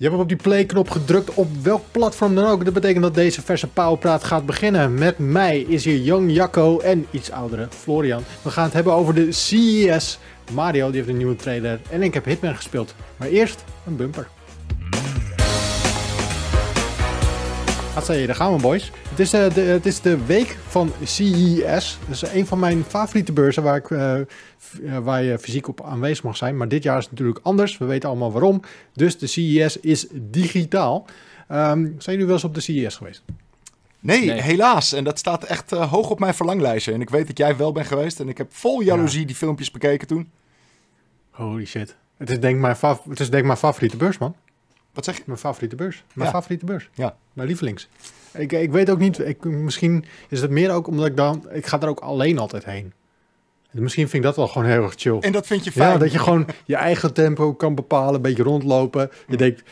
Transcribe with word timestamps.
Je 0.00 0.08
hebt 0.08 0.20
op 0.20 0.28
die 0.28 0.36
play-knop 0.36 0.90
gedrukt 0.90 1.34
op 1.34 1.48
welk 1.62 1.82
platform 1.90 2.34
dan 2.34 2.44
ook. 2.44 2.64
Dat 2.64 2.74
betekent 2.74 3.02
dat 3.02 3.14
deze 3.14 3.42
verse 3.42 3.66
Powerpraat 3.66 4.24
gaat 4.24 4.46
beginnen. 4.46 4.94
Met 4.94 5.18
mij 5.18 5.60
is 5.60 5.84
hier 5.84 5.96
Young 5.96 6.32
Jacco 6.32 6.78
en 6.78 7.06
iets 7.10 7.30
oudere 7.30 7.66
Florian. 7.70 8.22
We 8.42 8.50
gaan 8.50 8.64
het 8.64 8.72
hebben 8.72 8.92
over 8.92 9.14
de 9.14 9.32
CES. 9.32 10.18
Mario 10.52 10.86
die 10.86 10.96
heeft 10.96 11.08
een 11.08 11.16
nieuwe 11.16 11.36
trailer 11.36 11.80
en 11.90 12.02
ik 12.02 12.14
heb 12.14 12.24
Hitman 12.24 12.56
gespeeld. 12.56 12.94
Maar 13.16 13.28
eerst 13.28 13.64
een 13.86 13.96
bumper. 13.96 14.28
Je, 18.06 18.26
daar 18.26 18.34
gaan 18.34 18.54
we 18.54 18.60
boys. 18.60 18.92
Het 19.08 19.18
is, 19.18 19.34
uh, 19.34 19.54
de, 19.54 19.60
het 19.60 19.86
is 19.86 20.00
de 20.00 20.24
week 20.24 20.56
van 20.68 20.92
CES. 21.04 21.98
Dat 22.06 22.14
is 22.14 22.22
een 22.22 22.46
van 22.46 22.58
mijn 22.58 22.84
favoriete 22.84 23.32
beurzen 23.32 23.62
waar, 23.62 23.76
ik, 23.76 23.90
uh, 23.90 24.20
waar 25.02 25.22
je 25.22 25.38
fysiek 25.38 25.68
op 25.68 25.84
aanwezig 25.84 26.24
mag 26.24 26.36
zijn. 26.36 26.56
Maar 26.56 26.68
dit 26.68 26.82
jaar 26.82 26.96
is 26.98 27.02
het 27.02 27.12
natuurlijk 27.12 27.40
anders. 27.42 27.78
We 27.78 27.84
weten 27.84 28.08
allemaal 28.08 28.32
waarom. 28.32 28.62
Dus 28.92 29.18
de 29.18 29.26
CES 29.26 29.80
is 29.80 30.06
digitaal. 30.12 31.06
Um, 31.50 31.94
zijn 31.98 31.98
jullie 32.04 32.24
wel 32.24 32.34
eens 32.34 32.44
op 32.44 32.54
de 32.54 32.60
CES 32.60 32.96
geweest? 32.96 33.22
Nee, 34.00 34.24
nee, 34.24 34.40
helaas. 34.40 34.92
En 34.92 35.04
dat 35.04 35.18
staat 35.18 35.44
echt 35.44 35.72
uh, 35.72 35.92
hoog 35.92 36.10
op 36.10 36.18
mijn 36.18 36.34
verlanglijstje. 36.34 36.92
En 36.92 37.00
ik 37.00 37.10
weet 37.10 37.26
dat 37.26 37.38
jij 37.38 37.56
wel 37.56 37.72
bent 37.72 37.86
geweest. 37.86 38.20
En 38.20 38.28
ik 38.28 38.38
heb 38.38 38.54
vol 38.54 38.80
jaloezie 38.80 39.20
ja. 39.20 39.26
die 39.26 39.36
filmpjes 39.36 39.70
bekeken 39.70 40.06
toen. 40.06 40.30
Holy 41.30 41.64
shit. 41.64 41.96
Het 42.16 42.30
is 42.30 42.40
denk 42.40 42.54
ik 42.54 42.60
mijn, 42.60 42.76
het 43.08 43.20
is 43.20 43.30
denk 43.30 43.40
ik 43.40 43.44
mijn 43.44 43.58
favoriete 43.58 43.96
beurs, 43.96 44.18
man. 44.18 44.34
Wat 44.98 45.06
zeg 45.06 45.16
je? 45.16 45.22
Mijn 45.26 45.38
favoriete 45.38 45.76
beurs. 45.76 46.04
Mijn 46.12 46.28
Ja. 46.28 46.34
favoriete 46.34 46.64
beurs. 46.64 46.88
Ja. 46.94 47.16
Mijn 47.32 47.48
lievelings. 47.48 47.88
Ik, 48.32 48.52
ik 48.52 48.70
weet 48.70 48.90
ook 48.90 48.98
niet, 48.98 49.18
ik, 49.18 49.44
misschien 49.44 50.04
is 50.28 50.40
het 50.40 50.50
meer 50.50 50.70
ook 50.70 50.86
omdat 50.86 51.06
ik 51.06 51.16
dan, 51.16 51.44
ik 51.52 51.66
ga 51.66 51.80
er 51.80 51.88
ook 51.88 52.00
alleen 52.00 52.38
altijd 52.38 52.64
heen. 52.64 52.92
En 53.70 53.82
misschien 53.82 54.08
vind 54.08 54.14
ik 54.24 54.28
dat 54.28 54.36
wel 54.36 54.48
gewoon 54.48 54.68
heel 54.68 54.82
erg 54.82 54.94
chill. 54.96 55.18
En 55.20 55.32
dat 55.32 55.46
vind 55.46 55.64
je 55.64 55.72
fijn. 55.72 55.92
Ja, 55.92 55.98
dat 55.98 56.12
je 56.12 56.18
gewoon 56.18 56.46
je 56.64 56.76
eigen 56.76 57.12
tempo 57.12 57.54
kan 57.54 57.74
bepalen, 57.74 58.14
een 58.14 58.22
beetje 58.22 58.42
rondlopen. 58.42 59.10
Je 59.28 59.36
denkt, 59.36 59.62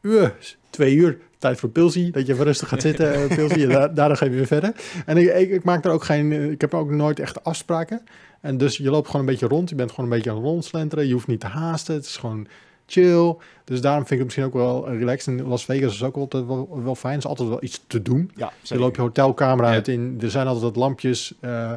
uur, 0.00 0.34
twee 0.70 0.94
uur, 0.94 1.18
tijd 1.38 1.58
voor 1.60 1.68
pilsie. 1.68 2.10
Dat 2.10 2.26
je 2.26 2.32
even 2.32 2.44
rustig 2.44 2.68
gaat 2.68 2.82
zitten, 2.82 3.14
eh, 3.14 3.36
pilsie, 3.36 3.66
daar, 3.66 3.94
daarna 3.94 4.14
ga 4.14 4.24
je 4.24 4.30
weer 4.30 4.46
verder. 4.46 4.72
En 5.06 5.16
ik, 5.16 5.34
ik, 5.34 5.50
ik 5.50 5.64
maak 5.64 5.84
er 5.84 5.90
ook 5.90 6.04
geen, 6.04 6.32
eh, 6.32 6.50
ik 6.50 6.60
heb 6.60 6.74
ook 6.74 6.90
nooit 6.90 7.18
echt 7.20 7.44
afspraken. 7.44 8.02
En 8.40 8.58
dus 8.58 8.76
je 8.76 8.90
loopt 8.90 9.06
gewoon 9.06 9.20
een 9.20 9.32
beetje 9.32 9.46
rond, 9.48 9.68
je 9.68 9.74
bent 9.74 9.90
gewoon 9.90 10.04
een 10.10 10.16
beetje 10.16 10.30
aan 10.30 10.36
het 10.36 10.44
rondslenteren. 10.46 11.06
Je 11.06 11.12
hoeft 11.12 11.26
niet 11.26 11.40
te 11.40 11.46
haasten, 11.46 11.94
het 11.94 12.04
is 12.04 12.16
gewoon 12.16 12.46
chill. 12.86 13.34
Dus 13.64 13.80
daarom 13.80 14.06
vind 14.06 14.10
ik 14.10 14.16
het 14.18 14.24
misschien 14.26 14.44
ook 14.44 14.52
wel 14.52 14.96
relaxed. 14.96 15.38
In 15.38 15.46
Las 15.46 15.64
Vegas 15.64 15.94
is 15.94 16.02
ook 16.02 16.16
altijd 16.16 16.46
wel, 16.46 16.80
wel 16.84 16.94
fijn. 16.94 17.12
Er 17.12 17.18
is 17.18 17.26
altijd 17.26 17.48
wel 17.48 17.62
iets 17.62 17.84
te 17.86 18.02
doen. 18.02 18.30
Ja, 18.34 18.52
Je 18.62 18.78
loopt 18.78 18.96
je 18.96 19.02
hotelkamer 19.02 19.64
uit 19.64 19.88
in. 19.88 20.18
Er 20.20 20.30
zijn 20.30 20.46
altijd 20.46 20.64
wat 20.64 20.76
lampjes, 20.76 21.34
eh, 21.40 21.72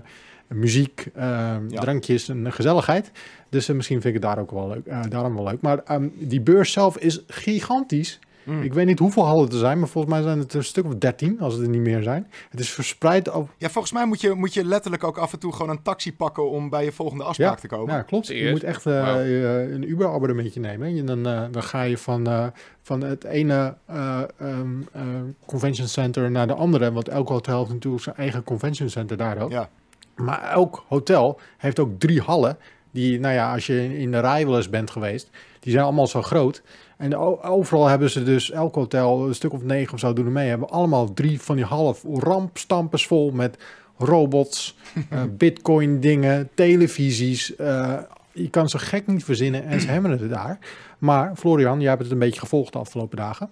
muziek, 0.47 1.07
eh, 1.13 1.23
Ja. 1.69 1.81
drankjes 1.81 2.29
en 2.29 2.53
gezelligheid. 2.53 3.11
Dus 3.49 3.69
eh, 3.69 3.75
misschien 3.75 4.01
vind 4.01 4.15
ik 4.15 4.21
het 4.21 4.31
daar 4.31 4.39
ook 4.43 4.51
wel 4.51 4.67
leuk. 4.67 5.11
daarom 5.11 5.35
wel 5.35 5.43
leuk. 5.43 5.61
Maar 5.61 5.77
ehm, 5.85 6.07
die 6.17 6.41
beurs 6.41 6.71
zelf 6.71 6.97
is 6.97 7.21
gigantisch. 7.27 8.19
Mm. 8.49 8.61
Ik 8.61 8.73
weet 8.73 8.85
niet 8.85 8.99
hoeveel 8.99 9.25
hallen 9.25 9.49
er 9.49 9.57
zijn, 9.57 9.79
maar 9.79 9.87
volgens 9.87 10.13
mij 10.13 10.23
zijn 10.23 10.39
het 10.39 10.53
een 10.53 10.63
stuk 10.63 10.85
of 10.85 10.95
13, 10.95 11.39
als 11.41 11.53
het 11.53 11.63
er 11.63 11.69
niet 11.69 11.81
meer 11.81 12.03
zijn. 12.03 12.27
Het 12.49 12.59
is 12.59 12.69
verspreid 12.71 13.31
over. 13.31 13.53
Ja, 13.57 13.69
volgens 13.69 13.93
mij 13.93 14.05
moet 14.05 14.21
je, 14.21 14.33
moet 14.33 14.53
je 14.53 14.65
letterlijk 14.65 15.03
ook 15.03 15.17
af 15.17 15.33
en 15.33 15.39
toe 15.39 15.51
gewoon 15.53 15.69
een 15.69 15.81
taxi 15.81 16.15
pakken 16.15 16.49
om 16.49 16.69
bij 16.69 16.83
je 16.83 16.91
volgende 16.91 17.23
afspraak 17.23 17.59
te 17.59 17.67
komen. 17.67 17.95
Ja, 17.95 18.01
klopt. 18.01 18.27
Je 18.27 18.49
moet 18.51 18.63
echt 18.63 18.85
eh, 18.85 18.93
je- 19.25 19.69
een 19.73 19.89
Uber-abonnementje 19.89 20.59
nemen. 20.59 20.97
En 20.97 21.05
dan, 21.05 21.27
eh, 21.27 21.41
dan 21.51 21.63
ga 21.63 21.81
je 21.81 21.97
van, 21.97 22.27
eh, 22.27 22.47
van 22.81 23.01
het 23.03 23.23
ene 23.23 23.75
eh, 23.85 24.21
ehm, 24.39 24.81
eh, 24.91 25.01
convention 25.45 25.87
center 25.87 26.31
naar 26.31 26.47
de 26.47 26.53
andere. 26.53 26.91
Want 26.91 27.07
elk 27.09 27.27
hotel 27.29 27.57
heeft 27.59 27.73
natuurlijk 27.73 28.03
zijn 28.03 28.15
eigen 28.15 28.43
convention 28.43 28.89
center 28.89 29.17
daar 29.17 29.37
ook. 29.41 29.51
Ja. 29.51 29.69
Maar 30.15 30.41
elk 30.51 30.83
hotel 30.87 31.39
heeft 31.57 31.79
ook 31.79 31.99
drie 31.99 32.21
hallen. 32.21 32.57
Die, 32.91 33.19
nou 33.19 33.33
ja, 33.33 33.53
als 33.53 33.67
je 33.67 33.97
in 33.99 34.11
de 34.11 34.19
rij 34.19 34.45
wel 34.45 34.55
eens 34.57 34.69
bent 34.69 34.91
geweest, 34.91 35.29
die 35.59 35.71
zijn 35.71 35.83
allemaal 35.83 36.07
zo 36.07 36.21
groot. 36.21 36.61
En 36.99 37.15
overal 37.43 37.87
hebben 37.87 38.09
ze 38.09 38.23
dus, 38.23 38.51
elk 38.51 38.75
hotel, 38.75 39.27
een 39.27 39.35
stuk 39.35 39.53
of 39.53 39.63
negen 39.63 39.93
of 39.93 39.99
zo 39.99 40.13
doen 40.13 40.25
er 40.25 40.31
mee, 40.31 40.49
hebben 40.49 40.69
allemaal 40.69 41.13
drie 41.13 41.41
van 41.41 41.55
die 41.55 41.65
half 41.65 42.03
rampstampers 42.13 43.07
vol 43.07 43.31
met 43.31 43.57
robots, 43.97 44.77
eh, 45.09 45.21
bitcoin 45.37 45.99
dingen, 45.99 46.49
televisies. 46.53 47.55
eh, 47.55 47.97
je 48.31 48.49
kan 48.49 48.69
ze 48.69 48.79
gek 48.79 49.07
niet 49.07 49.23
verzinnen 49.23 49.63
en 49.65 49.81
ze 49.81 49.87
hebben 49.91 50.11
het 50.11 50.29
daar. 50.29 50.59
Maar 50.97 51.31
Florian, 51.35 51.79
jij 51.79 51.89
hebt 51.89 52.01
het 52.01 52.11
een 52.11 52.19
beetje 52.19 52.39
gevolgd 52.39 52.73
de 52.73 52.79
afgelopen 52.79 53.17
dagen. 53.17 53.49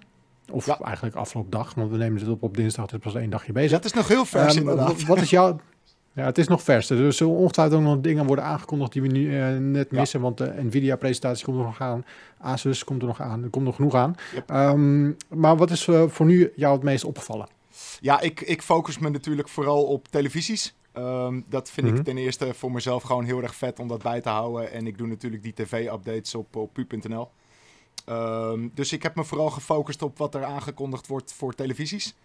Of 0.51 0.65
Ja. 0.65 0.79
eigenlijk 0.79 1.15
afgelopen 1.15 1.51
dag, 1.51 1.73
want 1.73 1.91
we 1.91 1.97
nemen 1.97 2.19
het 2.21 2.29
op 2.29 2.43
op 2.43 2.57
dinsdag, 2.57 2.85
het 2.85 2.93
is 2.93 2.99
pas 3.11 3.21
één 3.21 3.29
dagje 3.29 3.51
bezig. 3.51 3.69
Dus 3.69 3.79
dat 3.81 3.85
is 3.91 3.97
nog 3.97 4.07
heel 4.07 4.25
vers 4.25 4.55
Ehm, 4.55 4.57
inderdaad. 4.69 5.03
Wat 5.05 5.21
is 5.21 5.29
jouw... 5.29 5.59
Ja, 6.17 6.23
het 6.23 6.37
is 6.37 6.47
nog 6.47 6.61
vers. 6.63 6.87
Dus 6.87 6.99
er 6.99 7.13
zullen 7.13 7.33
ongetwijfeld 7.35 7.79
ook 7.79 7.85
nog 7.87 7.99
dingen 8.01 8.25
worden 8.25 8.45
aangekondigd 8.45 8.91
die 8.91 9.01
we 9.01 9.07
nu 9.07 9.39
eh, 9.39 9.57
net 9.57 9.87
Ja. 9.91 9.99
missen. 9.99 10.21
Want 10.21 10.37
de 10.37 10.53
Nvidia-presentatie 10.63 11.45
komt 11.45 11.57
er 11.57 11.63
nog 11.63 11.81
aan. 11.81 12.05
Asus 12.39 12.83
komt 12.83 13.01
er 13.01 13.07
nog 13.07 13.21
aan. 13.21 13.43
Er 13.43 13.49
komt 13.49 13.65
nog 13.65 13.75
genoeg 13.75 13.95
aan. 13.95 14.15
Yep. 14.33 14.49
Ehm, 14.49 15.11
maar 15.29 15.57
wat 15.57 15.71
is 15.71 15.87
eh, 15.87 16.03
voor 16.07 16.25
nu 16.25 16.51
jou 16.55 16.73
het 16.73 16.83
meest 16.83 17.03
opgevallen? 17.03 17.47
Ja, 17.99 18.19
ik, 18.21 18.41
ik 18.41 18.61
focus 18.61 18.97
me 18.99 19.09
natuurlijk 19.09 19.49
vooral 19.49 19.83
op 19.83 20.07
televisies. 20.07 20.75
Ehm, 20.93 21.41
dat 21.49 21.69
vind 21.69 21.87
Mhm. 21.87 21.95
ik 21.95 22.03
ten 22.03 22.17
eerste 22.17 22.53
voor 22.53 22.71
mezelf 22.71 23.03
gewoon 23.03 23.25
heel 23.25 23.41
erg 23.41 23.55
vet 23.55 23.79
om 23.79 23.87
dat 23.87 24.03
bij 24.03 24.21
te 24.21 24.29
houden. 24.29 24.71
En 24.71 24.87
ik 24.87 24.97
doe 24.97 25.07
natuurlijk 25.07 25.43
die 25.43 25.53
tv-updates 25.53 26.35
op, 26.35 26.55
op 26.55 26.73
pu.nl. 26.73 27.29
Ehm, 28.05 28.67
dus 28.73 28.93
ik 28.93 29.03
heb 29.03 29.15
me 29.15 29.23
vooral 29.23 29.49
gefocust 29.49 30.01
op 30.01 30.17
wat 30.17 30.35
er 30.35 30.43
aangekondigd 30.43 31.07
wordt 31.07 31.33
voor 31.33 31.53
televisies. 31.53 32.15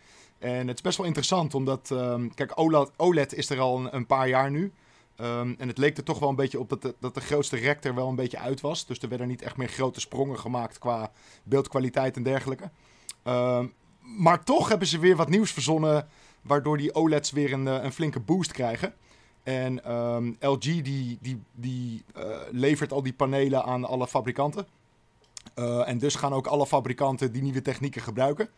En 0.43 0.69
het 0.69 0.77
is 0.77 0.83
best 0.83 0.97
wel 0.97 1.07
interessant, 1.07 1.55
omdat... 1.55 1.91
ehm, 1.91 2.29
kijk, 2.35 2.53
OLED, 2.97 3.35
is 3.35 3.51
er 3.51 3.61
al 3.61 3.95
een, 3.95 4.07
paar 4.07 4.29
jaar 4.29 4.51
nu. 4.51 4.73
Ehm, 5.17 5.55
en 5.59 5.69
het 5.69 5.79
leek 5.79 5.97
er 5.97 6.03
toch 6.03 6.19
wel 6.19 6.29
een 6.29 6.35
beetje 6.35 6.61
op 6.61 6.69
dat 6.69 6.83
de, 6.83 6.95
dat 7.01 7.15
de 7.15 7.21
grootste 7.21 7.57
rek 7.57 7.85
er 7.85 7.95
wel 7.95 8.09
een 8.09 8.15
beetje 8.15 8.39
uit 8.39 8.61
was. 8.61 8.87
Dus 8.87 8.99
er 8.99 9.09
werden 9.09 9.29
niet 9.29 9.43
echt 9.43 9.57
meer 9.57 9.69
grote 9.69 10.01
sprongen 10.01 10.39
gemaakt 10.39 10.79
qua 10.79 11.11
beeldkwaliteit 11.43 12.17
en 12.17 12.23
dergelijke. 12.23 12.71
Ehm, 13.23 13.67
maar 14.01 14.45
toch 14.45 14.69
hebben 14.69 14.89
ze 14.89 14.99
weer 14.99 15.17
wat 15.17 15.29
nieuws 15.29 15.53
verzonnen, 15.53 16.09
waardoor 16.43 16.77
die 16.77 16.95
OLED's 16.95 17.31
weer 17.31 17.53
een, 17.53 17.69
eh, 17.69 17.83
een 17.83 17.93
flinke 17.93 18.21
boost 18.21 18.53
krijgen. 18.53 18.95
En 19.43 19.81
LG 20.41 20.61
die, 20.61 21.19
die, 21.21 21.43
die 21.53 22.05
eh, 22.15 22.25
levert 22.51 22.93
al 22.93 23.03
die 23.03 23.13
panelen 23.13 23.65
aan 23.65 23.85
alle 23.85 24.07
fabrikanten. 24.07 24.67
Eh, 25.55 25.89
en 25.89 25.99
dus 25.99 26.15
gaan 26.15 26.33
ook 26.33 26.47
alle 26.47 26.67
fabrikanten 26.67 27.33
die 27.33 27.43
nieuwe 27.43 27.63
technieken 27.63 28.03
gebruiken. 28.03 28.49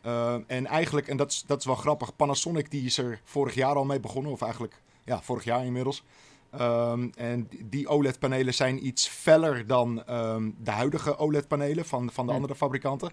Eh, 0.00 0.34
en 0.46 0.66
eigenlijk, 0.66 1.08
en 1.08 1.16
dat 1.16 1.30
is, 1.30 1.44
dat 1.46 1.58
is 1.58 1.64
wel 1.64 1.74
grappig, 1.74 2.16
Panasonic 2.16 2.70
die 2.70 2.84
is 2.84 2.98
er 2.98 3.20
vorig 3.24 3.54
jaar 3.54 3.74
al 3.74 3.84
mee 3.84 4.00
begonnen, 4.00 4.32
of 4.32 4.42
eigenlijk 4.42 4.82
ja, 5.04 5.22
vorig 5.22 5.44
jaar 5.44 5.64
inmiddels. 5.64 6.04
Ehm, 6.50 7.08
en 7.16 7.48
die 7.64 7.88
OLED-panelen 7.88 8.54
zijn 8.54 8.86
iets 8.86 9.08
feller 9.08 9.66
dan 9.66 10.04
ehm, 10.04 10.50
de 10.58 10.70
huidige 10.70 11.18
OLED-panelen 11.18 11.84
van, 11.84 12.10
van 12.12 12.26
de 12.26 12.32
andere 12.32 12.54
fabrikanten. 12.54 13.12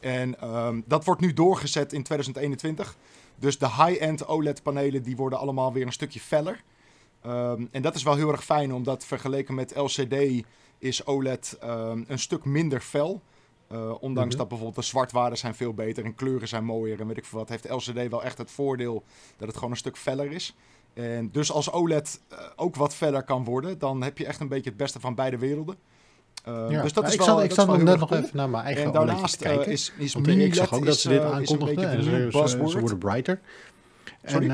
En 0.00 0.40
ehm, 0.40 0.80
dat 0.86 1.04
wordt 1.04 1.20
nu 1.20 1.32
doorgezet 1.32 1.92
in 1.92 2.02
2021. 2.02 2.96
Dus 3.36 3.58
de 3.58 3.68
high-end 3.68 4.26
OLED-panelen 4.26 5.02
die 5.02 5.16
worden 5.16 5.38
allemaal 5.38 5.72
weer 5.72 5.86
een 5.86 5.92
stukje 5.92 6.20
feller. 6.20 6.62
Ehm, 7.22 7.64
en 7.70 7.82
dat 7.82 7.94
is 7.94 8.02
wel 8.02 8.14
heel 8.14 8.32
erg 8.32 8.44
fijn, 8.44 8.72
omdat 8.72 9.04
vergeleken 9.04 9.54
met 9.54 9.76
LCD 9.76 10.44
is 10.78 11.06
OLED 11.06 11.56
ehm, 11.60 12.04
een 12.06 12.18
stuk 12.18 12.44
minder 12.44 12.80
fel. 12.80 13.22
Eh, 13.68 13.92
ondanks 14.02 14.28
Mhm. 14.28 14.38
dat 14.38 14.48
bijvoorbeeld 14.48 14.76
de 14.84 14.90
zwartwaarden 14.90 15.38
zijn 15.38 15.54
veel 15.54 15.74
beter 15.74 16.04
en 16.04 16.14
kleuren 16.14 16.48
zijn 16.48 16.64
mooier 16.64 17.00
en 17.00 17.06
weet 17.06 17.16
ik 17.16 17.24
veel 17.24 17.38
wat, 17.38 17.48
heeft 17.48 17.68
LCD 17.70 18.08
wel 18.08 18.24
echt 18.24 18.38
het 18.38 18.50
voordeel 18.50 19.02
dat 19.36 19.46
het 19.48 19.56
gewoon 19.56 19.70
een 19.70 19.76
stuk 19.76 19.96
feller 19.96 20.30
is. 20.32 20.54
En 20.94 21.28
dus 21.32 21.52
als 21.52 21.70
OLED 21.72 22.20
eh, 22.28 22.38
ook 22.56 22.76
wat 22.76 22.94
feller 22.94 23.22
kan 23.22 23.44
worden, 23.44 23.78
dan 23.78 24.02
heb 24.02 24.18
je 24.18 24.26
echt 24.26 24.40
een 24.40 24.48
beetje 24.48 24.68
het 24.70 24.78
beste 24.78 25.00
van 25.00 25.14
beide 25.14 25.38
werelden. 25.38 25.76
Eh, 26.44 26.66
Ja. 26.68 26.82
dus 26.82 26.92
dat 26.92 27.02
Ja, 27.02 27.08
is 27.08 27.14
ik 27.14 27.20
wel, 27.20 27.28
zat, 27.28 27.36
dat 27.36 27.44
ik 27.44 27.52
zat 27.52 27.66
nog 27.66 27.82
net 27.82 27.98
nog 27.98 28.08
cool. 28.08 28.20
even 28.22 28.36
naar 28.36 28.48
mijn 28.50 28.64
eigen 28.64 28.84
En 28.84 28.92
daarnaast 28.92 29.38
te 29.38 29.44
eh, 29.44 29.54
kijken. 29.54 29.72
is, 29.72 29.92
is 29.98 30.14
Want 30.14 30.28
ik 30.28 30.54
zag 30.54 30.72
ook 30.72 30.84
dat 30.86 30.96
ze 30.98 31.08
dit 31.08 31.20
aankondigden. 31.22 31.90
En 31.90 32.02
ze, 32.02 32.58
worden 32.80 32.98
brighter. 32.98 33.40
Sorry? 34.24 34.50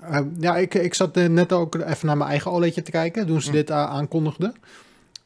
En, 0.00 0.36
ja, 0.40 0.56
ik, 0.56 0.74
ik 0.74 0.94
zat 0.94 1.14
net 1.14 1.52
ook 1.52 1.74
even 1.74 2.06
naar 2.06 2.16
mijn 2.16 2.30
eigen 2.30 2.50
OLEDje 2.50 2.82
te 2.82 2.90
kijken 2.90 3.26
toen 3.26 3.40
ze 3.40 3.48
Hm. 3.50 3.54
dit 3.56 3.70
aankondigden. 3.70 4.54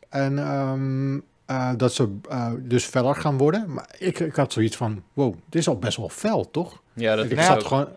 En 0.08 0.38
ehm, 0.38 1.18
eh, 1.52 1.72
dat 1.76 1.92
ze 1.92 2.18
eh, 2.28 2.52
dus 2.58 2.84
feller 2.84 3.14
gaan 3.14 3.38
worden. 3.38 3.72
Maar 3.72 3.94
ik, 3.98 4.18
ik 4.20 4.34
had 4.36 4.52
zoiets 4.52 4.76
van, 4.76 5.02
wow, 5.12 5.34
dit 5.48 5.60
is 5.60 5.68
al 5.68 5.78
best 5.78 5.96
wel 5.96 6.08
fel, 6.08 6.50
toch? 6.50 6.82
Ja, 6.92 7.16
dat 7.16 7.24
ik 7.24 7.38
is 7.38 7.46
gewoon... 7.46 7.88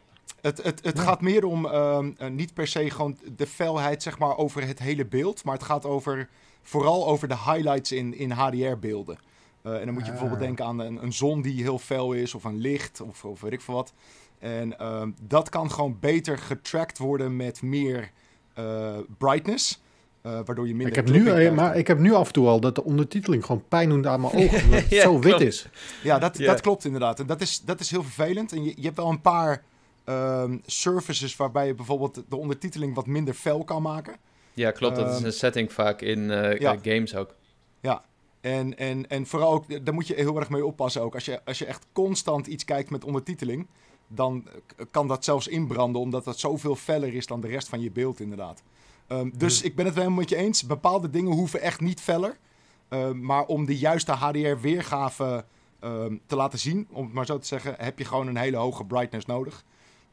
Het, 0.41 0.63
het, 0.63 0.83
het 0.83 0.97
Ja. 0.97 1.03
gaat 1.03 1.21
meer 1.21 1.45
om 1.45 1.65
ehm, 1.65 2.11
eh, 2.17 2.29
niet 2.29 2.53
per 2.53 2.67
se 2.67 2.89
gewoon 2.89 3.17
de 3.35 3.47
felheid 3.47 4.03
zeg 4.03 4.17
maar, 4.19 4.37
over 4.37 4.67
het 4.67 4.79
hele 4.79 5.05
beeld. 5.05 5.43
Maar 5.43 5.53
het 5.53 5.63
gaat 5.63 5.85
over, 5.85 6.29
vooral 6.61 7.07
over 7.07 7.27
de 7.27 7.37
highlights 7.37 7.91
in, 7.91 8.17
in 8.17 8.31
HDR-beelden. 8.31 9.17
Eh, 9.61 9.79
en 9.79 9.85
dan 9.85 9.93
moet 9.93 10.05
je 10.05 10.11
Ah. 10.11 10.11
bijvoorbeeld 10.11 10.39
denken 10.39 10.65
aan 10.65 10.79
een, 10.79 11.03
een 11.03 11.13
zon 11.13 11.41
die 11.41 11.61
heel 11.61 11.79
fel 11.79 12.13
is, 12.13 12.33
of 12.35 12.43
een 12.43 12.57
licht, 12.57 13.01
of, 13.01 13.25
of 13.25 13.41
weet 13.41 13.51
ik 13.53 13.61
veel 13.61 13.73
wat. 13.73 13.93
En 14.39 14.79
ehm, 14.79 15.11
dat 15.21 15.49
kan 15.49 15.71
gewoon 15.71 15.97
beter 15.99 16.37
getracked 16.37 16.97
worden 16.97 17.35
met 17.35 17.61
meer 17.61 18.11
eh, 18.53 18.97
brightness. 19.17 19.81
Eh, 20.25 20.39
waardoor 20.45 20.67
je 20.67 20.75
minder 20.75 20.87
Ik 20.87 20.95
heb, 20.95 21.09
nu, 21.15 21.27
eh, 21.29 21.51
maar 21.51 21.77
ik 21.77 21.87
heb 21.87 21.99
nu 21.99 22.13
af 22.13 22.27
en 22.27 22.33
toe 22.33 22.47
al 22.47 22.59
dat 22.59 22.75
de 22.75 22.83
ondertiteling 22.83 23.45
gewoon 23.45 23.63
pijn 23.67 23.89
doet 23.89 24.05
aan 24.05 24.21
mijn 24.21 24.33
ogen. 24.43 24.63
Omdat 24.63 24.81
het 24.81 24.89
Ja, 24.89 25.01
zo 25.01 25.13
wit 25.13 25.23
klopt. 25.27 25.41
is. 25.41 25.67
Ja, 26.03 26.19
dat, 26.19 26.37
Ja. 26.37 26.45
dat 26.45 26.61
klopt 26.61 26.85
inderdaad. 26.85 27.19
En 27.19 27.25
dat 27.25 27.41
is, 27.41 27.61
dat 27.61 27.79
is 27.79 27.91
heel 27.91 28.03
vervelend. 28.03 28.51
En 28.51 28.63
je, 28.63 28.73
je 28.75 28.81
hebt 28.83 28.95
wel 28.97 29.09
een 29.09 29.21
paar 29.21 29.63
ehm, 30.03 30.57
services 30.65 31.35
waarbij 31.35 31.67
je 31.67 31.73
bijvoorbeeld 31.75 32.23
de 32.29 32.35
ondertiteling 32.35 32.95
wat 32.95 33.07
minder 33.07 33.33
fel 33.33 33.63
kan 33.63 33.81
maken. 33.81 34.15
Ja, 34.53 34.71
klopt. 34.71 34.95
Dat 34.95 35.09
is 35.09 35.15
Ehm, 35.17 35.25
een 35.25 35.33
setting 35.33 35.73
vaak 35.73 36.01
in 36.01 36.31
eh, 36.31 36.59
ja. 36.59 36.77
games 36.81 37.15
ook. 37.15 37.35
En, 38.41 38.77
en, 38.77 39.09
en 39.09 39.25
vooral 39.25 39.53
ook, 39.53 39.85
daar 39.85 39.93
moet 39.93 40.07
je 40.07 40.13
heel 40.15 40.39
erg 40.39 40.49
mee 40.49 40.65
oppassen 40.65 41.01
ook. 41.01 41.13
Als 41.13 41.25
je, 41.25 41.45
als 41.45 41.57
je 41.59 41.65
echt 41.65 41.85
constant 41.93 42.47
iets 42.47 42.65
kijkt 42.65 42.89
met 42.89 43.03
ondertiteling, 43.03 43.67
dan 44.07 44.47
kan 44.91 45.07
dat 45.07 45.23
zelfs 45.23 45.47
inbranden, 45.47 46.01
omdat 46.01 46.23
dat 46.23 46.39
zoveel 46.39 46.75
feller 46.75 47.13
is 47.13 47.25
dan 47.27 47.41
de 47.41 47.47
rest 47.47 47.67
van 47.69 47.81
je 47.81 47.91
beeld 47.91 48.19
inderdaad. 48.19 48.63
Ehm, 49.07 49.29
dus 49.37 49.61
ik 49.61 49.75
ben 49.75 49.85
het 49.85 49.93
wel 49.93 50.03
helemaal 50.03 50.23
met 50.23 50.29
je 50.29 50.35
eens. 50.45 50.65
Bepaalde 50.65 51.09
dingen 51.09 51.31
hoeven 51.31 51.61
echt 51.61 51.79
niet 51.79 52.01
feller. 52.01 52.37
Ehm, 52.87 53.21
maar 53.25 53.45
om 53.45 53.65
de 53.65 53.77
juiste 53.77 54.11
HDR-weergave 54.11 55.45
ehm, 55.79 56.15
te 56.25 56.35
laten 56.35 56.59
zien, 56.59 56.87
om 56.91 57.03
het 57.05 57.13
maar 57.13 57.25
zo 57.25 57.37
te 57.39 57.47
zeggen, 57.47 57.75
heb 57.77 57.97
je 57.99 58.05
gewoon 58.05 58.27
een 58.27 58.37
hele 58.37 58.57
hoge 58.57 58.85
brightness 58.85 59.25
nodig. 59.25 59.63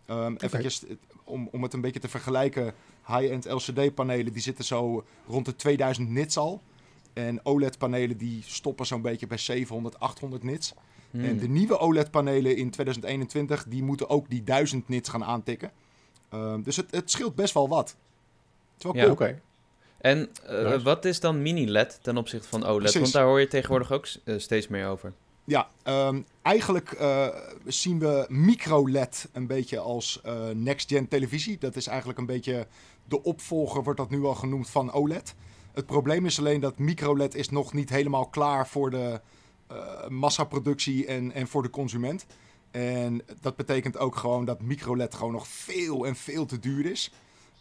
Um, 0.07 0.37
eventjes, 0.37 0.85
om, 1.25 1.49
om 1.53 1.63
het 1.63 1.73
een 1.73 1.81
beetje 1.81 2.01
te 2.01 2.09
vergelijken, 2.09 2.75
high-end 3.07 3.45
LCD-panelen 3.45 4.33
die 4.33 4.43
zitten 4.43 4.65
zo 4.65 5.05
rond 5.27 5.45
de 5.47 5.57
2000 5.57 6.11
nits 6.11 6.37
al. 6.37 6.63
En 7.13 7.45
OLED-panelen 7.45 8.17
die 8.17 8.43
stoppen 8.47 8.87
zo'n 8.87 9.03
beetje 9.03 9.27
bij 9.27 9.39
700, 9.39 10.01
800 10.01 10.43
nits. 10.43 10.75
En 11.13 11.21
Hmm. 11.21 11.39
de 11.39 11.49
nieuwe 11.49 11.79
OLED-panelen 11.79 12.57
in 12.57 12.71
2021, 12.71 13.65
die 13.69 13.83
moeten 13.83 14.09
ook 14.09 14.29
die 14.29 14.45
1000 14.45 14.89
nits 14.89 15.09
gaan 15.09 15.25
aantikken. 15.25 15.71
Dus 16.63 16.77
het, 16.77 16.91
het 16.91 17.11
scheelt 17.11 17.35
best 17.35 17.55
wel 17.55 17.69
wat. 17.69 17.97
Het 18.83 18.95
is 18.95 19.01
wel 19.01 19.05
Ja. 19.05 19.11
Oké. 19.11 19.41
En 19.99 20.29
eh, 20.47 20.65
Nice. 20.65 20.83
wat 20.83 21.05
is 21.05 21.21
dan 21.21 21.43
mini-LED 21.43 21.99
ten 22.03 22.17
opzichte 22.17 22.49
van 22.49 22.65
OLED? 22.65 22.79
Precies. 22.79 23.01
Want 23.01 23.13
daar 23.13 23.25
hoor 23.25 23.41
je 23.41 23.49
tegenwoordig 23.49 23.93
ook 23.93 24.07
eh, 24.25 24.39
steeds 24.39 24.69
meer 24.69 24.87
over. 24.87 25.13
Ja, 25.45 25.69
ehm, 25.83 26.21
eigenlijk 26.43 26.93
eh, 26.93 27.29
zien 27.67 27.99
we 27.99 28.27
micro-LED 28.29 29.29
een 29.33 29.47
beetje 29.47 29.79
als 29.79 30.21
eh, 30.23 30.49
next-gen 30.49 31.09
televisie. 31.09 31.59
Dat 31.59 31.77
is 31.77 31.87
eigenlijk 31.87 32.19
een 32.19 32.27
beetje 32.27 32.67
de 33.05 33.23
opvolger, 33.23 33.83
wordt 33.83 33.99
dat 33.99 34.11
nu 34.11 34.25
al 34.25 34.35
genoemd, 34.35 34.71
van 34.71 34.93
OLED. 34.93 35.35
Het 35.73 35.87
probleem 35.87 36.27
is 36.27 36.39
alleen 36.39 36.61
dat 36.61 36.79
micro-LED 36.79 37.35
is 37.35 37.49
nog 37.49 37.73
niet 37.73 37.91
helemaal 37.91 38.27
klaar 38.27 38.69
voor 38.69 38.91
de 38.91 39.21
eh, 39.67 40.09
massaproductie 40.09 41.07
en, 41.07 41.33
en 41.33 41.49
voor 41.49 41.63
de 41.63 41.71
consument. 41.71 42.27
En 42.71 43.23
dat 43.41 43.57
betekent 43.57 43.99
ook 43.99 44.17
gewoon 44.17 44.45
dat 44.45 44.61
micro-LED 44.61 45.15
gewoon 45.15 45.33
nog 45.33 45.47
veel 45.47 46.07
en 46.07 46.17
veel 46.17 46.47
te 46.47 46.59
duur 46.59 46.87
is. 46.87 47.13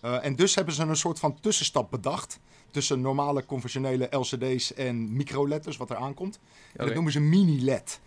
Eh, 0.01 0.25
en 0.25 0.35
dus 0.35 0.55
hebben 0.55 0.73
ze 0.73 0.83
een 0.83 0.95
soort 0.95 1.19
van 1.19 1.39
tussenstap 1.39 1.91
bedacht 1.91 2.39
tussen 2.71 3.01
normale 3.01 3.45
conventionele 3.45 4.07
LCD's 4.09 4.73
en 4.73 5.13
micro-LED, 5.13 5.63
dus 5.63 5.77
wat 5.77 5.89
er 5.89 5.95
aankomt. 5.95 6.39
En 6.75 6.85
dat 6.85 6.93
noemen 6.93 7.11
ze 7.11 7.19
mini-LED. 7.19 7.99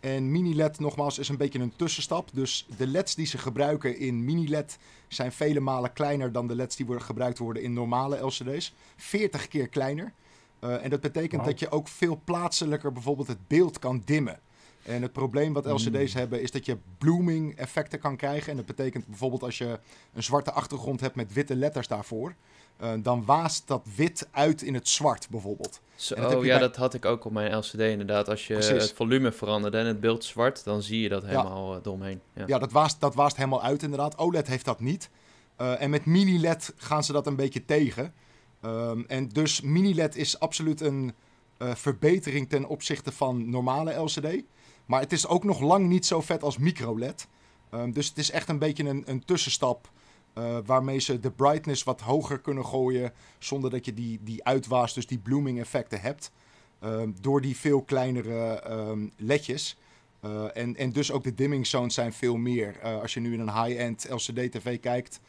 En 0.00 0.30
mini-LED, 0.30 0.78
nogmaals, 0.78 1.18
is 1.18 1.28
een 1.28 1.36
beetje 1.36 1.58
een 1.58 1.72
tussenstap. 1.76 2.28
Dus 2.32 2.66
de 2.76 2.86
LED's 2.86 3.14
die 3.14 3.26
ze 3.26 3.38
gebruiken 3.38 3.98
in 3.98 4.24
mini-LED 4.24 4.78
zijn 5.08 5.32
vele 5.32 5.60
malen 5.60 5.92
kleiner 5.92 6.32
dan 6.32 6.46
de 6.46 6.54
LED's 6.54 6.76
die 6.76 6.86
worden 6.86 7.04
gebruikt 7.04 7.38
worden 7.38 7.62
in 7.62 7.72
normale 7.72 8.16
LCD's. 8.26 8.74
40 8.96 9.48
keer 9.48 9.68
kleiner. 9.68 10.12
Eh, 10.58 10.84
en 10.84 10.90
dat 10.90 11.00
betekent 11.00 11.44
dat 11.44 11.58
je 11.58 11.70
ook 11.70 11.88
veel 11.88 12.20
plaatselijker 12.24 12.92
bijvoorbeeld 12.92 13.28
het 13.28 13.48
beeld 13.48 13.78
kan 13.78 14.02
dimmen. 14.04 14.40
En 14.82 15.02
het 15.02 15.12
probleem 15.12 15.52
wat 15.52 15.64
LCD's 15.66 16.14
hebben 16.14 16.42
is 16.42 16.50
dat 16.50 16.66
je 16.66 16.76
blooming 16.98 17.56
effecten 17.56 17.98
kan 17.98 18.16
krijgen. 18.16 18.50
En 18.50 18.56
dat 18.56 18.66
betekent 18.66 19.06
bijvoorbeeld 19.06 19.42
als 19.42 19.58
je 19.58 19.78
een 20.14 20.22
zwarte 20.22 20.52
achtergrond 20.52 21.00
hebt 21.00 21.14
met 21.14 21.32
witte 21.32 21.54
letters 21.56 21.88
daarvoor. 21.88 22.34
eh, 22.76 22.92
dan 23.02 23.24
waast 23.24 23.68
dat 23.68 23.86
wit 23.96 24.28
uit 24.30 24.62
in 24.62 24.74
het 24.74 24.88
zwart 24.88 25.28
bijvoorbeeld. 25.30 25.80
Zo, 25.94 26.14
dat 26.14 26.30
je 26.30 26.36
ja, 26.36 26.42
bij- 26.42 26.58
dat 26.58 26.76
had 26.76 26.94
ik 26.94 27.04
ook 27.04 27.24
op 27.24 27.32
mijn 27.32 27.56
LCD 27.56 27.74
inderdaad. 27.80 28.28
Als 28.28 28.46
je 28.46 28.54
Precies. 28.54 28.82
het 28.82 28.92
volume 28.92 29.32
veranderde 29.32 29.78
en 29.78 29.86
het 29.86 30.00
beeld 30.00 30.24
zwart, 30.24 30.64
dan 30.64 30.82
zie 30.82 31.00
je 31.00 31.08
dat 31.08 31.22
helemaal 31.24 31.80
eh. 31.84 32.10
Ja. 32.34 32.44
Ja, 32.46 32.58
dat, 32.58 32.72
waast, 32.72 33.00
dat 33.00 33.14
waast 33.14 33.36
helemaal 33.36 33.62
uit 33.62 33.82
inderdaad. 33.82 34.18
OLED 34.18 34.46
heeft 34.46 34.64
dat 34.64 34.80
niet. 34.80 35.10
Eh, 35.56 35.82
en 35.82 35.90
met 35.90 36.04
mini-LED 36.04 36.72
gaan 36.76 37.04
ze 37.04 37.12
dat 37.12 37.26
een 37.26 37.36
beetje 37.36 37.64
tegen. 37.64 38.12
Ehm, 38.60 39.00
en 39.06 39.28
dus 39.28 39.60
mini-LED 39.60 40.16
is 40.16 40.38
absoluut 40.38 40.80
een 40.80 41.14
verbetering 41.58 42.48
ten 42.48 42.64
opzichte 42.68 43.12
van 43.12 43.50
normale 43.50 43.94
LCD. 43.94 44.42
Maar 44.90 45.00
het 45.00 45.12
is 45.12 45.26
ook 45.26 45.44
nog 45.44 45.60
lang 45.60 45.88
niet 45.88 46.06
zo 46.06 46.20
vet 46.20 46.42
als 46.42 46.58
micro-LED. 46.58 47.26
Ehm, 47.70 47.90
dus 47.90 48.08
het 48.08 48.18
is 48.18 48.30
echt 48.30 48.48
een 48.48 48.58
beetje 48.58 48.84
een, 48.84 49.02
een 49.06 49.24
tussenstap. 49.24 49.90
eh, 50.32 50.58
waarmee 50.64 50.98
ze 50.98 51.20
de 51.20 51.30
brightness 51.30 51.82
wat 51.82 52.00
hoger 52.00 52.38
kunnen 52.38 52.64
gooien. 52.66 53.12
Zonder 53.38 53.70
dat 53.70 53.84
je 53.84 53.94
die, 53.94 54.20
die 54.22 54.44
uitwaas, 54.44 54.94
dus 54.94 55.06
die 55.06 55.18
blooming 55.18 55.58
effecten 55.58 56.00
hebt. 56.00 56.32
Ehm, 56.80 57.10
door 57.20 57.40
die 57.40 57.56
veel 57.56 57.82
kleinere 57.82 58.60
ehm, 58.60 59.08
ledjes. 59.16 59.76
Eh, 60.20 60.56
en, 60.56 60.76
en 60.76 60.92
dus 60.92 61.12
ook 61.12 61.24
de 61.24 61.34
dimming 61.34 61.66
zones 61.66 61.94
zijn 61.94 62.12
veel 62.12 62.36
meer. 62.36 62.78
Eh, 62.78 63.00
als 63.00 63.14
je 63.14 63.20
nu 63.20 63.32
in 63.32 63.40
een 63.40 63.64
high-end 63.64 64.06
LCD-TV 64.10 64.80
kijkt, 64.80 65.20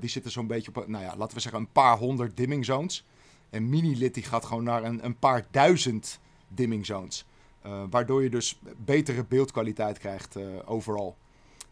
die 0.00 0.10
zitten 0.10 0.30
zo'n 0.30 0.46
beetje 0.46 0.70
op, 0.74 0.88
nou 0.88 1.04
ja, 1.04 1.16
laten 1.16 1.34
we 1.34 1.40
zeggen, 1.40 1.60
een 1.60 1.72
paar 1.72 1.98
honderd 1.98 2.36
dimming 2.36 2.64
zones. 2.64 3.04
En 3.50 3.68
mini-lit 3.68 4.14
die 4.14 4.22
gaat 4.22 4.44
gewoon 4.44 4.64
naar 4.64 4.84
een, 4.84 5.04
een 5.04 5.18
paar 5.18 5.46
duizend 5.50 6.20
dimming 6.48 6.86
zones. 6.86 7.26
Eh, 7.68 7.82
waardoor 7.90 8.22
je 8.22 8.30
dus 8.30 8.60
betere 8.76 9.24
beeldkwaliteit 9.24 9.98
krijgt 9.98 10.36
eh, 10.36 10.44
overal. 10.64 11.16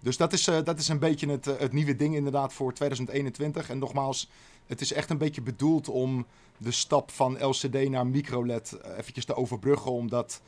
Dus 0.01 0.17
dat 0.17 0.33
is, 0.33 0.47
eh, 0.47 0.63
dat 0.65 0.79
is 0.79 0.89
een 0.89 0.99
beetje 0.99 1.31
het, 1.31 1.45
het 1.45 1.73
nieuwe 1.73 1.97
ding 1.97 2.15
inderdaad 2.15 2.53
voor 2.53 2.73
2021. 2.73 3.71
En 3.71 3.79
nogmaals, 3.79 4.31
het 4.67 4.81
is 4.81 4.93
echt 4.93 5.11
een 5.11 5.19
beetje 5.19 5.43
bedoeld 5.43 5.89
om 5.89 6.27
de 6.59 6.71
stap 6.71 7.11
van 7.11 7.45
LCD 7.45 7.89
naar 7.89 8.07
micro-LED 8.07 8.79
eventjes 8.99 9.25
te 9.25 9.37
overbruggen. 9.37 9.91
Omdat 9.91 10.41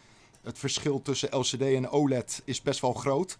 het 0.42 0.58
verschil 0.58 1.02
tussen 1.02 1.38
LCD 1.38 1.60
en 1.60 1.88
OLED 1.88 2.42
is 2.44 2.62
best 2.62 2.80
wel 2.80 2.92
groot. 2.92 3.38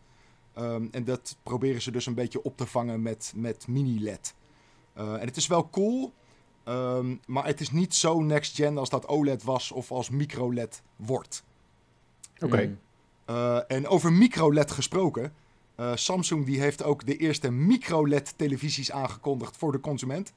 Ehm, 0.54 0.87
en 0.90 1.04
dat 1.04 1.37
proberen 1.43 1.82
ze 1.82 1.90
dus 1.90 2.06
een 2.06 2.14
beetje 2.14 2.43
op 2.43 2.56
te 2.56 2.66
vangen 2.66 3.02
met, 3.02 3.32
met 3.37 3.66
mini-LED. 3.66 4.34
En 4.94 5.20
het 5.20 5.37
is 5.37 5.46
wel 5.46 5.70
cool, 5.70 6.12
ehm, 6.64 7.16
maar 7.26 7.46
het 7.46 7.61
is 7.61 7.70
niet 7.70 7.94
zo 7.94 8.20
next-gen 8.20 8.78
als 8.78 8.88
dat 8.88 9.06
OLED 9.06 9.43
was 9.43 9.72
of 9.72 9.90
als 9.90 10.11
micro-LED 10.11 10.82
wordt. 10.96 11.46
Oké. 12.40 12.67
Mm. 12.67 12.79
Eh, 13.25 13.58
en 13.69 13.87
over 13.87 14.12
micro-LED 14.12 14.70
gesproken. 14.70 15.32
eh, 15.75 15.93
Samsung 15.94 16.46
die 16.46 16.61
heeft 16.61 16.82
ook 16.82 17.06
de 17.06 17.17
eerste 17.17 17.50
micro-LED 17.50 18.35
televisies 18.37 18.90
aangekondigd 18.93 19.56
voor 19.56 19.73
de 19.73 19.81
consument. 19.81 20.32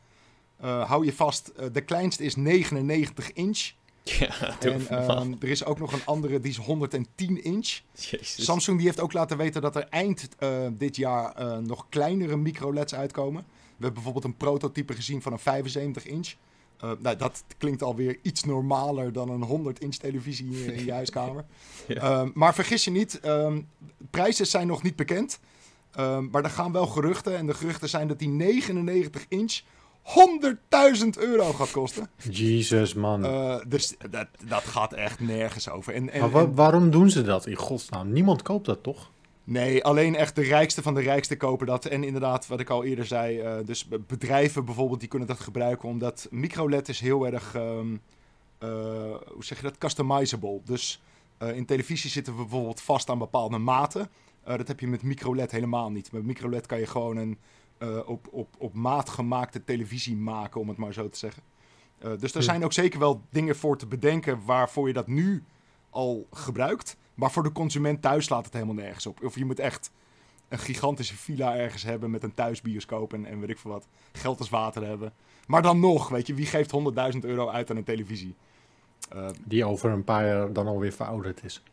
Eh, 0.57 0.89
hou 0.89 1.06
je 1.06 1.13
vast, 1.13 1.51
de 1.71 1.81
kleinste 1.81 2.24
is 2.24 2.36
99 2.36 3.33
inch. 3.33 3.71
Ja, 4.19 4.59
En 4.59 4.88
ehm, 4.88 5.33
er 5.39 5.50
is 5.50 5.65
ook 5.65 5.80
nog 5.80 5.94
een 5.94 6.06
andere, 6.06 6.39
die 6.39 6.51
is 6.51 6.57
110 6.57 7.44
inch. 7.44 7.80
Jezus. 7.94 8.45
Samsung 8.45 8.77
die 8.77 8.86
heeft 8.86 9.00
ook 9.00 9.13
laten 9.13 9.38
weten 9.38 9.62
dat 9.62 9.75
er 9.75 9.88
eind 9.89 10.30
eh, 10.38 10.50
dit 10.71 10.95
jaar 10.95 11.33
eh, 11.36 11.57
nog 11.57 11.86
kleinere 11.89 12.38
micro-LEDs 12.38 12.95
uitkomen. 12.95 13.42
We 13.42 13.88
hebben 13.88 13.94
bijvoorbeeld 13.94 14.25
een 14.25 14.38
prototype 14.38 14.94
gezien 14.94 15.21
van 15.21 15.31
een 15.31 15.39
75 15.39 16.06
inch. 16.06 16.33
Eh, 16.81 16.92
nou, 17.00 17.16
dat 17.18 17.44
klinkt 17.57 17.83
alweer 17.83 18.18
iets 18.22 18.44
normaler 18.44 19.13
dan 19.13 19.30
een 19.30 19.44
100 19.44 19.80
inch 19.80 19.95
televisie 19.95 20.66
in, 20.66 20.74
in 20.74 20.86
je 20.86 20.92
huiskamer. 20.94 21.45
Ja. 21.88 21.95
Ehm, 22.01 22.30
maar 22.33 22.54
vergis 22.54 22.83
je 22.83 22.92
niet, 22.92 23.19
ehm, 23.19 23.62
prijzen 24.10 24.48
zijn 24.48 24.67
nog 24.67 24.84
niet 24.84 24.96
bekend. 24.96 25.39
Ehm, 25.91 26.29
maar 26.29 26.44
er 26.44 26.50
gaan 26.50 26.72
wel 26.72 26.88
geruchten. 26.88 27.38
En 27.38 27.46
de 27.48 27.53
geruchten 27.53 27.89
zijn 27.89 28.08
dat 28.08 28.20
die 28.20 28.27
99 28.29 29.25
inch 29.29 29.60
100.000 30.03 31.17
euro 31.17 31.53
gaat 31.53 31.72
kosten. 31.72 32.10
Jesus, 32.29 32.94
man. 32.94 33.25
Eh, 33.25 33.55
dus 33.67 33.96
dat, 34.10 34.27
dat 34.46 34.63
gaat 34.63 34.94
echt 34.94 35.20
nergens 35.20 35.70
over. 35.70 35.94
En, 35.94 36.10
en, 36.10 36.20
maar 36.22 36.29
wa- 36.29 36.50
waarom 36.51 36.89
doen 36.91 37.10
ze 37.10 37.22
dat 37.22 37.46
in 37.46 37.55
godsnaam? 37.55 38.12
Niemand 38.12 38.41
koopt 38.41 38.65
dat 38.65 38.84
toch? 38.84 39.12
Nee, 39.43 39.83
alleen 39.83 40.15
echt 40.15 40.36
de 40.36 40.41
rijkste 40.41 40.81
van 40.81 40.93
de 40.93 41.01
rijkste 41.01 41.38
kopen 41.38 41.67
dat. 41.67 41.86
En 41.86 42.03
inderdaad, 42.03 42.48
wat 42.48 42.60
ik 42.60 42.69
al 42.69 42.83
eerder 42.83 43.05
zei, 43.05 43.39
eh, 43.39 43.65
dus 43.65 43.86
be- 43.88 44.00
bedrijven 44.00 44.65
bijvoorbeeld, 44.65 45.00
die 45.00 45.10
kunnen 45.10 45.27
dat 45.27 45.39
gebruiken. 45.39 45.89
Omdat 45.89 46.27
microLED 46.31 46.89
is 46.89 47.00
heel 47.00 47.25
erg, 47.27 47.55
ehm, 47.55 47.95
eh, 48.57 48.69
hoe 49.33 49.43
zeg 49.43 49.57
je 49.57 49.63
dat, 49.63 49.77
customizable. 49.77 50.62
Dus 50.65 51.01
eh, 51.38 51.55
in 51.55 51.65
televisie 51.65 52.10
zitten 52.10 52.36
we 52.36 52.41
bijvoorbeeld 52.41 52.81
vast 52.81 53.10
aan 53.10 53.17
bepaalde 53.17 53.57
maten. 53.57 54.10
Dat 54.43 54.67
heb 54.67 54.79
je 54.79 54.88
met 54.88 55.03
microLED 55.03 55.51
helemaal 55.51 55.91
niet. 55.91 56.12
Met 56.12 56.24
microLED 56.25 56.65
kan 56.65 56.79
je 56.79 56.86
gewoon 56.88 57.17
een 57.17 57.38
op, 58.05 58.27
op, 58.31 58.48
op 58.57 58.74
maat 58.74 59.10
gemaakte 59.10 59.63
televisie 59.63 60.15
maken, 60.15 60.62
om 60.62 60.67
het 60.67 60.77
maar 60.77 60.93
zo 60.93 61.10
te 61.10 61.17
zeggen. 61.17 61.43
Dus 62.00 62.31
er 62.31 62.38
Ja. 62.38 62.41
zijn 62.41 62.63
ook 62.63 62.74
zeker 62.74 63.00
wel 63.00 63.21
dingen 63.29 63.55
voor 63.55 63.77
te 63.77 63.86
bedenken 63.88 64.45
waarvoor 64.45 64.88
je 64.88 64.93
dat 64.93 65.07
nu 65.07 65.43
al 65.89 66.27
gebruikt. 66.31 66.98
Maar 67.22 67.32
voor 67.32 67.44
de 67.44 67.51
consument 67.51 68.01
thuis 68.01 68.25
slaat 68.25 68.46
het 68.46 68.54
helemaal 68.54 68.75
nergens 68.75 69.06
op. 69.06 69.24
Of 69.24 69.36
je 69.36 69.46
moet 69.46 69.60
echt 69.60 69.92
een 70.48 70.60
gigantische 70.60 71.16
villa 71.18 71.56
ergens 71.56 71.84
hebben 71.84 72.12
met 72.12 72.24
een 72.24 72.34
thuisbioscoop 72.34 73.13
en, 73.13 73.25
en 73.25 73.40
weet 73.40 73.50
ik 73.50 73.58
veel 73.60 73.72
wat. 73.72 73.88
Geld 74.12 74.40
als 74.40 74.50
water 74.50 74.86
hebben. 74.88 75.13
Maar 75.48 75.62
dan 75.62 75.80
nog, 75.80 76.10
weet 76.10 76.28
je, 76.28 76.34
wie 76.34 76.46
geeft 76.46 76.72
100.000 77.13 77.20
euro 77.20 77.50
uit 77.50 77.70
aan 77.70 77.78
een 77.78 77.84
televisie? 77.84 78.36
Eh, 79.10 79.28
Die 79.46 79.66
over 79.66 79.90
een 79.92 80.04
paar 80.04 80.25
jaar 80.25 80.54
dan 80.54 80.68
alweer 80.68 80.92
verouderd 80.94 81.44
is. 81.44 81.63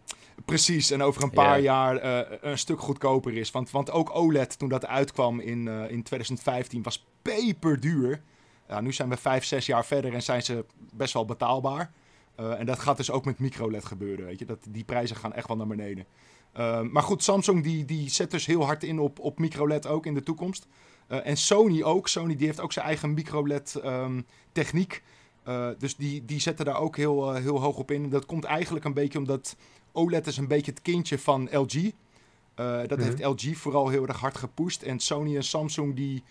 Precies, 0.45 0.90
en 0.90 1.02
over 1.02 1.23
een 1.23 1.31
paar 1.31 1.61
Ja. 1.61 1.62
jaar 1.62 1.97
eh, 1.97 2.38
een 2.40 2.59
stuk 2.59 2.81
goedkoper 2.81 3.37
is. 3.37 3.50
Want, 3.50 3.71
want 3.71 3.90
ook 3.90 4.14
OLED, 4.14 4.59
toen 4.59 4.69
dat 4.69 4.87
uitkwam 4.87 5.40
in, 5.40 5.69
eh, 5.69 5.90
in 5.90 6.02
2015, 6.02 6.83
was 6.83 7.07
peperduur. 7.23 8.23
Ja, 8.69 8.81
nu 8.81 8.93
zijn 8.93 9.09
we 9.09 9.17
vijf, 9.17 9.45
zes 9.45 9.67
jaar 9.67 9.85
verder 9.87 10.14
en 10.14 10.23
zijn 10.23 10.43
ze 10.43 10.64
best 10.95 11.12
wel 11.12 11.25
betaalbaar. 11.25 11.90
Eh, 12.38 12.59
en 12.59 12.66
dat 12.66 12.78
gaat 12.78 12.97
dus 12.97 13.11
ook 13.11 13.25
met 13.25 13.38
microLED 13.38 13.85
gebeuren, 13.85 14.25
weet 14.26 14.38
je. 14.38 14.45
Dat, 14.45 14.59
die 14.68 14.85
prijzen 14.85 15.16
gaan 15.16 15.33
echt 15.33 15.49
wel 15.49 15.57
naar 15.57 15.66
beneden. 15.66 16.04
Eh, 16.52 16.80
maar 16.80 17.02
goed, 17.02 17.23
Samsung 17.23 17.62
die, 17.62 17.85
die 17.85 18.11
zet 18.11 18.30
dus 18.30 18.47
heel 18.47 18.64
hard 18.64 18.85
in 18.85 18.99
op, 18.99 19.18
op 19.18 19.38
microLED 19.38 19.87
ook 19.87 20.07
in 20.07 20.14
de 20.14 20.23
toekomst. 20.23 20.66
Eh, 21.07 21.26
en 21.26 21.37
Sony 21.37 21.83
ook. 21.83 22.09
Sony 22.09 22.37
die 22.37 22.47
heeft 22.47 22.61
ook 22.61 22.73
zijn 22.73 22.87
eigen 22.87 23.14
microLED 23.14 23.75
ehm, 23.75 24.21
techniek. 24.52 25.02
Dus 25.78 25.97
die, 25.97 26.25
die 26.25 26.40
zetten 26.40 26.64
daar 26.64 26.80
ook 26.80 26.97
heel, 26.97 27.33
heel 27.33 27.61
hoog 27.61 27.76
op 27.76 27.90
in. 27.90 28.09
Dat 28.09 28.26
komt 28.26 28.45
eigenlijk 28.45 28.85
een 28.85 28.95
beetje 28.95 29.18
omdat 29.18 29.57
OLED 29.92 30.26
is 30.26 30.37
een 30.37 30.49
beetje 30.49 30.71
het 30.71 30.83
kindje 30.83 31.18
van 31.18 31.49
LG. 31.52 31.92
Dat 32.54 32.90
Mhm. 32.90 33.00
heeft 33.00 33.25
LG 33.25 33.57
vooral 33.57 33.88
heel 33.88 34.07
erg 34.07 34.21
hard 34.21 34.37
gepusht. 34.37 34.83
En 34.83 34.99
Sony 34.99 35.37
en 35.37 35.45
Samsung 35.45 35.97
die 35.97 36.23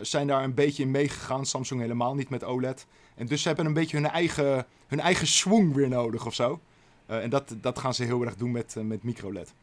zijn 0.00 0.26
daar 0.26 0.44
een 0.44 0.54
beetje 0.54 0.82
in 0.82 0.90
meegegaan. 0.90 1.46
Samsung 1.46 1.80
helemaal 1.80 2.14
niet 2.14 2.28
met 2.28 2.44
OLED. 2.44 2.86
En 3.14 3.26
dus 3.26 3.42
ze 3.42 3.48
hebben 3.48 3.66
een 3.66 3.72
beetje 3.74 3.96
hun 3.96 4.06
eigen, 4.10 4.66
hun 4.86 5.00
eigen 5.00 5.26
swing 5.26 5.74
weer 5.74 5.88
nodig 5.88 6.26
of 6.26 6.34
zo. 6.34 6.60
Eh, 7.06 7.22
en 7.22 7.30
dat, 7.30 7.54
dat 7.60 7.78
gaan 7.78 7.94
ze 7.94 8.04
heel 8.04 8.22
erg 8.22 8.36
doen 8.36 8.50
met, 8.50 8.76
eh, 8.76 8.82
met 8.82 9.02
microLED. 9.02 9.54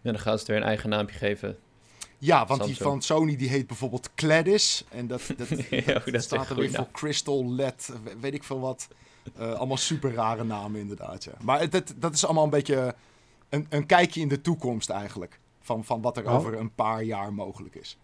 Ja, 0.00 0.10
dan 0.12 0.20
gaan 0.20 0.32
ze 0.32 0.38
het 0.38 0.46
weer 0.48 0.56
een 0.56 0.62
eigen 0.62 0.88
naampje 0.88 1.18
geven. 1.18 1.58
Ja, 2.18 2.46
want 2.46 2.64
die 2.64 2.76
van 2.76 3.02
Sony 3.02 3.36
die 3.36 3.48
heet 3.48 3.66
bijvoorbeeld 3.66 4.14
Cladis. 4.14 4.84
En 4.88 5.06
dat, 5.06 5.22
dat, 5.36 5.48
dat, 5.86 6.04
dat 6.04 6.22
staat 6.22 6.48
er 6.50 6.56
weer 6.56 6.70
voor 6.70 6.90
Crystal 6.92 7.52
LED, 7.54 7.90
we- 8.04 8.18
weet 8.20 8.34
ik 8.34 8.44
veel 8.44 8.60
wat. 8.60 8.88
Eh, 9.36 9.52
allemaal 9.52 9.76
super 9.76 10.12
rare 10.14 10.44
namen 10.44 10.80
inderdaad, 10.80 11.24
ja. 11.24 11.32
Maar 11.42 11.60
het, 11.60 11.72
het- 11.72 11.94
dat 11.98 12.14
is 12.14 12.24
allemaal 12.24 12.44
een 12.44 12.50
beetje 12.50 12.94
een, 13.48 13.66
een 13.68 13.86
kijkje 13.86 14.20
in 14.20 14.28
de 14.28 14.40
toekomst 14.40 14.90
eigenlijk. 14.90 15.40
Van, 15.60 15.84
van 15.84 16.02
wat 16.02 16.16
er 16.16 16.26
Oh. 16.26 16.34
over 16.34 16.58
een 16.58 16.74
paar 16.74 17.02
jaar 17.02 17.32
mogelijk 17.34 17.74
is. 17.74 17.98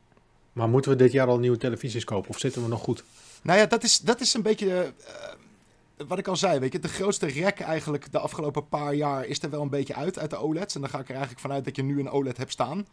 Maar 0.58 0.68
moeten 0.68 0.90
we 0.90 0.96
dit 0.96 1.12
jaar 1.12 1.26
al 1.26 1.38
nieuwe 1.38 1.56
televisies 1.56 2.04
kopen 2.04 2.30
of 2.30 2.38
zitten 2.38 2.62
we 2.62 2.68
nog 2.68 2.80
goed? 2.80 3.04
Nou 3.42 3.58
ja, 3.58 3.66
dat 3.66 3.82
is, 3.82 3.98
dat 3.98 4.20
is 4.20 4.34
een 4.34 4.42
beetje 4.42 4.92
eh, 5.06 6.06
wat 6.06 6.18
ik 6.18 6.28
al 6.28 6.36
zei. 6.36 6.58
Weet 6.58 6.72
je, 6.72 6.78
de 6.78 6.88
grootste 6.88 7.26
rek 7.26 7.60
eigenlijk 7.60 8.12
de 8.12 8.18
afgelopen 8.18 8.68
paar 8.68 8.94
jaar 8.94 9.26
is 9.26 9.42
er 9.42 9.50
wel 9.50 9.62
een 9.62 9.68
beetje 9.70 9.94
uit 9.94 10.18
uit 10.18 10.30
de 10.30 10.36
OLED's. 10.36 10.74
En 10.74 10.80
dan 10.80 10.90
ga 10.90 10.98
ik 10.98 11.04
er 11.04 11.10
eigenlijk 11.10 11.40
vanuit 11.40 11.64
dat 11.64 11.76
je 11.76 11.82
nu 11.82 12.00
een 12.00 12.10
OLED 12.10 12.36
hebt 12.36 12.52
staan. 12.52 12.86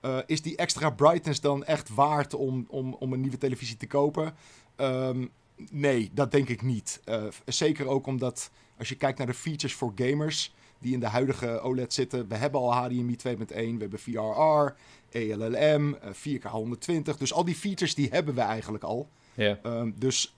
Eh, 0.00 0.18
is 0.26 0.42
die 0.42 0.56
extra 0.56 0.90
brightness 0.90 1.40
dan 1.40 1.64
echt 1.64 1.94
waard 1.94 2.34
om, 2.34 2.66
om, 2.68 2.94
om 2.94 3.12
een 3.12 3.20
nieuwe 3.20 3.38
televisie 3.38 3.76
te 3.76 3.86
kopen? 3.86 4.34
Ehm, 4.76 5.26
nee, 5.70 6.10
dat 6.14 6.30
denk 6.30 6.48
ik 6.48 6.62
niet. 6.62 7.00
Eh, 7.04 7.24
zeker 7.44 7.86
ook 7.86 8.06
omdat 8.06 8.50
als 8.78 8.88
je 8.88 8.96
kijkt 8.96 9.18
naar 9.18 9.26
de 9.26 9.34
features 9.34 9.74
voor 9.74 9.92
gamers 9.94 10.54
die 10.78 10.92
in 10.92 11.00
de 11.00 11.06
huidige 11.08 11.60
OLED 11.60 11.94
zitten. 11.94 12.28
We 12.28 12.34
hebben 12.34 12.60
al 12.60 12.72
HDMI 12.74 13.16
2.1, 13.16 13.36
we 13.48 13.76
hebben 13.78 13.98
VRR, 13.98 14.74
ELLM, 15.10 15.94
eh, 15.94 16.10
4K 16.12 16.44
120. 16.44 17.16
Dus 17.16 17.32
al 17.32 17.44
die 17.44 17.54
features 17.54 17.94
die 17.94 18.08
hebben 18.08 18.34
we 18.34 18.40
eigenlijk 18.40 18.84
al. 18.84 19.08
Ja. 19.34 19.58
Ehm, 19.62 19.90
dus 19.96 20.36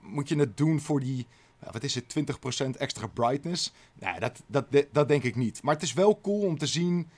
moet 0.00 0.28
je 0.28 0.36
het 0.38 0.56
doen 0.56 0.80
voor 0.80 1.00
die, 1.00 1.26
wat 1.72 1.82
is 1.82 1.94
het, 1.94 2.08
20% 2.08 2.76
extra 2.76 3.06
brightness? 3.06 3.72
Nou, 3.98 4.18
dat, 4.20 4.42
dat, 4.46 4.66
dat 4.92 5.08
denk 5.08 5.22
ik 5.22 5.36
niet. 5.36 5.62
Maar 5.62 5.74
het 5.74 5.82
is 5.82 5.92
wel 5.92 6.20
cool 6.20 6.40
om 6.42 6.58
te 6.58 6.66
zien 6.66 7.08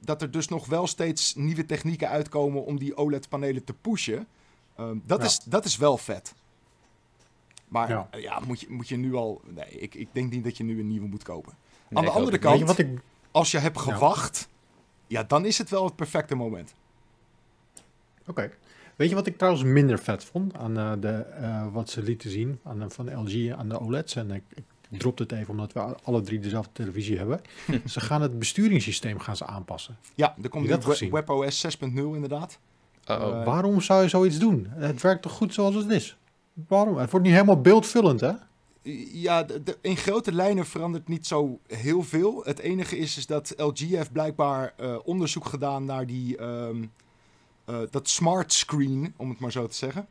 dat 0.00 0.22
er 0.22 0.30
dus 0.30 0.48
nog 0.48 0.66
wel 0.66 0.86
steeds 0.86 1.34
nieuwe 1.34 1.66
technieken 1.66 2.08
uitkomen 2.08 2.64
om 2.64 2.78
die 2.78 2.96
OLED-panelen 2.96 3.64
te 3.64 3.74
pushen. 3.74 4.26
Ehm, 4.76 4.98
dat, 5.04 5.18
Ja. 5.18 5.24
is, 5.24 5.38
dat 5.38 5.64
is 5.64 5.76
wel 5.76 5.98
vet. 5.98 6.34
Maar 7.68 7.88
Ja. 7.88 8.08
ja, 8.12 8.18
ja 8.18 8.40
moet, 8.46 8.60
je, 8.60 8.66
moet 8.70 8.88
je 8.88 8.96
nu 8.96 9.14
al... 9.14 9.40
Nee, 9.44 9.70
ik, 9.70 9.94
ik 9.94 10.08
denk 10.12 10.30
niet 10.32 10.44
dat 10.44 10.56
je 10.56 10.64
nu 10.64 10.80
een 10.80 10.88
nieuwe 10.88 11.06
moet 11.08 11.22
kopen. 11.22 11.56
Aan 11.98 12.04
de 12.04 12.10
andere 12.10 12.38
kant, 12.38 12.58
Weet 12.58 12.60
je 12.60 12.66
wat 12.66 12.78
ik... 12.78 13.00
als 13.30 13.50
je 13.50 13.58
hebt 13.58 13.78
gewacht, 13.78 14.48
ja, 15.06 15.22
dan 15.22 15.44
is 15.46 15.58
het 15.58 15.70
wel 15.70 15.84
het 15.84 15.96
perfecte 15.96 16.34
moment. 16.34 16.74
Oké. 18.26 18.50
Weet 18.96 19.08
je 19.08 19.14
wat 19.14 19.26
ik 19.26 19.36
trouwens 19.38 19.64
minder 19.64 19.98
vet 19.98 20.24
vond 20.24 20.54
aan 20.56 20.78
eh, 20.78 20.92
de, 21.00 21.08
eh, 21.08 21.66
wat 21.72 21.90
ze 21.90 22.02
lieten 22.02 22.30
zien 22.30 22.58
aan, 22.64 22.78
de- 22.78 22.90
van 22.90 23.14
LG 23.22 23.52
aan 23.52 23.68
de 23.68 23.80
OLED's? 23.80 24.16
En 24.16 24.30
ik, 24.30 24.42
ik 24.54 24.64
dropte 24.98 25.22
het 25.22 25.32
even 25.32 25.48
omdat 25.50 25.72
we 25.72 25.80
alle 26.02 26.20
drie 26.20 26.38
dezelfde 26.38 26.70
televisie 26.72 27.18
hebben. 27.18 27.40
ze 27.86 28.00
gaan 28.00 28.22
het 28.22 28.38
besturingssysteem 28.38 29.18
gaan 29.18 29.36
ze 29.36 29.46
aanpassen. 29.46 29.96
Ja, 30.14 30.34
er 30.42 30.48
komt 30.48 30.68
dat 30.68 30.84
we- 30.84 31.08
WebOS 31.10 31.66
6.0 31.78 31.84
inderdaad. 31.94 32.58
Eh, 33.04 33.44
Waarom 33.44 33.80
zou 33.80 34.02
je 34.02 34.08
zoiets 34.08 34.38
doen? 34.38 34.66
Het 34.70 35.02
werkt 35.02 35.22
toch 35.22 35.32
goed 35.32 35.54
zoals 35.54 35.74
het 35.74 35.90
is? 35.90 36.16
Waarom? 36.68 36.96
Het 36.96 37.10
wordt 37.10 37.26
niet 37.26 37.34
helemaal 37.34 37.60
beeldvullend, 37.60 38.20
hè? 38.20 38.32
Ja, 39.12 39.42
de- 39.42 39.78
in 39.80 39.96
grote 39.96 40.32
lijnen 40.32 40.66
verandert 40.66 41.08
niet 41.08 41.26
zo 41.26 41.58
heel 41.66 42.02
veel. 42.02 42.40
Het 42.44 42.58
enige 42.58 42.96
is, 42.98 43.16
is 43.16 43.26
dat 43.26 43.54
LG 43.56 43.78
heeft 43.78 44.12
blijkbaar 44.12 44.74
eh, 44.76 44.96
onderzoek 45.04 45.44
gedaan 45.44 45.84
naar 45.84 46.06
die, 46.06 46.36
ehm, 46.36 46.84
eh, 47.64 47.78
dat 47.90 48.08
smart 48.08 48.52
screen, 48.52 49.14
om 49.16 49.28
het 49.30 49.38
maar 49.38 49.52
zo 49.52 49.66
te 49.66 49.74
zeggen. 49.76 50.06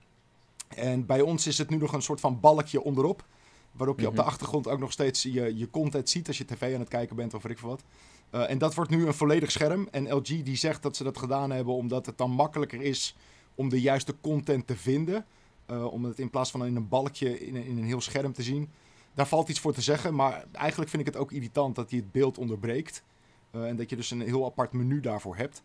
En 0.67 1.05
bij 1.05 1.21
ons 1.21 1.47
is 1.47 1.57
het 1.57 1.69
nu 1.69 1.77
nog 1.77 1.93
een 1.93 2.01
soort 2.01 2.19
van 2.19 2.39
balkje 2.39 2.81
onderop. 2.83 3.25
Waarop 3.71 3.99
je 3.99 4.07
op 4.07 4.15
de 4.15 4.19
Mhm. 4.21 4.29
achtergrond 4.29 4.67
ook 4.67 4.79
nog 4.79 4.91
steeds 4.91 5.21
je, 5.23 5.57
je 5.57 5.69
content 5.69 6.09
ziet 6.09 6.27
als 6.27 6.37
je 6.37 6.45
tv 6.45 6.73
aan 6.73 6.79
het 6.79 6.89
kijken 6.89 7.15
bent 7.15 7.33
of 7.33 7.43
weet 7.43 7.51
ik 7.51 7.57
veel 7.57 7.69
wat. 7.69 7.83
Eh, 8.29 8.49
en 8.49 8.57
dat 8.57 8.75
wordt 8.75 8.89
nu 8.91 9.05
een 9.07 9.13
volledig 9.13 9.51
scherm. 9.51 9.87
En 9.91 10.13
LG 10.13 10.23
die 10.43 10.55
zegt 10.55 10.83
dat 10.83 10.95
ze 10.95 11.03
dat 11.03 11.17
gedaan 11.17 11.51
hebben 11.51 11.73
omdat 11.73 12.05
het 12.05 12.17
dan 12.17 12.31
makkelijker 12.31 12.81
is 12.81 13.15
om 13.55 13.69
de 13.69 13.81
juiste 13.81 14.15
content 14.21 14.67
te 14.67 14.75
vinden. 14.75 15.25
Eh, 15.71 15.85
om 15.85 16.03
het 16.05 16.19
in 16.19 16.29
plaats 16.29 16.51
van 16.51 16.65
in 16.65 16.75
een 16.75 16.87
balkje 16.87 17.39
in, 17.39 17.55
een- 17.55 17.65
in 17.65 17.77
een 17.77 17.83
heel 17.83 18.01
scherm 18.01 18.33
te 18.33 18.43
zien. 18.43 18.69
Daar 19.13 19.27
valt 19.27 19.49
iets 19.49 19.59
voor 19.59 19.73
te 19.73 19.81
zeggen, 19.81 20.15
maar 20.15 20.45
eigenlijk 20.51 20.89
vind 20.89 21.07
ik 21.07 21.13
het 21.13 21.21
ook 21.21 21.31
irritant 21.31 21.75
dat 21.75 21.89
hij 21.89 21.99
het 21.99 22.11
beeld 22.11 22.37
onderbreekt. 22.37 23.03
Eh, 23.51 23.67
en 23.67 23.75
dat 23.75 23.89
je 23.89 23.95
dus 23.95 24.11
een 24.11 24.21
heel 24.21 24.45
apart 24.45 24.71
menu 24.73 24.99
daarvoor 24.99 25.35
hebt. 25.35 25.63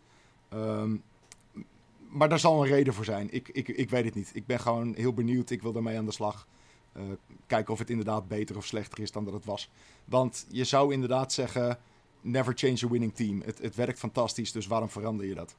Ehm, 0.49 0.97
maar 2.09 2.29
daar 2.29 2.39
zal 2.39 2.63
een 2.63 2.69
reden 2.69 2.95
voor 2.95 3.05
zijn. 3.05 3.29
Ik, 3.33 3.49
ik, 3.49 3.69
ik 3.69 3.91
weet 3.91 4.05
het 4.05 4.15
niet. 4.15 4.31
Ik 4.35 4.47
ben 4.47 4.61
gewoon 4.61 4.95
heel 4.95 5.13
benieuwd. 5.15 5.51
Ik 5.51 5.63
wil 5.63 5.73
daarmee 5.73 5.99
aan 5.99 6.05
de 6.05 6.13
slag. 6.13 6.47
Eh, 6.93 7.03
kijken 7.47 7.73
of 7.73 7.79
het 7.79 7.91
inderdaad 7.91 8.29
beter 8.29 8.57
of 8.57 8.65
slechter 8.67 9.01
is 9.01 9.13
dan 9.13 9.25
dat 9.25 9.35
het 9.35 9.45
was. 9.45 9.71
Want 10.05 10.47
je 10.49 10.65
zou 10.65 10.93
inderdaad 10.93 11.33
zeggen: 11.33 11.79
never 12.21 12.53
change 12.57 12.85
a 12.85 12.89
winning 12.89 13.15
team. 13.15 13.41
Het, 13.45 13.59
het 13.59 13.75
werkt 13.75 13.99
fantastisch, 13.99 14.53
dus 14.53 14.67
waarom 14.67 14.89
verander 14.91 15.27
je 15.27 15.35
dat? 15.35 15.57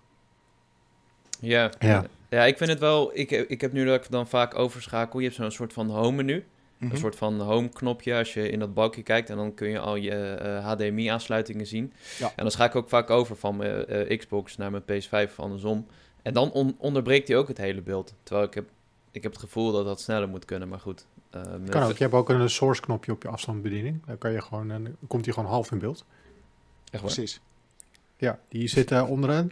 Ja. 1.40 1.72
Ja. 1.80 2.06
ja, 2.30 2.46
ik 2.46 2.58
vind 2.58 2.70
het 2.70 2.80
wel... 2.80 3.12
Ik, 3.14 3.32
ik 3.32 3.62
heb 3.62 3.72
nu 3.74 3.86
dat 3.86 4.04
ik 4.06 4.12
dan 4.12 4.28
vaak 4.28 4.58
overschakel. 4.58 5.20
Je 5.20 5.26
hebt 5.26 5.38
zo'n 5.38 5.52
soort 5.52 5.74
van 5.74 5.90
home 5.90 6.16
menu. 6.16 6.46
Mhm. 6.78 6.92
Een 6.92 6.98
soort 6.98 7.16
van 7.16 7.40
home 7.42 7.70
knopje 7.70 8.16
als 8.18 8.34
je 8.34 8.50
in 8.50 8.60
dat 8.60 8.74
balkje 8.74 9.04
kijkt. 9.04 9.30
En 9.30 9.38
dan 9.38 9.54
kun 9.54 9.70
je 9.70 9.80
al 9.80 9.96
je 9.96 10.12
eh, 10.12 10.66
HDMI 10.66 11.08
aansluitingen 11.08 11.68
zien. 11.68 11.94
Ja. 12.20 12.28
En 12.36 12.44
dan 12.44 12.52
ga 12.52 12.66
ik 12.66 12.76
ook 12.76 12.90
vaak 12.90 13.10
over 13.10 13.36
van 13.36 13.56
mijn 13.56 13.86
eh, 13.86 14.18
Xbox 14.18 14.58
naar 14.58 14.72
mijn 14.72 14.84
PS5 14.84 15.10
of 15.32 15.40
andersom. 15.40 15.86
En 16.22 16.34
dan 16.34 16.52
on- 16.52 16.76
onderbreekt 16.78 17.28
hij 17.28 17.38
ook 17.38 17.48
het 17.48 17.58
hele 17.58 17.82
beeld. 17.82 18.14
Terwijl 18.24 18.48
ik 18.48 18.54
heb, 18.54 18.70
ik 19.12 19.24
heb 19.24 19.32
het 19.32 19.42
gevoel 19.42 19.72
dat 19.72 19.86
dat 19.86 20.02
sneller 20.02 20.30
moet 20.30 20.46
kunnen. 20.46 20.68
Maar 20.68 20.80
goed. 20.80 21.06
eh, 21.30 21.42
Kan 21.70 21.84
ook. 21.84 21.98
Je 21.98 22.04
hebt 22.04 22.14
ook 22.16 22.30
een 22.30 22.50
source 22.50 22.82
knopje 22.82 23.12
op 23.12 23.24
je 23.24 23.30
afstandsbediening. 23.30 24.06
Dan 24.06 24.18
kan 24.18 24.32
je 24.32 24.42
gewoon, 24.42 24.72
en 24.72 24.84
dan 24.84 24.96
komt 25.08 25.26
hij 25.26 25.34
gewoon 25.34 25.50
half 25.50 25.72
in 25.72 25.80
beeld. 25.80 26.06
Echt 26.92 27.04
waar? 27.04 27.14
Precies. 27.14 27.42
Ja, 28.18 28.40
die 28.50 28.68
zit 28.68 28.92
eh, 28.92 29.10
onderaan. 29.10 29.52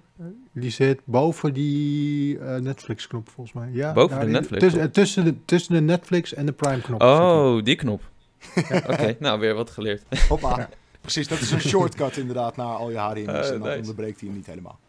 Die 0.51 0.71
zit 0.71 0.99
boven 1.03 1.53
die 1.53 2.39
eh, 2.39 2.55
Netflix-knop 2.55 3.29
volgens 3.29 3.55
mij. 3.55 3.69
Ja, 3.71 3.93
Boven 3.93 4.15
daar 4.15 4.25
de 4.25 4.31
Netflix 4.31 4.63
Tussen, 4.63 4.81
eh, 4.81 4.87
tussen, 4.87 5.23
de, 5.23 5.45
tussen 5.45 5.73
de 5.73 5.81
Netflix 5.81 6.33
en 6.33 6.45
de 6.45 6.51
Prime-knop. 6.51 7.01
Oh, 7.01 7.63
die 7.63 7.75
knop. 7.75 8.01
Oké, 8.89 9.15
nou 9.19 9.39
weer 9.39 9.53
wat 9.53 9.69
geleerd. 9.69 10.03
Hoppa. 10.29 10.57
Ja. 10.57 10.69
Precies, 11.05 11.27
dat 11.27 11.39
is 11.39 11.51
een 11.51 11.61
shortcut 11.61 12.17
inderdaad 12.17 12.55
naar 12.55 12.75
al 12.75 12.91
je 12.91 12.97
HDMI's. 12.97 13.25
Eh, 13.25 13.51
en 13.51 13.59
dan 13.59 13.61
nice. 13.61 13.77
onderbreekt 13.79 14.19
hij 14.19 14.27
hem 14.27 14.37
niet 14.37 14.45
helemaal. 14.45 14.79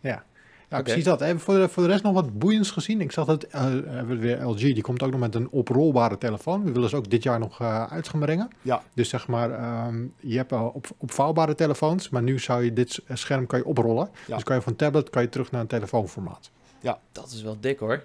Ja, 0.00 0.24
ja 0.70 0.76
Oké. 0.76 0.82
precies 0.82 1.04
dat. 1.04 1.20
Hebben 1.20 1.40
voor 1.40 1.54
de, 1.54 1.68
voor 1.68 1.82
de 1.82 1.88
rest 1.88 2.02
nog 2.02 2.14
wat 2.14 2.38
boeiends 2.38 2.70
gezien? 2.70 3.00
Ik 3.00 3.12
zag 3.12 3.26
dat 3.26 3.42
eh, 3.42 3.60
hebben 3.62 4.08
we 4.08 4.16
weer 4.16 4.44
LG, 4.44 4.58
die 4.58 4.82
komt 4.82 5.02
ook 5.02 5.10
nog 5.10 5.20
met 5.20 5.34
een 5.34 5.50
oprolbare 5.50 6.18
telefoon. 6.18 6.64
We 6.64 6.72
willen 6.72 6.88
ze 6.88 6.96
ook 6.96 7.10
dit 7.10 7.22
jaar 7.22 7.38
nog 7.38 7.60
eh, 7.60 7.84
uit 7.92 8.08
gaan 8.08 8.20
brengen. 8.20 8.48
Ja. 8.62 8.82
Dus 8.94 9.08
zeg 9.08 9.26
maar, 9.26 9.50
ehm, 9.50 10.06
je 10.20 10.36
hebt 10.36 10.52
al 10.52 10.68
op, 10.68 10.86
opvouwbare 10.96 11.54
telefoons, 11.54 12.08
maar 12.08 12.22
nu 12.22 12.38
zou 12.38 12.64
je 12.64 12.72
dit 12.72 13.02
scherm 13.12 13.46
kan 13.46 13.58
je 13.58 13.64
oprollen. 13.64 14.08
Ja. 14.26 14.34
Dus 14.34 14.44
kan 14.44 14.56
je 14.56 14.62
van 14.62 14.76
tablet 14.76 15.10
kan 15.10 15.22
je 15.22 15.28
terug 15.28 15.50
naar 15.50 15.60
een 15.60 15.66
telefoonformaat. 15.66 16.50
Dat 17.12 17.30
is 17.30 17.42
wel 17.42 17.56
dik 17.60 17.78
hoor. 17.78 18.04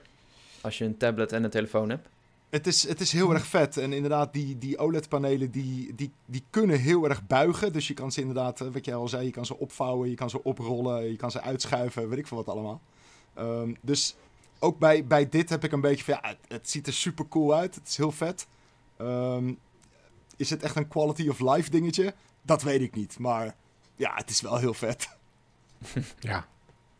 Als 0.61 0.77
je 0.77 0.85
een 0.85 0.97
tablet 0.97 1.31
en 1.31 1.43
een 1.43 1.49
telefoon 1.49 1.89
hebt. 1.89 2.07
Het 2.55 2.67
is, 2.67 2.87
het 2.87 3.01
is 3.01 3.11
heel 3.11 3.33
erg 3.33 3.45
vet. 3.47 3.77
En 3.77 3.93
inderdaad, 3.93 4.33
die, 4.33 4.57
die 4.57 4.77
OLED-panelen 4.77 5.51
die, 5.51 5.95
die, 5.95 6.11
die 6.25 6.43
kunnen 6.49 6.79
heel 6.79 7.09
erg 7.09 7.27
buigen. 7.27 7.73
Dus 7.73 7.87
je 7.87 7.93
kan 7.93 8.11
ze 8.11 8.19
inderdaad, 8.19 8.61
eh, 8.61 8.67
wat 8.67 8.85
jij 8.85 8.95
al 8.95 9.07
zei, 9.07 9.25
je 9.25 9.31
kan 9.31 9.45
ze 9.45 9.57
opvouwen, 9.57 10.09
je 10.09 10.15
kan 10.15 10.29
ze 10.29 10.43
oprollen, 10.43 11.09
je 11.09 11.15
kan 11.15 11.31
ze 11.31 11.41
uitschuiven, 11.41 12.09
weet 12.09 12.17
ik 12.19 12.27
veel 12.27 12.37
wat 12.37 12.49
allemaal. 12.49 12.81
Ehm, 13.33 13.73
dus 13.81 14.15
ook 14.59 14.79
bij, 14.79 15.05
bij 15.05 15.29
dit 15.29 15.49
heb 15.49 15.63
ik 15.63 15.71
een 15.71 15.81
beetje 15.81 16.03
van, 16.03 16.13
ja, 16.21 16.35
het, 16.47 16.69
ziet 16.69 16.87
er 16.87 16.93
super 16.93 17.27
cool 17.27 17.55
uit. 17.55 17.75
Het 17.75 17.87
is 17.87 17.97
heel 17.97 18.11
vet. 18.11 18.47
Ehm, 18.97 19.53
is 20.37 20.49
het 20.49 20.63
echt 20.63 20.75
een 20.75 20.87
quality 20.87 21.29
of 21.29 21.39
life 21.39 21.69
dingetje? 21.69 22.13
Dat 22.41 22.61
weet 22.61 22.81
ik 22.81 22.95
niet. 22.95 23.19
Maar 23.19 23.55
ja, 23.95 24.11
het 24.15 24.29
is 24.29 24.41
wel 24.41 24.57
heel 24.57 24.73
vet. 24.73 25.09
Ja. 26.19 26.47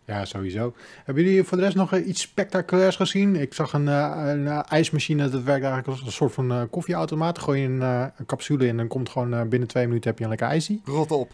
Ja, 0.06 0.26
sowieso. 0.26 0.74
Hebben 1.04 1.24
jullie 1.24 1.44
voor 1.44 1.58
de 1.58 1.64
rest 1.64 1.76
nog 1.76 1.94
eh, 1.94 2.08
iets 2.08 2.22
spectaculairs 2.22 2.96
gezien? 2.96 3.36
Ik 3.36 3.54
zag 3.54 3.74
een, 3.74 3.88
eh, 3.88 4.22
een 4.26 4.48
eh, 4.48 4.60
ijsmachine, 4.70 5.22
dat 5.30 5.44
werkt 5.44 5.64
eigenlijk 5.66 5.88
als 5.88 6.02
een 6.02 6.12
soort 6.12 6.34
van 6.34 6.52
eh, 6.52 6.62
koffieautomaat. 6.70 7.40
Gooi 7.40 7.62
je 7.62 7.68
een, 7.68 7.82
eh, 7.82 8.06
een 8.18 8.26
capsule 8.26 8.64
in 8.64 8.70
en 8.70 8.78
dan 8.78 8.88
komt 8.88 9.10
gewoon 9.10 9.34
eh, 9.34 9.42
binnen 9.42 9.68
twee 9.68 9.88
minuten 9.88 10.10
heb 10.10 10.18
je 10.18 10.24
een 10.24 10.30
lekker 10.30 10.48
ijsie. 10.48 10.82
Rot 10.86 11.12
op. 11.12 11.32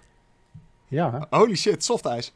Ja, 0.88 1.12
hè? 1.30 1.38
Holy 1.38 1.56
shit, 1.56 1.84
softijs. 1.84 2.34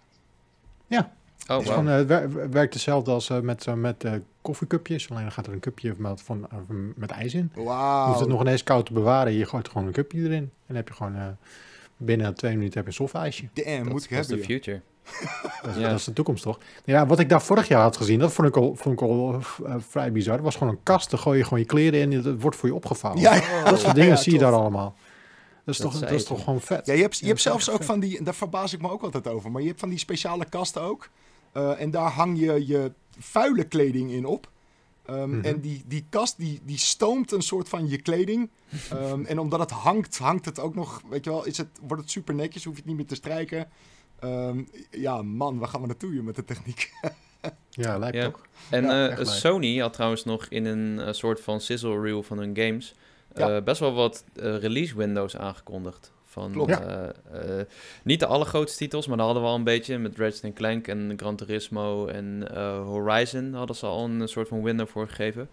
Oh, 1.48 1.58
Het 1.58 1.62
is 1.62 1.68
wow. 1.76 1.76
gewoon, 1.86 1.90
eh, 1.90 1.96
het 1.96 2.08
wer- 2.08 2.50
werkt 2.50 2.74
hetzelfde 2.74 3.12
als 3.12 3.30
eh, 3.30 3.40
met, 3.40 3.76
met 3.76 4.04
eh, 4.04 4.12
koffiecupjes. 4.42 5.10
Alleen 5.10 5.22
dan 5.24 5.32
gaat 5.32 5.48
er 5.48 5.54
een 5.54 5.60
cupje 5.60 5.94
met, 5.98 6.22
van, 6.22 6.48
eh, 6.52 6.58
met 6.96 7.12
ijs 7.12 7.34
in. 7.34 7.52
Je 7.56 7.64
Wauw. 7.64 8.08
hoeft 8.08 8.20
het 8.20 8.30
nog 8.30 8.42
ineens 8.42 8.64
koud 8.64 8.86
te 8.86 8.94
bewaren. 8.94 9.34
Je 9.34 9.46
gooit 9.46 9.68
gewoon 9.70 9.88
een 9.88 9.94
cupje 9.94 10.20
erin. 10.20 10.34
En 10.34 10.52
dan 10.68 10.76
heb 10.76 10.88
je 10.88 10.94
gewoon 10.94 11.16
eh, 11.16 11.28
binnen 11.98 12.36
twee 12.36 12.52
minuten 12.56 12.74
heb 12.74 12.84
je 12.84 12.90
een 12.90 12.96
soft 12.96 13.14
ijsje. 13.14 13.48
Damn, 13.54 13.84
Dat 13.84 13.92
moet 13.94 14.04
ik 14.04 14.10
hebben. 14.10 14.30
de 14.30 14.36
joh. 14.38 14.46
future. 14.46 14.82
Dat 15.62 15.76
is, 15.76 15.82
Ja. 15.82 15.90
dat 15.90 16.00
is 16.00 16.04
de 16.06 16.14
toekomst, 16.14 16.44
toch? 16.44 16.60
Ja, 16.86 17.06
wat 17.06 17.20
ik 17.20 17.30
daar 17.30 17.42
vorig 17.42 17.68
jaar 17.68 17.82
had 17.82 17.98
gezien, 17.98 18.20
dat 18.20 18.34
vond 18.34 18.48
ik 18.48 18.58
al, 18.58 18.76
vond 18.76 19.02
ik 19.02 19.08
al 19.08 19.40
eh, 19.66 19.76
vrij 19.90 20.12
bizar. 20.12 20.36
Dat 20.36 20.46
was 20.46 20.56
gewoon 20.56 20.74
een 20.74 20.84
kast, 20.84 21.10
daar 21.12 21.20
gooi 21.20 21.38
je 21.38 21.44
gewoon 21.44 21.60
je 21.60 21.66
kleren 21.66 22.00
in 22.00 22.12
en 22.14 22.24
het 22.24 22.42
wordt 22.42 22.58
voor 22.58 22.70
je 22.70 22.76
opgevouwen. 22.76 23.22
Ja, 23.22 23.34
ja. 23.34 23.64
Dat 23.70 23.80
soort 23.80 23.96
dingen 23.96 24.10
Ja, 24.10 24.16
zie 24.16 24.34
je 24.34 24.40
daar 24.40 24.54
allemaal. 24.54 24.96
Dat 25.66 25.74
is, 25.76 25.82
Dat 25.82 25.92
toch, 25.92 26.00
dat 26.00 26.12
is 26.12 26.24
toch 26.26 26.44
gewoon 26.44 26.62
vet? 26.62 26.86
Ja, 26.86 26.94
je 26.94 27.02
hebt, 27.02 27.18
je 27.20 27.26
hebt 27.28 27.42
zelfs 27.42 27.70
ook 27.70 27.78
vet. 27.78 27.86
van 27.86 28.00
die, 28.00 28.24
daar 28.24 28.36
verbaas 28.36 28.74
ik 28.74 28.82
me 28.82 28.90
ook 28.90 29.02
altijd 29.04 29.28
over, 29.28 29.52
maar 29.52 29.62
je 29.62 29.68
hebt 29.68 29.80
van 29.80 29.90
die 29.90 29.98
speciale 30.00 30.46
kasten 30.50 30.82
ook. 30.82 31.10
Eh, 31.52 31.82
en 31.82 31.92
daar 31.92 32.10
hang 32.12 32.40
je 32.40 32.68
je 32.68 32.92
vuile 33.20 33.64
kleding 33.64 34.12
in 34.12 34.26
op. 34.26 34.50
Ehm, 35.06 35.30
Mhm. 35.30 35.46
En 35.46 35.60
die, 35.62 35.84
die 35.88 36.06
kast 36.10 36.38
die, 36.38 36.60
die 36.64 36.78
stoomt 36.78 37.32
een 37.32 37.42
soort 37.42 37.70
van 37.70 37.88
je 37.90 38.02
kleding. 38.02 38.50
Ehm, 38.92 39.26
en 39.26 39.40
omdat 39.40 39.60
het 39.60 39.72
hangt, 39.72 40.18
hangt 40.18 40.46
het 40.46 40.60
ook 40.60 40.76
nog, 40.76 41.02
weet 41.10 41.24
je 41.24 41.30
wel, 41.30 41.46
is 41.46 41.58
het, 41.58 41.68
wordt 41.88 42.02
het 42.04 42.12
super 42.12 42.34
netjes, 42.36 42.64
hoef 42.64 42.74
je 42.74 42.80
het 42.80 42.88
niet 42.90 42.98
meer 42.98 43.06
te 43.08 43.16
strijken. 43.16 43.68
Ehm, 44.26 44.64
ja, 44.92 45.22
man, 45.22 45.58
waar 45.60 45.68
gaan 45.68 45.82
we 45.82 45.88
naartoe 45.88 46.14
joh, 46.14 46.24
met 46.24 46.36
de 46.36 46.44
techniek? 46.46 46.92
Ja, 47.70 47.98
lijkt 47.98 48.18
Ja. 48.18 48.26
ook. 48.26 48.48
En 48.70 48.84
Ja, 48.84 49.10
eh. 49.10 49.26
Sony 49.26 49.78
had 49.78 49.94
trouwens 49.94 50.24
nog 50.26 50.46
in 50.46 50.66
een 50.66 51.00
eh, 51.00 51.14
soort 51.14 51.42
van 51.42 51.62
sizzle 51.62 52.02
reel 52.02 52.24
van 52.24 52.38
hun 52.38 52.58
games 52.58 52.94
Ja. 53.34 53.56
eh, 53.56 53.64
best 53.64 53.80
wel 53.80 53.94
wat 53.94 54.24
release 54.36 54.98
windows 54.98 55.38
aangekondigd. 55.38 56.12
Van, 56.36 56.52
Klopt. 56.52 56.70
Ja. 56.70 57.14
eh, 57.32 57.60
eh, 57.60 57.66
niet 58.04 58.20
de 58.20 58.26
allergrootste 58.26 58.78
titels, 58.78 59.08
maar 59.08 59.18
daar 59.18 59.26
hadden 59.26 59.44
we 59.44 59.50
al 59.50 59.56
een 59.56 59.64
beetje 59.64 59.98
met 59.98 60.18
Ratchet 60.18 60.54
Clank 60.54 60.88
en 60.88 61.14
Gran 61.18 61.36
Turismo 61.36 62.08
en 62.08 62.48
eh, 62.56 62.84
Horizon 62.84 63.54
hadden 63.54 63.76
ze 63.76 63.86
al 63.86 64.06
een 64.06 64.28
soort 64.28 64.48
van 64.48 64.64
window 64.64 64.88
voor 64.88 65.08
gegeven. 65.08 65.50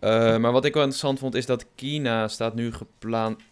Ja. 0.00 0.38
Maar 0.38 0.52
wat 0.52 0.64
ik 0.64 0.72
wel 0.74 0.82
interessant 0.82 1.18
vond 1.18 1.34
is 1.34 1.46
dat 1.46 1.66
Kina 1.74 2.28
staat 2.28 2.54
nu 2.54 2.72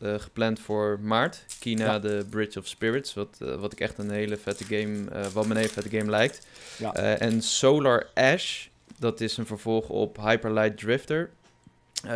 gepland 0.01 0.61
voor 0.61 0.99
maart. 1.03 1.45
Kina, 1.61 1.85
Ja. 1.85 1.99
de 1.99 2.27
Bridge 2.31 2.59
of 2.59 2.67
Spirits, 2.67 3.15
wat, 3.15 3.39
wat 3.59 3.73
ik 3.73 3.81
echt 3.81 3.99
een 3.99 4.11
hele 4.11 4.37
vette 4.37 4.65
game, 4.65 5.05
wat 5.33 5.45
me 5.47 5.51
een 5.51 5.57
hele 5.57 5.69
vette 5.73 5.99
game 5.99 6.11
lijkt. 6.11 6.47
Ja. 6.79 6.93
En 6.95 7.43
Solar 7.43 8.07
Ash, 8.15 8.67
dat 8.99 9.21
is 9.21 9.37
een 9.37 9.47
vervolg 9.47 9.89
op 9.89 10.17
Hyperlight 10.17 10.79
Drifter. 10.79 11.31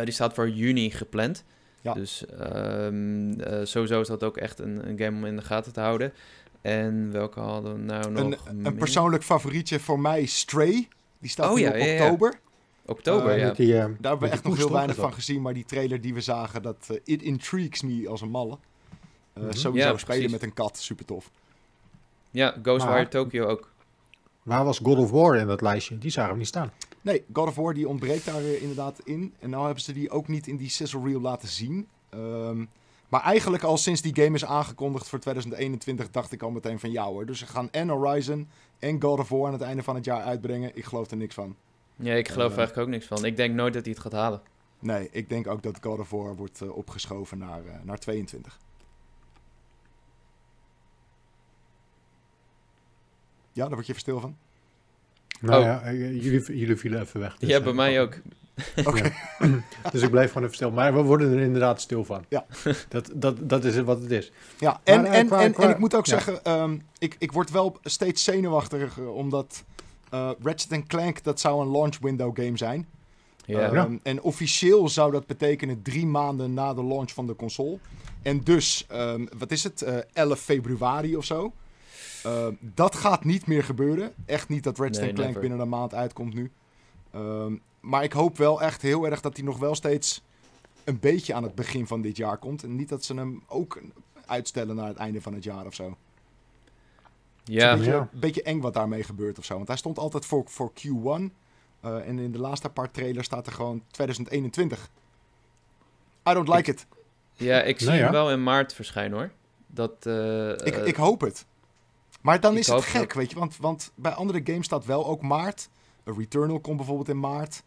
Die 0.03 0.13
staat 0.13 0.33
voor 0.33 0.49
juni 0.49 0.91
gepland. 0.91 1.43
Ja. 1.83 1.93
Dus 1.93 2.25
ehm, 2.25 3.31
eh, 3.39 3.65
sowieso 3.65 4.01
is 4.01 4.07
dat 4.07 4.23
ook 4.23 4.37
echt 4.37 4.59
een, 4.59 4.89
een 4.89 4.97
game 4.97 5.17
om 5.17 5.25
in 5.25 5.35
de 5.35 5.41
gaten 5.41 5.73
te 5.73 5.79
houden. 5.79 6.13
En 6.61 7.11
welke 7.11 7.39
hadden 7.39 7.73
we 7.73 7.79
nou 7.79 8.11
nog 8.11 8.23
Een, 8.47 8.65
een 8.65 8.75
persoonlijk 8.75 9.23
favorietje 9.23 9.79
voor 9.79 9.99
mij, 9.99 10.25
Stray. 10.25 10.87
Die 11.19 11.29
staat 11.29 11.49
Oh 11.49 11.55
nu 11.55 11.61
ja, 11.61 11.69
op 11.69 11.75
ja, 11.75 11.85
ja. 11.85 12.03
oktober. 12.03 12.39
Oktober, 12.85 13.31
Eh, 13.31 13.39
ja. 13.39 13.45
Met 13.45 13.55
die, 13.55 13.73
eh, 13.73 13.79
Daar 13.79 14.11
hebben 14.11 14.19
we 14.19 14.29
echt 14.29 14.43
nog 14.43 14.57
heel 14.57 14.71
weinig 14.71 14.95
van 14.95 15.13
gezien, 15.13 15.41
maar 15.41 15.53
die 15.53 15.65
trailer 15.65 16.01
die 16.01 16.13
we 16.13 16.21
zagen, 16.21 16.61
dat 16.61 16.87
eh, 16.89 16.95
it 17.03 17.21
intrigues 17.21 17.81
me 17.81 18.09
als 18.09 18.21
een 18.21 18.29
malle. 18.29 18.57
Eh, 19.33 19.43
Mhm. 19.43 19.51
Sowieso 19.53 19.87
Ja, 19.89 19.97
spelen 19.97 20.05
precies. 20.17 20.31
met 20.31 20.43
een 20.43 20.53
kat, 20.53 20.77
super 20.77 21.05
tof. 21.05 21.29
Ja, 22.31 22.55
Ghostwire 22.63 23.07
Tokyo 23.07 23.45
ook. 23.47 23.71
Waar 24.43 24.63
was 24.63 24.79
God 24.83 24.97
of 24.97 25.11
War 25.11 25.35
in 25.37 25.47
dat 25.47 25.61
lijstje? 25.61 25.97
Die 25.97 26.11
zagen 26.11 26.31
we 26.31 26.37
niet 26.37 26.47
staan. 26.47 26.71
Nee, 27.03 27.25
God 27.33 27.47
of 27.47 27.55
War 27.55 27.73
die 27.73 27.87
ontbreekt 27.87 28.25
daar 28.25 28.41
eh, 28.41 28.61
inderdaad 28.61 28.99
in. 29.03 29.33
En 29.39 29.49
nou 29.49 29.65
hebben 29.65 29.83
ze 29.83 29.93
die 29.93 30.09
ook 30.09 30.27
niet 30.27 30.47
in 30.47 30.57
die 30.57 30.69
sizzle 30.69 31.03
reel 31.03 31.21
laten 31.21 31.47
zien. 31.47 31.87
Ehm, 32.09 32.65
maar 33.09 33.21
eigenlijk 33.21 33.63
al 33.63 33.77
sinds 33.77 34.01
die 34.01 34.15
game 34.15 34.35
is 34.35 34.45
aangekondigd 34.45 35.09
voor 35.09 35.19
2021 35.19 36.11
dacht 36.11 36.31
ik 36.31 36.41
al 36.41 36.51
meteen 36.51 36.79
van 36.79 36.91
ja 36.91 37.05
hoor. 37.05 37.25
Dus 37.25 37.39
ze 37.39 37.45
gaan 37.45 37.71
en 37.71 37.89
Horizon 37.89 38.49
en 38.79 39.01
God 39.01 39.19
of 39.19 39.29
War 39.29 39.45
aan 39.45 39.53
het 39.53 39.61
einde 39.61 39.83
van 39.83 39.95
het 39.95 40.05
jaar 40.05 40.23
uitbrengen. 40.23 40.77
Ik 40.77 40.85
geloof 40.85 41.11
er 41.11 41.17
niks 41.17 41.33
van. 41.33 41.55
Ja, 41.95 42.13
ik 42.13 42.27
geloof 42.27 42.51
er 42.51 42.57
eigenlijk 42.57 42.87
ook 42.87 42.93
niks 42.93 43.05
van. 43.05 43.25
Ik 43.25 43.37
denk 43.37 43.55
nooit 43.55 43.73
dat 43.73 43.83
hij 43.83 43.93
het 43.93 44.01
gaat 44.01 44.11
halen. 44.11 44.41
Nee, 44.79 45.09
ik 45.11 45.29
denk 45.29 45.47
ook 45.47 45.63
dat 45.63 45.77
God 45.81 45.99
of 45.99 46.09
War 46.09 46.35
wordt 46.35 46.61
eh, 46.61 46.75
opgeschoven 46.75 47.37
naar, 47.37 47.61
naar 47.83 47.99
22. 47.99 48.59
Ja, 53.51 53.61
daar 53.61 53.73
word 53.73 53.85
je 53.85 53.91
even 53.91 54.01
stil 54.01 54.19
van. 54.19 54.37
Nou 55.43 55.59
Oh. 55.59 55.65
ja, 55.65 55.81
eh, 55.81 55.93
jullie, 56.23 56.57
jullie 56.59 56.75
vielen 56.75 57.01
even 57.01 57.19
weg. 57.19 57.37
dus, 57.37 57.49
ja, 57.49 57.57
eh, 57.57 57.63
bij 57.63 57.73
mij 57.73 58.01
ook. 58.01 58.13
Oké. 58.85 59.11
Dus 59.91 60.01
ik 60.01 60.09
bleef 60.09 60.27
gewoon 60.27 60.43
even 60.43 60.55
stil. 60.55 60.71
Maar 60.71 60.93
we 60.93 61.01
worden 61.01 61.33
er 61.33 61.39
inderdaad 61.39 61.81
stil 61.81 62.05
van. 62.05 62.25
Ja. 62.29 62.45
Dat, 62.89 63.09
dat, 63.13 63.49
dat 63.49 63.63
is 63.65 63.79
wat 63.81 64.01
het 64.01 64.11
is. 64.11 64.31
Ja, 64.59 64.79
en, 64.83 65.01
Maar, 65.01 65.11
eh, 65.11 65.17
en, 65.19 65.27
qua- 65.27 65.41
en, 65.41 65.53
qua- 65.53 65.63
en 65.63 65.69
ik 65.69 65.77
moet 65.77 65.95
ook 65.95 66.05
ja. 66.05 66.11
zeggen, 66.13 66.43
ehm, 66.43 66.77
ik, 66.97 67.15
ik 67.19 67.31
word 67.31 67.51
wel 67.51 67.77
steeds 67.83 68.23
zenuwachtiger, 68.23 69.09
omdat 69.11 69.63
eh 70.09 70.29
Ratchet 70.43 70.87
Clank, 70.87 71.23
dat 71.23 71.39
zou 71.39 71.61
een 71.65 71.71
launch 71.71 71.97
window 72.01 72.35
game 72.39 72.57
zijn. 72.57 72.87
Ja. 73.45 73.71
Ehm, 73.71 73.97
En 74.03 74.21
officieel 74.21 74.89
zou 74.89 75.11
dat 75.11 75.25
betekenen 75.27 75.81
drie 75.81 76.05
maanden 76.05 76.53
na 76.53 76.73
de 76.73 76.83
launch 76.83 77.11
van 77.11 77.27
de 77.27 77.35
console. 77.35 77.77
En 78.21 78.43
dus, 78.43 78.85
ehm, 78.89 79.25
wat 79.37 79.51
is 79.51 79.63
het, 79.63 79.81
eh 79.81 79.95
11 80.13 80.39
februari 80.39 81.15
of 81.17 81.25
zo. 81.25 81.53
Ehm, 82.23 82.53
dat 82.59 82.95
gaat 82.95 83.23
niet 83.23 83.47
meer 83.47 83.63
gebeuren. 83.63 84.13
Echt 84.25 84.49
niet 84.49 84.63
dat 84.63 84.77
Ratchet 84.77 85.01
Nee, 85.01 85.13
Clank 85.13 85.27
never. 85.27 85.41
binnen 85.41 85.59
een 85.59 85.69
maand 85.69 85.93
uitkomt 85.93 86.33
nu. 86.33 86.51
Ehm, 87.11 87.55
maar 87.79 88.03
ik 88.03 88.13
hoop 88.13 88.37
wel 88.37 88.61
echt 88.61 88.81
heel 88.81 89.05
erg 89.05 89.21
dat 89.21 89.37
hij 89.37 89.45
nog 89.45 89.57
wel 89.59 89.75
steeds 89.75 90.23
een 90.83 90.99
beetje 90.99 91.33
aan 91.33 91.43
het 91.43 91.55
begin 91.55 91.87
van 91.87 92.01
dit 92.01 92.17
jaar 92.17 92.37
komt. 92.37 92.63
En 92.63 92.75
niet 92.75 92.89
dat 92.89 93.03
ze 93.03 93.13
hem 93.15 93.43
ook 93.47 93.81
uitstellen 94.25 94.75
naar 94.75 94.87
het 94.87 94.97
einde 94.97 95.21
van 95.21 95.33
het 95.33 95.43
jaar 95.43 95.65
of 95.65 95.73
zo. 95.73 95.97
Ja, 97.43 97.71
Een 97.71 97.77
beetje, 97.77 97.91
Ja. 97.93 98.09
beetje 98.11 98.43
eng 98.43 98.59
wat 98.61 98.73
daarmee 98.73 99.03
gebeurt 99.03 99.37
of 99.37 99.45
zo. 99.45 99.55
Want 99.55 99.67
hij 99.67 99.77
stond 99.77 99.97
altijd 99.99 100.25
voor, 100.25 100.43
voor 100.47 100.71
Q1. 100.73 101.33
eh, 101.81 102.07
en 102.07 102.19
in 102.19 102.31
de 102.31 102.39
laatste 102.39 102.69
paar 102.69 102.91
trailers 102.91 103.25
staat 103.25 103.47
er 103.47 103.53
gewoon 103.53 103.83
2021. 103.91 104.89
I 106.29 106.33
don't 106.33 106.47
like 106.47 106.71
it. 106.71 106.85
ja, 107.33 107.61
ik 107.61 107.77
zie 107.77 107.87
Nou 107.87 107.97
ja. 107.99 108.03
hem 108.03 108.13
wel 108.13 108.31
in 108.31 108.43
maart 108.43 108.73
verschijnen 108.73 109.17
hoor. 109.17 109.31
Dat, 109.67 110.05
eh, 110.05 110.49
Ik, 110.49 110.75
ik 110.75 110.95
hoop 110.95 111.21
het. 111.21 111.45
Maar 112.23 112.39
dan 112.39 112.53
ik 112.53 112.59
is 112.59 112.67
het 112.67 112.83
gek, 112.83 113.13
weet 113.13 113.29
je. 113.31 113.39
Want, 113.39 113.57
want 113.57 113.91
bij 113.95 114.11
andere 114.11 114.41
games 114.43 114.65
staat 114.65 114.85
wel 114.85 115.05
ook 115.05 115.21
maart. 115.21 115.69
Een 116.03 116.17
Returnal 116.17 116.59
komt 116.59 116.77
bijvoorbeeld 116.77 117.09
in 117.09 117.19
maart. 117.19 117.63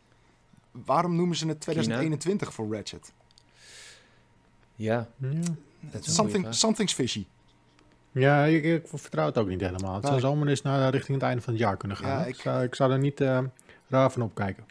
Waarom 0.70 1.16
noemen 1.16 1.36
ze 1.36 1.46
het 1.46 1.60
2021 1.60 2.52
voor 2.52 2.74
Ratchet? 2.74 3.12
ja, 4.74 5.08
Something, 6.00 6.46
something's 6.54 6.92
fishy. 6.94 7.26
ja 8.12 8.44
ik, 8.44 8.64
ik 8.64 8.86
vertrouw 8.94 9.26
het 9.26 9.38
ook 9.38 9.48
niet 9.48 9.60
helemaal. 9.60 9.94
Het 9.94 10.06
zou 10.06 10.20
zomaar 10.20 10.48
eens 10.48 10.62
naar 10.62 10.90
richting 10.90 11.18
het 11.18 11.26
einde 11.26 11.42
van 11.42 11.52
het 11.52 11.62
jaar 11.62 11.76
kunnen 11.76 11.96
gaan. 11.96 12.08
Ja, 12.18 12.24
ik... 12.24 12.34
ik- 12.34 12.40
zou, 12.40 12.62
ik 12.62 12.74
zou 12.74 12.92
er 12.92 12.98
niet 12.98 13.20
eh, 13.20 13.38
raar 13.88 14.10
van 14.12 14.22
opkijken. 14.22 14.64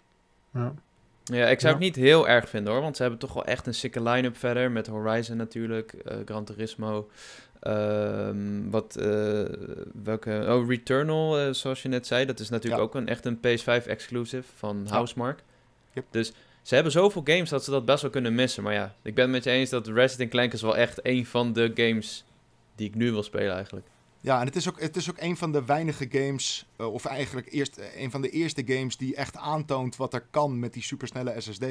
Ja. 0.54 0.74
Ja, 1.24 1.48
ik 1.48 1.60
zou 1.60 1.74
Ja. 1.74 1.80
het 1.80 1.88
niet 1.96 2.06
heel 2.06 2.28
erg 2.28 2.50
vinden 2.50 2.74
hoor, 2.74 2.82
want 2.82 2.96
ze 2.96 3.02
hebben 3.02 3.20
toch 3.20 3.34
wel 3.34 3.46
echt 3.46 3.68
een 3.68 3.74
sikke 3.74 4.02
line-up 4.04 4.38
verder 4.38 4.72
met 4.72 4.88
Horizon 4.88 5.38
natuurlijk, 5.38 5.94
eh 5.94 6.18
Gran 6.26 6.46
Turismo, 6.46 7.10
ehm, 7.66 8.70
wat, 8.70 8.96
eh, 8.96 9.44
welke, 10.04 10.46
oh 10.50 10.68
Returnal, 10.70 11.40
eh, 11.40 11.54
zoals 11.54 11.82
je 11.82 11.88
net 11.90 12.08
zei, 12.08 12.26
dat 12.26 12.40
is 12.40 12.50
natuurlijk 12.50 12.82
Ja. 12.82 12.88
ook 12.88 12.96
een, 12.96 13.08
echt 13.08 13.26
een 13.26 13.40
PS5 13.40 13.86
exclusive 13.86 14.48
van 14.56 14.82
Ja. 14.86 14.92
Housemark. 14.92 15.44
Yep. 15.94 16.06
Dus 16.12 16.34
ze 16.62 16.74
hebben 16.74 16.92
zoveel 16.92 17.22
games 17.26 17.50
dat 17.50 17.64
ze 17.64 17.72
dat 17.72 17.86
best 17.86 18.02
wel 18.02 18.12
kunnen 18.12 18.36
missen, 18.36 18.64
maar 18.64 18.74
ja, 18.74 18.96
ik 19.02 19.16
ben 19.16 19.24
het 19.24 19.34
met 19.34 19.44
je 19.44 19.50
eens 19.50 19.70
dat 19.70 19.88
Resident 19.88 20.30
Clank 20.30 20.54
is 20.54 20.62
wel 20.62 20.78
echt 20.78 21.00
een 21.04 21.26
van 21.26 21.54
de 21.54 21.72
games 21.76 22.26
die 22.76 22.88
ik 22.88 22.96
nu 22.96 23.12
wil 23.12 23.24
spelen 23.24 23.54
eigenlijk. 23.56 23.88
Ja, 24.22 24.40
en 24.40 24.46
het 24.46 24.56
is 24.56 24.70
ook, 24.70 24.82
het 24.82 24.96
is 24.96 25.10
ook 25.10 25.20
een 25.20 25.38
van 25.38 25.52
de 25.52 25.66
weinige 25.66 26.08
games, 26.12 26.66
eh, 26.76 26.94
of 26.94 27.06
eigenlijk 27.06 27.48
eerst 27.52 27.80
een 27.96 28.12
van 28.12 28.22
de 28.22 28.30
eerste 28.30 28.64
games 28.66 28.98
die 28.98 29.16
echt 29.16 29.36
aantoont 29.38 29.96
wat 29.96 30.14
er 30.14 30.26
kan 30.30 30.60
met 30.60 30.74
die 30.74 30.84
supersnelle 30.84 31.42
SSD. 31.42 31.66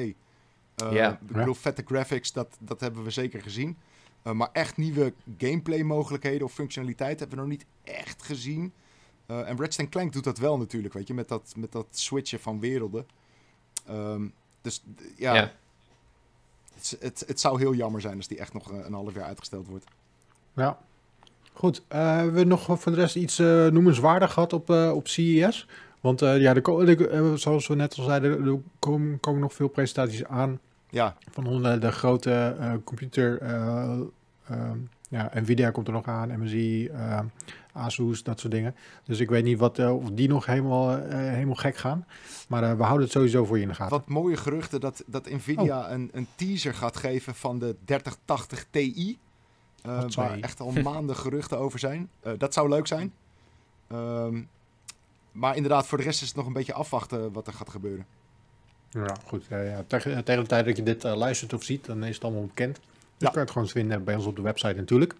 Ja. 0.91 1.11
Ik 1.11 1.27
bedoel, 1.27 1.53
vette 1.53 1.83
graphics, 1.85 2.31
dat, 2.31 2.57
dat 2.59 2.79
hebben 2.81 3.03
we 3.03 3.09
zeker 3.09 3.41
gezien. 3.41 3.77
Eh, 4.25 4.33
maar 4.33 4.49
echt 4.51 4.77
nieuwe 4.77 5.13
gameplay 5.37 5.81
mogelijkheden 5.81 6.45
of 6.45 6.53
functionaliteit 6.53 7.19
hebben 7.19 7.37
we 7.37 7.43
nog 7.43 7.51
niet 7.51 7.65
echt 7.83 8.23
gezien. 8.23 8.73
Eh, 9.25 9.49
en 9.49 9.57
Ratchet 9.57 9.89
Clank 9.89 10.13
doet 10.13 10.23
dat 10.23 10.37
wel 10.37 10.57
natuurlijk, 10.57 10.93
weet 10.93 11.07
je, 11.07 11.13
met 11.13 11.27
dat, 11.27 11.53
met 11.57 11.71
dat 11.71 11.87
switchen 11.91 12.39
van 12.39 12.59
werelden. 12.59 13.05
Ehm, 13.85 14.27
dus 14.61 14.83
ja, 15.17 15.35
Ja. 15.35 15.51
Het, 16.73 16.97
het, 16.99 17.23
het 17.27 17.39
zou 17.39 17.59
heel 17.59 17.73
jammer 17.73 18.01
zijn 18.01 18.17
als 18.17 18.27
die 18.27 18.37
echt 18.37 18.53
nog 18.53 18.71
eh, 18.71 18.85
een 18.85 18.93
half 18.93 19.13
jaar 19.13 19.23
uitgesteld 19.23 19.67
wordt. 19.67 19.85
Ja. 20.53 20.79
Goed, 21.53 21.83
eh, 21.87 22.15
hebben 22.15 22.33
we 22.33 22.43
nog 22.43 22.79
voor 22.79 22.91
de 22.91 22.97
rest 22.97 23.15
iets 23.15 23.39
eh, 23.39 23.67
noemenswaardig 23.67 24.33
gehad 24.33 24.53
op, 24.53 24.69
eh, 24.69 24.91
op 24.95 25.07
CES? 25.07 25.67
Want 26.05 26.21
eh, 26.21 26.39
ja, 26.41 26.55
eh, 26.55 27.33
zoals 27.33 27.67
we 27.67 27.75
net 27.75 27.97
al 27.97 28.03
zeiden, 28.03 28.45
er 28.45 28.59
komen, 28.79 29.19
komen 29.19 29.41
nog 29.41 29.53
veel 29.53 29.67
presentaties 29.67 30.25
aan 30.25 30.59
Ja, 30.95 31.15
van 31.31 31.45
onder 31.45 31.79
de 31.79 31.91
grote 31.91 32.55
eh, 32.59 32.73
computer. 32.83 33.41
eh, 33.41 33.99
eh, 34.45 34.71
ja, 35.09 35.31
Nvidia 35.33 35.71
komt 35.71 35.87
er 35.87 35.93
nog 35.93 36.05
aan, 36.05 36.41
MSI, 36.41 36.87
eh, 36.87 37.19
Asus, 37.73 38.23
dat 38.23 38.39
soort 38.39 38.53
dingen. 38.53 38.75
Dus 39.03 39.19
ik 39.19 39.29
weet 39.29 39.43
niet 39.43 39.59
wat, 39.59 39.79
of 39.79 40.09
die 40.11 40.27
nog 40.27 40.45
helemaal, 40.45 40.97
helemaal 41.07 41.55
gek 41.55 41.77
gaan. 41.77 42.05
Maar 42.47 42.77
we 42.77 42.83
houden 42.83 43.03
het 43.03 43.11
sowieso 43.11 43.45
voor 43.45 43.55
je 43.55 43.61
in 43.61 43.67
de 43.67 43.75
gaten. 43.75 43.97
Wat 43.97 44.07
mooie 44.07 44.37
geruchten 44.37 44.79
dat, 44.79 45.03
dat 45.05 45.29
Nvidia 45.29 45.91
een, 45.91 46.09
een 46.13 46.27
teaser 46.35 46.73
gaat 46.73 46.97
geven 46.97 47.35
van 47.35 47.59
de 47.59 47.75
3080 47.85 48.65
Ti. 48.69 49.17
Waar 50.15 50.39
echt 50.39 50.59
al 50.59 50.71
maanden 50.71 51.15
geruchten 51.15 51.57
over 51.57 51.79
zijn. 51.79 52.09
Dat 52.37 52.53
zou 52.53 52.69
leuk 52.69 52.87
zijn. 52.87 53.13
Ehm, 53.87 54.41
maar 55.31 55.55
inderdaad, 55.55 55.87
voor 55.87 55.97
de 55.97 56.03
rest 56.03 56.21
is 56.21 56.27
het 56.27 56.37
nog 56.37 56.45
een 56.45 56.53
beetje 56.53 56.73
afwachten 56.73 57.31
wat 57.31 57.47
er 57.47 57.53
gaat 57.53 57.69
gebeuren. 57.69 58.05
Ja, 58.95 59.15
goed. 59.25 59.45
eh, 59.49 59.69
ja, 59.69 59.83
tegen, 59.87 60.23
tegen 60.23 60.41
de 60.41 60.47
tijd 60.49 60.65
dat 60.65 60.77
je 60.77 60.83
dit 60.83 61.03
eh, 61.03 61.15
luistert 61.15 61.53
of 61.53 61.63
ziet, 61.63 61.85
dan 61.85 62.03
is 62.03 62.15
het 62.15 62.23
allemaal 62.23 62.45
bekend. 62.45 62.75
Dus 62.75 62.83
Ja. 63.17 63.25
kan 63.27 63.33
je 63.33 63.39
het 63.39 63.51
gewoon 63.51 63.67
vinden 63.67 64.03
bij 64.03 64.15
ons 64.15 64.25
op 64.25 64.35
de 64.35 64.41
website 64.41 64.73
natuurlijk. 64.73 65.15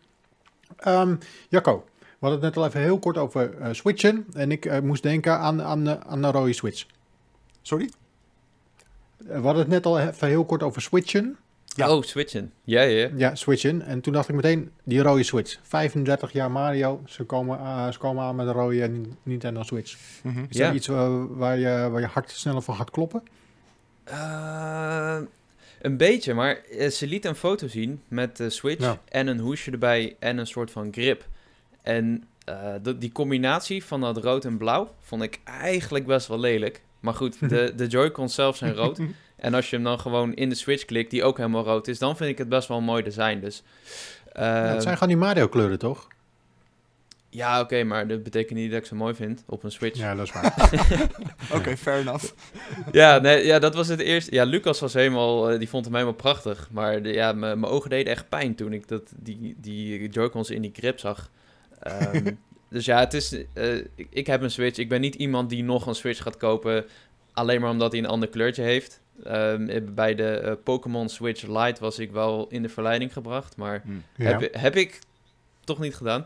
Ehm, 0.78 1.16
Jacco, 1.50 1.86
We 2.00 2.06
hadden 2.32 2.40
het 2.46 2.56
net 2.56 2.64
al 2.64 2.70
even 2.70 2.80
heel 2.82 3.00
kort 3.00 3.18
over 3.18 3.58
eh, 3.58 3.74
switchen. 3.74 4.26
En 4.34 4.52
ik 4.52 4.82
moest 4.82 5.04
denken 5.04 5.40
aan, 5.40 5.62
aan, 5.62 6.06
aan 6.06 6.24
een 6.24 6.32
rode 6.32 6.54
switch. 6.54 6.86
Sorry? 7.62 7.90
We 9.18 9.34
hadden 9.34 9.58
het 9.58 9.68
net 9.68 9.86
al 9.86 10.00
even 10.00 10.28
heel 10.28 10.46
kort 10.46 10.64
over 10.64 10.82
switchen. 10.82 11.38
Ja. 11.66 11.92
Oh, 11.96 12.04
switchen. 12.04 12.52
Ja, 12.64 12.82
ja. 12.82 13.10
Ja, 13.16 13.36
switchen. 13.36 13.82
En 13.82 14.02
toen 14.02 14.14
dacht 14.14 14.30
ik 14.30 14.36
meteen, 14.36 14.72
die 14.84 15.02
rode 15.02 15.24
switch. 15.24 15.60
35 15.64 16.32
jaar 16.32 16.52
Mario, 16.52 17.02
ze 17.06 17.24
komen, 17.24 17.60
eh, 17.60 17.92
ze 17.92 17.98
komen 17.98 18.24
aan 18.24 18.36
met 18.36 18.48
een 18.48 18.54
rode 18.54 19.02
Nintendo 19.24 19.64
Switch. 19.64 19.98
Mhm. 20.24 20.46
Is 20.50 20.58
Ja. 20.58 20.66
dat 20.68 20.76
iets 20.76 20.88
waar, 20.88 21.58
je, 21.58 21.90
waar 21.92 22.02
je 22.02 22.08
hart 22.08 22.32
sneller 22.32 22.62
van 22.62 22.76
gaat 22.76 22.92
kloppen? 22.92 23.24
Eh, 24.06 25.18
een 25.82 25.98
beetje, 25.98 26.34
maar 26.34 26.58
eh, 26.72 26.90
ze 26.90 27.08
liet 27.08 27.26
een 27.26 27.36
foto 27.36 27.68
zien 27.68 28.02
met 28.08 28.38
de 28.38 28.50
Switch 28.50 28.82
Ja. 28.82 29.02
en 29.10 29.28
een 29.28 29.40
hoesje 29.40 29.72
erbij 29.72 30.16
en 30.20 30.38
een 30.38 30.48
soort 30.48 30.72
van 30.72 30.88
grip. 30.92 31.28
En 31.82 32.24
eh, 32.46 32.74
die 32.98 33.12
combinatie 33.12 33.84
van 33.86 34.02
dat 34.02 34.18
rood 34.18 34.46
en 34.46 34.58
blauw 34.58 34.94
vond 35.02 35.22
ik 35.22 35.40
eigenlijk 35.44 36.06
best 36.06 36.28
wel 36.28 36.40
lelijk. 36.40 36.82
Maar 37.00 37.14
goed, 37.14 37.50
de, 37.50 37.74
de 37.78 37.88
Joy-Cons 37.88 38.36
zelf 38.36 38.56
zijn 38.58 38.74
rood. 38.74 39.00
En 39.36 39.54
als 39.54 39.70
je 39.70 39.76
hem 39.76 39.86
dan 39.86 40.00
gewoon 40.00 40.34
in 40.34 40.50
de 40.50 40.56
Switch 40.56 40.86
klikt, 40.86 41.12
die 41.12 41.24
ook 41.24 41.38
helemaal 41.38 41.64
rood 41.64 41.88
is, 41.88 42.00
dan 42.00 42.18
vind 42.18 42.30
ik 42.30 42.38
het 42.38 42.50
best 42.50 42.68
wel 42.68 42.78
een 42.78 42.84
mooi 42.84 43.04
design. 43.04 43.40
Dus, 43.40 43.64
eh, 44.34 44.44
Ja, 44.44 44.52
het 44.54 44.82
zijn 44.84 44.94
gewoon 44.98 45.10
die 45.10 45.18
Mario 45.24 45.48
kleuren, 45.48 45.80
toch? 45.80 46.08
Ja, 47.36 47.60
oké, 47.60 47.84
maar 47.84 48.08
dat 48.08 48.24
betekent 48.24 48.60
niet 48.60 48.72
dat 48.72 48.80
ik 48.80 48.86
ze 48.86 48.96
mooi 48.96 49.14
vind 49.16 49.44
op 49.48 49.64
een 49.64 49.72
Switch. 49.72 50.00
Ja, 50.00 50.10
Ja, 50.10 50.16
dat 50.16 50.26
is 50.26 50.32
waar. 50.42 51.10
Oké, 51.54 51.78
fair 51.78 52.00
enough. 52.00 52.26
nee, 53.20 53.46
ja, 53.46 53.60
dat 53.60 53.76
was 53.76 53.88
het 53.88 54.00
eerste. 54.00 54.34
Ja, 54.34 54.44
Lucas 54.44 54.80
was 54.80 54.94
helemaal, 54.94 55.50
eh, 55.52 55.60
die 55.60 55.70
vond 55.70 55.86
hem 55.86 55.94
helemaal 55.94 56.16
prachtig. 56.16 56.68
Maar 56.72 57.02
de, 57.02 57.14
ja, 57.14 57.34
mijn 57.34 57.60
mijn 57.60 57.72
ogen 57.72 57.90
deden 57.90 58.14
echt 58.14 58.30
pijn 58.30 58.56
toen 58.56 58.74
ik 58.74 58.88
dat, 58.88 59.14
die, 59.16 59.56
die 59.58 60.10
Joy-Cons 60.10 60.50
in 60.50 60.62
die 60.62 60.74
grip 60.74 61.00
zag. 61.00 61.30
Ehm, 61.80 62.32
dus 62.70 62.86
ja, 62.86 63.00
het 63.00 63.14
is, 63.14 63.36
eh, 63.54 63.76
ik, 63.76 64.08
ik 64.10 64.28
heb 64.28 64.42
een 64.42 64.52
Switch. 64.52 64.78
Ik 64.78 64.90
ben 64.90 65.02
niet 65.02 65.16
iemand 65.16 65.50
die 65.50 65.64
nog 65.64 65.88
een 65.88 65.96
Switch 65.96 66.22
gaat 66.22 66.38
kopen 66.38 66.86
alleen 67.34 67.62
maar 67.62 67.70
omdat 67.70 67.92
hij 67.92 68.02
een 68.02 68.08
ander 68.08 68.30
kleurtje 68.30 68.64
heeft. 68.64 69.02
Ehm, 69.24 69.82
bij 69.96 70.16
de 70.16 70.28
eh, 70.30 70.54
Pokémon 70.64 71.10
Switch 71.10 71.48
Lite 71.48 71.82
was 71.82 72.00
ik 72.00 72.12
wel 72.12 72.48
in 72.50 72.62
de 72.62 72.70
verleiding 72.70 73.14
gebracht, 73.14 73.58
maar 73.58 73.82
Hm. 73.86 74.24
Ja. 74.24 74.40
heb, 74.40 74.54
heb 74.56 74.76
ik 74.76 75.00
toch 75.64 75.80
niet 75.80 75.96
gedaan. 75.96 76.26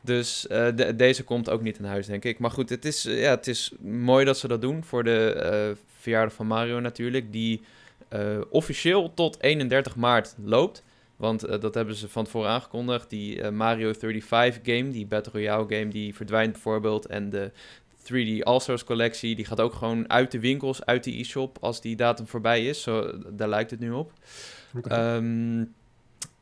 Dus 0.00 0.46
eh, 0.46 0.66
de- 0.76 0.96
deze 0.96 1.24
komt 1.24 1.50
ook 1.50 1.62
niet 1.62 1.78
in 1.78 1.84
huis, 1.84 2.06
denk 2.06 2.24
ik. 2.24 2.38
Maar 2.38 2.50
goed, 2.50 2.68
het 2.68 2.84
is, 2.84 3.04
eh, 3.04 3.20
ja, 3.20 3.30
het 3.30 3.46
is 3.46 3.72
mooi 3.80 4.24
dat 4.24 4.38
ze 4.38 4.48
dat 4.48 4.60
doen 4.60 4.84
voor 4.84 5.04
de 5.04 5.32
eh, 5.32 5.76
verjaardag 6.00 6.32
van 6.34 6.46
Mario 6.46 6.80
natuurlijk. 6.80 7.32
Die 7.32 7.62
officieel 8.50 9.14
tot 9.14 9.42
31 9.42 9.96
maart 9.96 10.34
loopt. 10.44 10.82
Want 11.16 11.60
dat 11.60 11.74
hebben 11.74 11.94
ze 11.94 12.08
van 12.08 12.24
tevoren 12.24 12.50
aangekondigd. 12.50 13.10
Die 13.10 13.42
eh, 13.42 13.50
Mario 13.50 13.92
35 13.92 14.58
game, 14.62 14.90
die 14.90 15.06
Battle 15.06 15.32
Royale 15.32 15.64
game, 15.68 15.88
die 15.88 16.14
verdwijnt 16.14 16.52
bijvoorbeeld. 16.52 17.06
En 17.06 17.30
de 17.30 17.50
3D 18.02 18.42
All-Stars 18.42 18.84
collectie, 18.84 19.34
die 19.36 19.44
gaat 19.44 19.60
ook 19.60 19.74
gewoon 19.74 20.10
uit 20.10 20.30
de 20.30 20.40
winkels, 20.40 20.84
uit 20.84 21.04
de 21.04 21.18
e-shop 21.18 21.58
als 21.60 21.80
die 21.80 21.96
datum 21.96 22.26
voorbij 22.26 22.66
is. 22.66 22.82
Zo, 22.82 23.12
daar 23.30 23.48
lijkt 23.48 23.70
het 23.70 23.80
nu 23.80 23.90
op. 23.90 24.12
Ehm, 24.92 25.64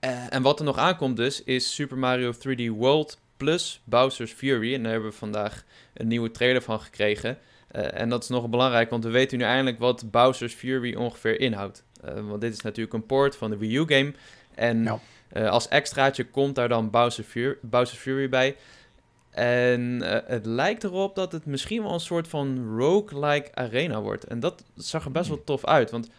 eh, 0.01 0.35
en 0.35 0.43
wat 0.43 0.59
er 0.59 0.65
nog 0.65 0.79
aankomt 0.79 1.17
dus, 1.17 1.43
is 1.45 1.75
Super 1.75 1.99
Mario 1.99 2.33
3D 2.33 2.69
World 2.69 3.19
plus 3.37 3.81
Bowser's 3.85 4.33
Fury. 4.33 4.75
En 4.75 4.83
daar 4.83 4.93
hebben 4.93 5.11
we 5.11 5.17
vandaag 5.17 5.65
een 5.95 6.09
nieuwe 6.09 6.31
trailer 6.31 6.63
van 6.63 6.81
gekregen. 6.81 7.39
Eh, 7.77 8.01
en 8.01 8.09
dat 8.09 8.23
is 8.23 8.29
nog 8.29 8.49
belangrijk, 8.49 8.91
want 8.91 9.05
we 9.05 9.11
weten 9.11 9.39
nu 9.39 9.45
eindelijk 9.45 9.79
wat 9.79 10.11
Bowser's 10.11 10.55
Fury 10.55 10.95
ongeveer 10.95 11.41
inhoudt. 11.41 11.85
Eh, 12.01 12.15
want 12.29 12.41
dit 12.41 12.53
is 12.53 12.61
natuurlijk 12.61 12.95
een 12.95 13.07
port 13.07 13.37
van 13.37 13.51
de 13.51 13.57
Wii 13.57 13.77
U 13.77 13.85
game. 13.87 14.13
En 14.55 15.01
eh, 15.29 15.49
als 15.49 15.69
extraatje 15.69 16.25
komt 16.25 16.55
daar 16.55 16.69
dan 16.69 16.91
Bowser 16.91 17.25
Fury, 17.25 17.57
Bowser's 17.63 18.01
Fury 18.01 18.29
bij. 18.29 18.57
En 19.31 20.03
het 20.27 20.47
lijkt 20.47 20.85
erop 20.85 21.15
dat 21.15 21.33
het 21.33 21.47
misschien 21.47 21.83
wel 21.83 21.93
een 21.93 22.01
soort 22.01 22.29
van 22.29 22.77
roguelike 22.77 23.55
arena 23.55 24.01
wordt. 24.01 24.25
En 24.25 24.41
dat 24.41 24.65
zag 24.77 25.05
er 25.05 25.11
best 25.11 25.29
wel 25.29 25.45
tof 25.45 25.65
uit, 25.65 25.91
want 25.91 26.11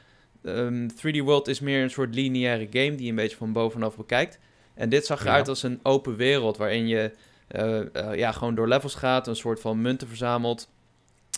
ehm, 0.44 0.88
3D 0.88 1.20
World 1.20 1.48
is 1.48 1.60
meer 1.60 1.84
een 1.84 1.90
soort 1.90 2.16
lineaire 2.16 2.68
game 2.72 2.96
die 2.96 3.04
je 3.04 3.10
een 3.10 3.16
beetje 3.16 3.38
van 3.38 3.54
bovenaf 3.54 3.98
bekijkt. 3.98 4.40
En 4.78 4.90
dit 4.90 5.06
zag 5.06 5.24
Ja. 5.24 5.30
eruit 5.30 5.48
als 5.48 5.64
een 5.64 5.80
open 5.84 6.16
wereld 6.16 6.58
waarin 6.58 6.88
je 6.88 7.12
eh, 7.48 7.80
eh, 7.80 8.16
ja, 8.16 8.32
gewoon 8.32 8.56
door 8.56 8.68
levels 8.68 8.96
gaat, 8.96 9.28
een 9.28 9.36
soort 9.36 9.60
van 9.60 9.82
munten 9.82 10.08
verzamelt. 10.08 10.70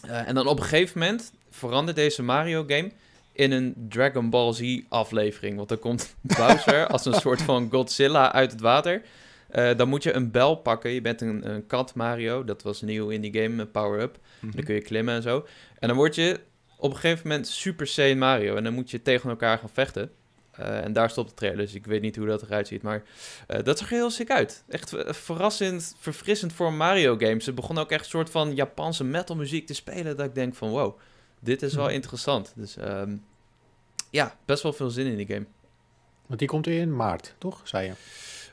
Eh, 0.07 0.27
en 0.27 0.35
dan 0.35 0.47
op 0.47 0.57
een 0.57 0.63
gegeven 0.63 0.99
moment 0.99 1.31
verandert 1.49 1.97
deze 1.97 2.23
Mario 2.23 2.63
game 2.67 2.91
in 3.31 3.51
een 3.51 3.73
Dragon 3.89 4.29
Ball 4.29 4.53
Z 4.53 4.79
aflevering. 4.89 5.55
Want 5.57 5.69
dan 5.69 5.79
komt 5.79 6.15
Bowser 6.37 6.87
als 6.87 7.05
een 7.05 7.13
soort 7.13 7.41
van 7.41 7.67
Godzilla 7.71 8.31
uit 8.33 8.51
het 8.51 8.61
water. 8.61 9.01
Dan 9.77 9.89
moet 9.89 10.03
je 10.03 10.13
een 10.13 10.31
bel 10.31 10.55
pakken. 10.55 10.91
Je 10.91 11.01
bent 11.01 11.21
een, 11.21 11.49
een 11.49 11.67
kat 11.67 11.95
Mario. 11.95 12.43
Dat 12.43 12.61
was 12.61 12.81
nieuw 12.81 13.09
in 13.09 13.21
die 13.21 13.41
game, 13.41 13.61
een 13.61 13.71
power-up. 13.71 14.17
Mhm. 14.39 14.55
Dan 14.55 14.63
kun 14.65 14.75
je 14.75 14.81
klimmen 14.81 15.15
en 15.15 15.21
zo. 15.21 15.45
En 15.79 15.87
dan 15.87 15.97
word 15.97 16.15
je 16.15 16.39
op 16.77 16.89
een 16.91 16.97
gegeven 16.97 17.27
moment 17.27 17.47
Super 17.47 17.87
Saiyan 17.87 18.17
Mario. 18.17 18.55
En 18.55 18.63
dan 18.63 18.73
moet 18.73 18.91
je 18.91 19.01
tegen 19.01 19.29
elkaar 19.29 19.57
gaan 19.57 19.69
vechten. 19.69 20.11
Eh, 20.59 20.83
en 20.83 20.93
daar 20.93 21.09
stopt 21.09 21.29
de 21.29 21.35
trailer, 21.35 21.65
dus 21.65 21.73
ik 21.73 21.85
weet 21.85 22.01
niet 22.01 22.15
hoe 22.15 22.25
dat 22.27 22.41
eruit 22.41 22.67
ziet. 22.67 22.81
Maar 22.81 23.03
eh, 23.47 23.63
dat 23.63 23.77
zag 23.77 23.89
er 23.91 23.95
heel 23.97 24.09
sick 24.09 24.29
uit. 24.31 24.63
Echt 24.67 24.93
eh, 24.93 25.13
verrassend, 25.13 25.95
verfrissend 25.99 26.53
voor 26.53 26.73
Mario 26.73 27.17
games. 27.17 27.45
Het 27.45 27.55
begon 27.55 27.77
ook 27.77 27.91
echt 27.91 28.03
een 28.03 28.09
soort 28.09 28.29
van 28.29 28.55
Japanse 28.55 29.03
metal 29.03 29.35
muziek 29.35 29.67
te 29.67 29.73
spelen. 29.73 30.17
Dat 30.17 30.25
ik 30.25 30.35
denk 30.35 30.55
van 30.55 30.69
wow, 30.69 30.97
dit 31.39 31.61
is 31.61 31.73
wel 31.73 31.85
Mhm. 31.85 31.93
interessant. 31.93 32.53
Dus 32.55 32.77
ehm, 32.77 33.17
ja, 34.09 34.35
best 34.45 34.63
wel 34.63 34.73
veel 34.73 34.89
zin 34.89 35.05
in 35.05 35.17
die 35.17 35.25
game. 35.27 35.45
Want 36.25 36.39
die 36.39 36.47
komt 36.47 36.67
in 36.67 36.95
maart, 36.95 37.35
toch? 37.37 37.61
Zei 37.63 37.85
je. 37.87 37.93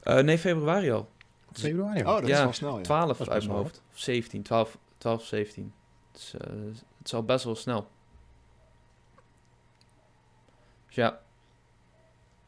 Eh, 0.03 0.19
nee, 0.19 0.39
februari 0.39 0.91
al. 0.91 1.09
Februari. 1.53 2.01
Oh, 2.01 2.07
dat 2.07 2.29
is 2.29 2.39
wel 2.39 2.53
snel, 2.53 2.77
ja. 2.77 2.83
12 2.83 3.17
Dat 3.19 3.27
is 3.27 3.33
uit 3.33 3.47
mijn 3.47 3.57
hoofd. 3.59 3.83
Of 3.93 3.99
17, 3.99 4.43
12, 4.43 4.79
12 4.99 5.25
17. 5.25 5.73
Dus, 6.13 6.33
het 6.99 7.05
is 7.05 7.15
al 7.15 7.23
best 7.23 7.45
wel 7.45 7.55
snel. 7.55 7.89
Dus 10.87 10.95
ja, 10.95 11.21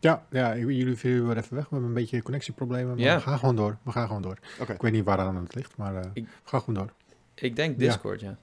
Ja, 0.00 0.26
ja, 0.30 0.56
jullie 0.56 0.96
vielen 0.96 1.26
weer 1.26 1.36
even 1.36 1.54
weg. 1.54 1.64
We 1.64 1.70
hebben 1.70 1.88
een 1.88 1.94
beetje 1.94 2.22
connectieproblemen. 2.22 2.88
Maar 2.88 2.98
Ja. 3.04 3.14
we 3.16 3.20
gaan 3.22 3.38
gewoon 3.38 3.56
door. 3.56 3.76
We 3.82 3.90
gaan 3.92 4.06
gewoon 4.06 4.22
door. 4.22 4.38
Ik 4.68 4.82
weet 4.82 4.92
niet 4.92 5.04
waar 5.04 5.18
aan 5.18 5.36
het 5.36 5.54
ligt, 5.54 5.76
maar 5.76 5.94
eh, 5.96 6.10
Ik- 6.12 6.24
we 6.24 6.30
gaan 6.48 6.60
gewoon 6.60 6.74
door. 6.84 6.92
ik 7.34 7.56
denk 7.56 7.80
Ja. 7.80 7.86
Discord, 7.86 8.20
ja. 8.20 8.36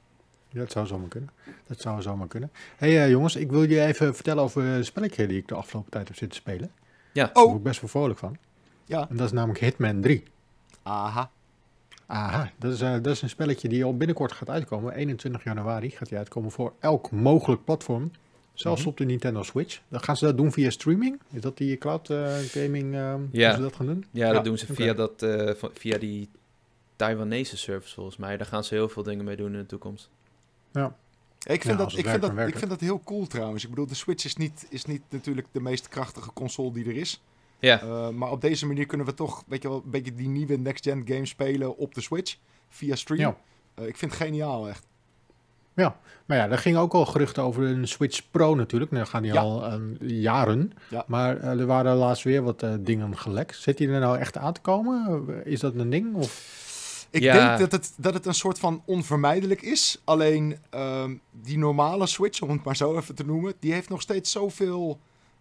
Ja, 0.49 0.59
dat 0.59 0.71
zou 0.71 0.87
zomaar 0.87 1.07
kunnen. 1.07 1.29
Dat 1.67 1.81
zou 1.81 2.01
zomaar 2.01 2.27
kunnen. 2.27 2.51
hey, 2.77 3.03
eh, 3.03 3.09
jongens, 3.09 3.35
ik 3.35 3.51
wil 3.51 3.63
je 3.63 3.81
even 3.85 4.15
vertellen 4.15 4.43
over 4.43 4.63
een 4.63 4.85
spelletje 4.85 5.27
die 5.27 5.37
ik 5.37 5.47
de 5.47 5.55
afgelopen 5.55 5.91
tijd 5.91 6.07
heb 6.07 6.17
zitten 6.17 6.37
spelen. 6.37 6.71
Daar 7.13 7.29
Oh, 7.33 7.43
word 7.43 7.57
ik 7.57 7.63
best 7.63 7.81
wel 7.81 7.89
vrolijk 7.89 8.19
van. 8.19 8.37
ja. 8.85 9.09
En 9.09 9.15
dat 9.17 9.25
is 9.25 9.31
namelijk 9.31 9.59
Hitman 9.59 10.01
3. 10.01 10.23
Aha. 10.83 11.29
Aha, 12.07 12.51
dat 12.57 12.73
is, 12.73 12.81
eh, 12.81 12.91
dat 12.93 13.07
is 13.07 13.21
een 13.21 13.29
spelletje 13.29 13.67
die 13.69 13.83
al 13.83 13.97
binnenkort 13.97 14.31
gaat 14.31 14.49
uitkomen. 14.49 14.93
21 14.93 15.43
januari 15.43 15.89
gaat 15.89 16.09
die 16.09 16.17
uitkomen 16.17 16.51
voor 16.51 16.73
elk 16.79 17.11
mogelijk 17.11 17.63
platform. 17.63 18.11
Zelfs 18.55 18.79
Mhm. 18.81 18.89
op 18.89 18.97
de 18.97 19.05
Nintendo 19.05 19.43
Switch. 19.43 19.81
Dan 19.87 19.99
gaan 20.03 20.17
ze 20.17 20.25
dat 20.25 20.37
doen 20.37 20.51
via 20.51 20.69
streaming. 20.69 21.19
Is 21.31 21.41
dat 21.41 21.57
die 21.57 21.77
cloud 21.77 22.09
eh, 22.09 22.37
gaming? 22.37 22.93
eh, 22.93 23.13
Ja. 23.31 23.47
hoe 23.47 23.55
ze 23.55 23.61
dat 23.61 23.75
gaan 23.75 23.85
doen? 23.85 24.05
Ja, 24.11 24.27
Ja, 24.27 24.33
dat 24.33 24.43
doen 24.43 24.57
ze 24.57 24.73
via, 24.73 24.93
dat, 24.93 25.21
eh, 25.21 25.51
via 25.73 25.97
die 25.97 26.29
Taiwanese 26.95 27.57
service 27.57 27.93
volgens 27.93 28.17
mij. 28.17 28.37
Daar 28.37 28.47
gaan 28.47 28.63
ze 28.63 28.73
heel 28.73 28.89
veel 28.89 29.03
dingen 29.03 29.25
mee 29.25 29.35
doen 29.35 29.51
in 29.53 29.59
de 29.59 29.65
toekomst. 29.65 30.09
Ik 31.47 31.61
vind, 31.61 31.63
Ja, 31.63 31.75
dat, 31.75 31.97
ik, 31.97 32.07
vind 32.07 32.21
dat, 32.21 32.47
ik 32.47 32.57
vind 32.57 32.69
dat 32.69 32.79
heel 32.79 33.01
cool 33.03 33.27
trouwens. 33.27 33.63
Ik 33.63 33.69
bedoel, 33.69 33.87
de 33.87 33.95
Switch 33.95 34.25
is 34.25 34.35
niet, 34.35 34.65
is 34.69 34.85
niet 34.85 35.01
natuurlijk 35.09 35.47
de 35.51 35.61
meest 35.61 35.87
krachtige 35.87 36.33
console 36.33 36.71
die 36.73 36.85
er 36.85 36.95
is. 36.95 37.21
Ja, 37.59 37.81
Eh, 37.81 38.09
maar 38.09 38.31
op 38.31 38.41
deze 38.41 38.65
manier 38.65 38.85
kunnen 38.85 39.05
we 39.07 39.13
toch 39.13 39.43
weet 39.47 39.61
je 39.61 39.67
wel, 39.67 39.81
een 39.85 39.91
beetje 39.91 40.13
die 40.15 40.27
nieuwe 40.27 40.57
next-gen 40.57 41.03
games 41.07 41.29
spelen 41.29 41.77
op 41.77 41.93
de 41.95 42.01
Switch. 42.01 42.37
Via 42.69 42.95
stream. 42.95 43.19
Ja. 43.75 43.83
Ik 43.85 43.97
vind 43.97 44.11
het 44.11 44.21
geniaal 44.21 44.67
echt. 44.69 44.85
Maar 46.25 46.37
ja, 46.37 46.49
er 46.49 46.57
gingen 46.57 46.79
ook 46.79 46.93
al 46.93 47.05
geruchten 47.05 47.43
over 47.43 47.63
een 47.63 47.87
Switch 47.87 48.21
Pro 48.31 48.55
natuurlijk. 48.55 48.91
Nou, 48.91 49.05
gaan 49.05 49.21
die 49.23 49.33
Ja. 49.33 49.39
al 49.41 49.65
eh, 49.65 49.73
jaren. 49.99 50.71
Ja. 50.89 51.03
Maar 51.07 51.37
eh, 51.37 51.59
er 51.59 51.65
waren 51.65 51.95
laatst 51.95 52.23
weer 52.23 52.43
wat 52.43 52.63
eh, 52.63 52.73
dingen 52.79 53.17
gelekt. 53.17 53.55
Zit 53.55 53.77
die 53.77 53.87
er 53.89 53.99
nou 53.99 54.17
echt 54.17 54.37
aan 54.37 54.53
te 54.53 54.61
komen? 54.61 55.27
Is 55.45 55.59
dat 55.59 55.75
een 55.75 55.89
ding? 55.89 56.15
Of? 56.15 56.53
Ik 57.09 57.21
Ja. 57.21 57.33
denk 57.47 57.59
dat 57.59 57.71
het, 57.71 57.93
dat 57.97 58.13
het 58.13 58.25
een 58.25 58.33
soort 58.33 58.59
van 58.59 58.81
onvermijdelijk 58.85 59.61
is. 59.61 60.01
Alleen 60.03 60.57
ehm, 60.69 61.15
die 61.31 61.57
normale 61.57 62.07
Switch, 62.07 62.41
om 62.41 62.49
het 62.49 62.63
maar 62.63 62.75
zo 62.75 62.97
even 62.97 63.15
te 63.15 63.25
noemen, 63.25 63.53
die 63.59 63.73
heeft 63.73 63.89
nog 63.89 64.01
steeds 64.01 64.31
zoveel 64.31 64.99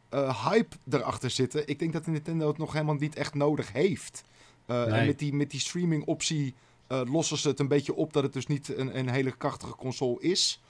eh, 0.09 0.49
hype 0.51 0.77
erachter 0.91 1.31
zitten. 1.31 1.69
Ik 1.69 1.79
denk 1.79 1.93
dat 1.93 2.07
Nintendo 2.07 2.49
het 2.49 2.59
nog 2.59 2.73
helemaal 2.73 2.95
niet 2.95 3.17
echt 3.17 3.35
nodig 3.35 3.73
heeft. 3.73 4.25
Eh, 4.67 4.85
Nee. 4.85 5.01
En 5.01 5.07
met 5.07 5.19
die, 5.19 5.35
met 5.35 5.51
die 5.51 5.61
streaming 5.61 6.05
optie 6.05 6.55
lossen 6.89 7.39
ze 7.39 7.49
het 7.49 7.61
een 7.61 7.69
beetje 7.69 7.95
op 7.95 8.13
dat 8.13 8.23
het 8.23 8.33
dus 8.33 8.47
niet 8.47 8.77
een, 8.77 8.99
een 8.99 9.09
hele 9.09 9.37
krachtige 9.37 9.75
console 9.75 10.21
is. 10.21 10.63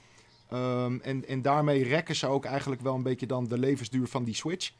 Ehm, 0.49 0.99
en, 1.01 1.27
en 1.27 1.41
daarmee 1.41 1.83
rekken 1.83 2.15
ze 2.15 2.27
ook 2.27 2.45
eigenlijk 2.45 2.81
wel 2.81 2.95
een 2.95 3.03
beetje 3.03 3.27
dan 3.27 3.47
de 3.47 3.57
levensduur 3.57 4.07
van 4.07 4.23
die 4.23 4.35
Switch. 4.35 4.71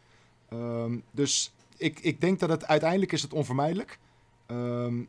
Ehm, 0.49 0.99
dus 1.11 1.53
ik, 1.77 1.99
ik 1.99 2.21
denk 2.21 2.39
dat 2.39 2.49
het 2.49 2.65
uiteindelijk 2.65 3.11
is 3.11 3.21
het 3.21 3.33
onvermijdelijk. 3.33 3.99
Ehm, 4.45 5.03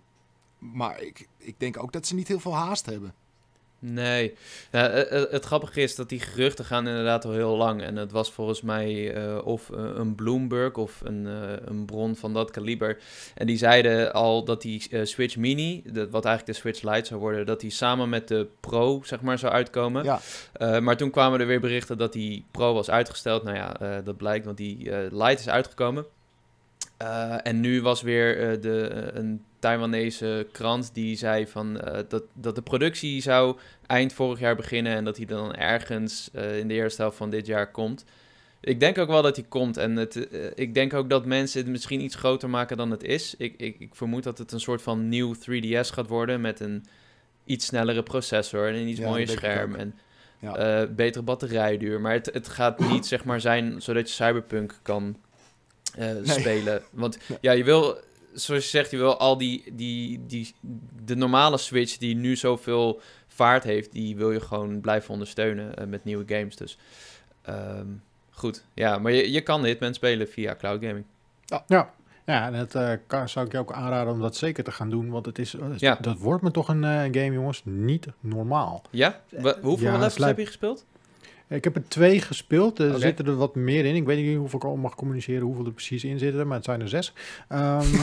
maar 0.59 1.03
ik, 1.03 1.29
ik 1.39 1.61
denk 1.61 1.83
ook 1.83 1.93
dat 1.93 2.07
ze 2.07 2.15
niet 2.15 2.29
heel 2.29 2.41
veel 2.41 2.55
haast 2.55 2.87
hebben. 2.87 3.15
Nee. 3.93 4.35
Eh, 4.71 5.01
eh, 5.23 5.31
het 5.31 5.45
grappige 5.45 5.81
is 5.81 5.95
dat 5.95 6.09
die 6.09 6.21
geruchten 6.21 6.65
gaan 6.65 6.89
inderdaad 6.89 7.25
al 7.25 7.33
heel 7.33 7.57
lang. 7.57 7.83
En 7.83 7.97
het 7.97 8.13
was 8.13 8.33
volgens 8.33 8.63
mij 8.63 9.15
eh, 9.15 9.47
of 9.47 9.69
een 9.69 10.15
Bloomberg 10.15 10.75
of 10.75 11.01
een, 11.05 11.25
een 11.65 11.85
bron 11.85 12.17
van 12.17 12.33
dat 12.33 12.51
kaliber. 12.51 12.99
En 13.35 13.47
die 13.47 13.57
zeiden 13.57 14.13
al 14.13 14.45
dat 14.45 14.63
die 14.63 14.89
Switch 15.03 15.37
Mini, 15.37 15.83
de- 15.93 16.11
wat 16.11 16.25
eigenlijk 16.25 16.57
de 16.59 16.63
Switch 16.63 16.83
Lite 16.95 17.07
zou 17.07 17.21
worden, 17.21 17.47
dat 17.47 17.61
die 17.61 17.71
samen 17.71 18.09
met 18.09 18.29
de 18.29 18.47
Pro, 18.61 19.03
zeg 19.05 19.21
maar, 19.21 19.39
zou 19.39 19.53
uitkomen. 19.53 20.05
Ja, 20.05 20.81
maar 20.81 20.97
toen 20.97 21.11
kwamen 21.11 21.41
er 21.41 21.47
weer 21.47 21.61
berichten 21.61 21.99
dat 21.99 22.13
die 22.13 22.45
Pro 22.51 22.75
was 22.75 22.91
uitgesteld. 22.91 23.43
Nou 23.43 23.57
ja, 23.57 24.01
dat 24.03 24.17
blijkt, 24.17 24.45
want 24.45 24.57
die 24.57 24.91
Lite 25.11 25.41
is 25.41 25.49
uitgekomen. 25.49 26.07
Eh, 26.97 27.47
en 27.47 27.61
nu 27.61 27.83
was 27.83 28.03
weer 28.03 28.39
eh, 28.39 28.61
de, 28.61 28.87
eh, 28.87 29.21
een 29.21 29.45
Taiwanese 29.59 30.47
krant 30.53 30.95
die 30.95 31.17
zei 31.17 31.47
van, 31.47 31.81
dat, 32.09 32.23
dat 32.33 32.55
de 32.55 32.63
productie 32.63 33.23
zou 33.23 33.57
eind 33.87 34.13
vorig 34.13 34.39
jaar 34.39 34.57
beginnen 34.57 34.95
en 34.95 35.05
dat 35.05 35.17
hij 35.17 35.27
dan 35.27 35.55
ergens 35.55 36.31
in 36.33 36.69
de 36.69 36.75
eerste 36.75 37.03
helft 37.03 37.17
van 37.17 37.31
dit 37.31 37.47
jaar 37.47 37.71
komt. 37.71 38.05
Ik 38.61 38.81
denk 38.81 38.99
ook 38.99 39.09
wel 39.09 39.23
dat 39.23 39.37
hij 39.37 39.45
komt 39.49 39.77
en 39.77 39.97
het, 39.97 40.29
ik 40.55 40.75
denk 40.75 40.95
ook 40.95 41.11
dat 41.11 41.27
mensen 41.27 41.61
het 41.61 41.71
misschien 41.71 42.01
iets 42.01 42.15
groter 42.15 42.51
maken 42.51 42.77
dan 42.77 42.91
het 42.91 43.03
is. 43.03 43.35
Ik, 43.39 43.55
ik, 43.57 43.77
ik 43.79 43.95
vermoed 43.95 44.23
dat 44.23 44.39
het 44.39 44.53
een 44.53 44.61
soort 44.61 44.83
van 44.83 45.09
nieuw 45.09 45.35
3DS 45.35 45.93
gaat 45.93 46.09
worden 46.09 46.41
met 46.41 46.61
een 46.61 46.85
iets 47.45 47.67
snellere 47.67 48.03
processor 48.03 48.69
en 48.69 48.75
een 48.75 48.89
iets 48.89 49.01
Ja, 49.01 49.09
mooier 49.09 49.29
scherm. 49.29 49.75
En 49.75 49.95
Ja. 50.41 50.87
betere 50.87 51.25
batterijduur. 51.25 52.01
Maar 52.01 52.13
het, 52.13 52.31
het 52.33 52.49
gaat 52.49 52.79
niet 52.91 53.07
zeg 53.07 53.25
maar 53.25 53.41
zijn 53.41 53.83
zodat 53.83 54.09
je 54.09 54.15
Cyberpunk 54.15 54.79
kan 54.83 55.17
eh, 55.97 56.09
spelen. 56.23 56.83
Want 56.91 57.19
Nee. 57.29 57.39
ja, 57.41 57.53
je 57.53 57.65
wil, 57.65 57.99
zoals 58.33 58.63
je 58.65 58.71
zegt, 58.71 58.91
je 58.91 58.97
wil 58.97 59.17
al 59.19 59.39
die, 59.39 59.65
die, 59.73 60.25
die, 60.27 60.55
de 61.05 61.17
normale 61.17 61.59
Switch 61.59 61.97
die 61.97 62.15
nu 62.17 62.37
zoveel 62.37 63.01
vaart 63.29 63.65
heeft, 63.65 63.93
die 63.93 64.17
wil 64.17 64.33
je 64.33 64.41
gewoon 64.41 64.81
blijven 64.81 65.11
ondersteunen 65.11 65.77
eh, 65.77 65.87
met 65.87 66.05
nieuwe 66.05 66.25
games. 66.27 66.57
Dus 66.57 66.79
ehm, 67.43 67.87
goed, 68.31 68.65
ja, 68.75 68.99
maar 68.99 69.13
je, 69.13 69.33
je 69.33 69.41
kan 69.41 69.65
Hitman 69.65 69.95
spelen 69.95 70.29
via 70.29 70.55
cloud 70.57 70.83
gaming. 70.85 71.05
Ja, 71.67 71.91
ja 72.25 72.47
en 72.47 72.53
dat 72.53 72.75
eh, 72.75 72.93
kan, 73.07 73.29
zou 73.29 73.47
ik 73.47 73.53
je 73.53 73.59
ook 73.59 73.73
aanraden 73.73 74.13
om 74.13 74.21
dat 74.21 74.37
zeker 74.37 74.65
te 74.65 74.73
gaan 74.73 74.91
doen. 74.91 75.11
Want 75.11 75.27
het 75.27 75.39
is, 75.39 75.55
Ja. 75.77 75.99
dat 76.01 76.19
wordt 76.19 76.43
me 76.43 76.51
toch 76.51 76.69
een 76.69 76.85
eh, 76.85 77.01
game, 77.03 77.33
jongens, 77.33 77.63
niet 77.65 78.07
normaal. 78.21 78.83
Ja? 78.91 79.21
Hoeveel 79.63 79.87
Ja, 79.87 79.99
levels 79.99 80.25
heb 80.25 80.39
je 80.39 80.47
gespeeld? 80.47 80.85
Ik 81.49 81.65
heb 81.65 81.77
er 81.77 81.89
twee 81.89 82.21
gespeeld. 82.21 82.79
Er 82.79 82.99
zitten 82.99 83.27
er 83.27 83.37
wat 83.37 83.55
meer 83.55 83.85
in. 83.85 83.95
Ik 83.95 84.07
weet 84.07 84.25
niet 84.25 84.37
hoeveel 84.37 84.59
ik 84.59 84.65
al 84.65 84.77
mag 84.77 84.95
communiceren, 84.95 85.43
hoeveel 85.43 85.67
er 85.67 85.73
precies 85.73 86.05
in 86.05 86.19
zitten, 86.19 86.47
maar 86.47 86.57
het 86.57 86.65
zijn 86.65 86.81
er 86.81 86.89
zes. 86.89 87.13
Ehm, 87.49 87.87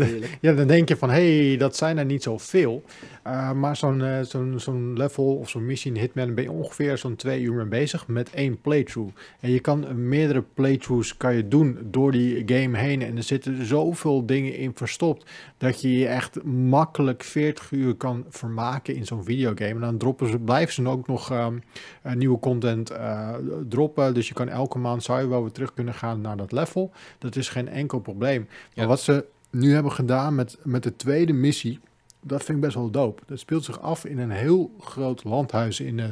ja, 0.40 0.52
dan 0.52 0.66
denk 0.66 0.88
je 0.88 0.96
van, 0.96 1.10
hé, 1.10 1.46
hey, 1.46 1.56
dat 1.56 1.76
zijn 1.76 1.98
er 1.98 2.04
niet 2.04 2.22
zoveel. 2.22 2.84
Uh, 3.26 3.52
maar 3.52 3.76
zo'n 3.76 4.02
eh, 4.02 4.20
zo'n 4.20 4.54
zo'n 4.56 4.96
level 4.96 5.36
of 5.36 5.48
zo'n 5.48 5.66
missie 5.66 5.92
in 5.94 6.00
Hitman 6.00 6.34
ben 6.34 6.44
je 6.44 6.50
ongeveer 6.50 6.98
zo'n 6.98 7.16
twee 7.16 7.42
uur 7.42 7.54
mee 7.54 7.66
bezig 7.66 8.06
met 8.06 8.30
één 8.30 8.60
playthrough. 8.60 9.16
En 9.40 9.50
je 9.50 9.60
kan 9.60 9.86
eh, 9.86 9.92
meerdere 9.92 10.42
playthroughs 10.54 11.16
kan 11.16 11.34
je 11.34 11.48
doen 11.48 11.78
door 11.82 12.12
die 12.12 12.42
game 12.46 12.78
heen. 12.78 13.02
En 13.02 13.16
er 13.16 13.22
zitten 13.22 13.66
zoveel 13.66 14.26
dingen 14.26 14.56
in 14.56 14.72
verstopt 14.74 15.30
dat 15.58 15.80
je 15.80 15.98
je 15.98 16.06
echt 16.06 16.42
makkelijk 16.44 17.22
40 17.22 17.70
uur 17.70 17.94
kan 17.94 18.24
vermaken 18.28 18.94
in 18.94 19.06
zo'n 19.06 19.24
videogame. 19.24 19.74
En 19.74 19.80
dan 19.80 19.96
droppen 19.96 20.28
ze, 20.28 20.38
blijven 20.38 20.74
ze 20.74 20.88
ook 20.88 21.06
nog 21.06 21.30
ehm, 21.30 21.58
eh, 22.02 22.14
nieuwe 22.14 22.38
content 22.38 22.90
eh, 22.90 23.34
droppen. 23.68 24.14
Dus 24.14 24.28
je 24.28 24.34
kan 24.34 24.48
elke 24.48 24.78
maand 24.78 25.02
zou 25.02 25.20
je 25.20 25.28
wel 25.28 25.42
weer 25.42 25.52
terug 25.52 25.74
kunnen 25.74 25.94
gaan 25.94 26.20
naar 26.20 26.36
dat 26.36 26.52
level. 26.52 26.90
Dat 27.18 27.36
is 27.36 27.48
geen 27.48 27.68
enkel 27.68 27.98
probleem. 27.98 28.46
Ja. 28.50 28.58
Maar 28.74 28.86
wat 28.86 29.00
ze 29.00 29.24
nu 29.50 29.74
hebben 29.74 29.92
gedaan 29.92 30.34
met, 30.34 30.58
met 30.62 30.82
de 30.82 30.96
tweede 30.96 31.32
missie, 31.32 31.80
dat 32.20 32.44
vind 32.44 32.58
ik 32.58 32.64
best 32.64 32.74
wel 32.74 32.90
dope. 32.90 33.22
Dat 33.26 33.38
speelt 33.38 33.64
zich 33.64 33.80
af 33.80 34.04
in 34.04 34.18
een 34.18 34.30
heel 34.30 34.74
groot 34.80 35.24
landhuis 35.24 35.80
in, 35.80 36.00
eh, 36.00 36.06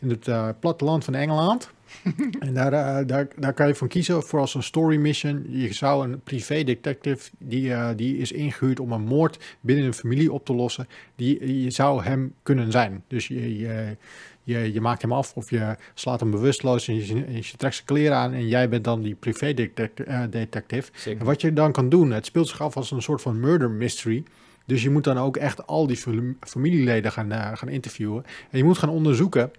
in 0.00 0.10
het 0.10 0.28
eh, 0.28 0.48
platteland 0.60 1.04
van 1.04 1.14
Engeland. 1.14 1.70
en 2.38 2.54
daar, 2.54 2.72
eh, 2.72 3.06
daar, 3.06 3.28
daar 3.36 3.52
kan 3.52 3.66
je 3.66 3.74
van 3.74 3.88
kiezen 3.88 4.22
voor 4.22 4.40
als 4.40 4.54
een 4.54 4.62
story 4.62 4.96
mission. 4.96 5.46
Je 5.48 5.72
zou 5.72 6.08
een 6.08 6.20
privé 6.20 6.64
detective, 6.64 7.30
die, 7.38 7.94
die 7.94 8.16
is 8.16 8.32
ingehuurd 8.32 8.80
om 8.80 8.92
een 8.92 9.04
moord 9.04 9.56
binnen 9.60 9.84
een 9.84 9.94
familie 9.94 10.32
op 10.32 10.44
te 10.44 10.54
lossen. 10.54 10.88
Die, 11.16 11.62
je 11.62 11.70
zou 11.70 12.02
hem 12.02 12.34
kunnen 12.42 12.72
zijn. 12.72 13.04
Dus 13.06 13.28
je, 13.28 13.58
je, 13.58 13.96
je, 14.42 14.72
je 14.72 14.80
maakt 14.80 15.02
hem 15.02 15.12
af 15.12 15.34
of 15.34 15.50
je 15.50 15.76
slaat 15.94 16.20
hem 16.20 16.30
bewusteloos 16.30 16.88
en 16.88 16.94
je, 16.94 17.06
je 17.34 17.56
trekt 17.56 17.74
zijn 17.74 17.86
kleren 17.86 18.16
aan. 18.16 18.32
En 18.32 18.48
jij 18.48 18.68
bent 18.68 18.84
dan 18.84 19.02
die 19.02 19.14
privé 19.14 19.54
detec- 19.54 20.30
detective. 20.30 20.92
En 21.18 21.24
wat 21.24 21.40
je 21.40 21.52
dan 21.52 21.72
kan 21.72 21.88
doen, 21.88 22.10
het 22.10 22.26
speelt 22.26 22.48
zich 22.48 22.62
af 22.62 22.76
als 22.76 22.90
een 22.90 23.02
soort 23.02 23.22
van 23.22 23.40
murder 23.40 23.70
mystery. 23.70 24.24
Dus 24.68 24.82
je 24.82 24.90
moet 24.90 25.04
dan 25.04 25.18
ook 25.18 25.36
echt 25.36 25.66
al 25.66 25.86
die 25.86 25.96
fam- 25.96 26.36
familieleden 26.40 27.12
gaan, 27.12 27.32
eh, 27.32 27.50
gaan 27.54 27.68
interviewen. 27.68 28.24
En 28.50 28.58
je 28.58 28.64
moet 28.64 28.78
gaan 28.78 28.88
onderzoeken 28.88 29.50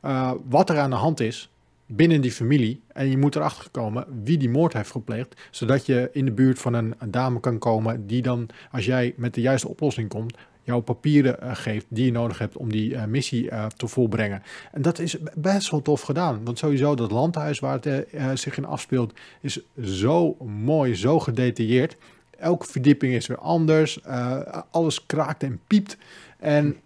eh, 0.00 0.32
wat 0.48 0.70
er 0.70 0.78
aan 0.78 0.90
de 0.90 0.96
hand 0.96 1.20
is 1.20 1.50
binnen 1.86 2.20
die 2.20 2.32
familie. 2.32 2.80
En 2.92 3.10
je 3.10 3.18
moet 3.18 3.36
erachter 3.36 3.70
komen 3.70 4.04
wie 4.24 4.38
die 4.38 4.48
moord 4.50 4.72
heeft 4.72 4.90
gepleegd. 4.90 5.40
Zodat 5.50 5.86
je 5.86 6.10
in 6.12 6.24
de 6.24 6.30
buurt 6.32 6.58
van 6.58 6.74
een, 6.74 6.94
dame 7.06 7.40
kan 7.40 7.58
komen 7.58 8.06
die 8.06 8.22
dan, 8.22 8.48
als 8.70 8.84
jij 8.84 9.14
met 9.16 9.34
de 9.34 9.40
juiste 9.40 9.68
oplossing 9.68 10.08
komt, 10.08 10.36
jouw 10.62 10.80
papieren 10.80 11.40
eh, 11.40 11.50
geeft 11.54 11.86
die 11.88 12.04
je 12.04 12.12
nodig 12.12 12.38
hebt 12.38 12.56
om 12.56 12.70
die 12.70 12.96
missie 12.96 13.48
te 13.76 13.88
volbrengen. 13.88 14.42
En 14.72 14.82
dat 14.82 14.98
is 14.98 15.16
best 15.34 15.70
wel 15.70 15.82
tof 15.82 16.00
gedaan. 16.00 16.44
Want 16.44 16.58
sowieso 16.58 16.94
dat 16.94 17.10
landhuis 17.10 17.58
waar 17.58 17.78
het 17.80 18.40
zich 18.40 18.56
in 18.56 18.64
afspeelt 18.64 19.12
is 19.40 19.60
zo 19.82 20.36
mooi, 20.44 20.94
zo 20.94 21.20
gedetailleerd. 21.20 21.96
Elke 22.40 22.66
verdieping 22.66 23.14
is 23.14 23.26
weer 23.26 23.38
anders. 23.38 24.00
eh, 24.00 24.58
alles 24.70 25.06
kraakt 25.06 25.42
en 25.42 25.60
piept. 25.66 25.96
En 26.38 26.76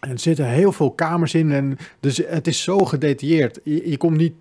er 0.00 0.18
zitten 0.18 0.48
heel 0.48 0.72
veel 0.72 0.90
kamers 0.90 1.34
in. 1.34 1.52
En 1.52 1.78
dus 2.00 2.16
het 2.16 2.46
is 2.46 2.62
zo 2.62 2.78
gedetailleerd. 2.78 3.60
Je, 3.64 3.90
je 3.90 3.96
komt 3.96 4.16
niet. 4.16 4.34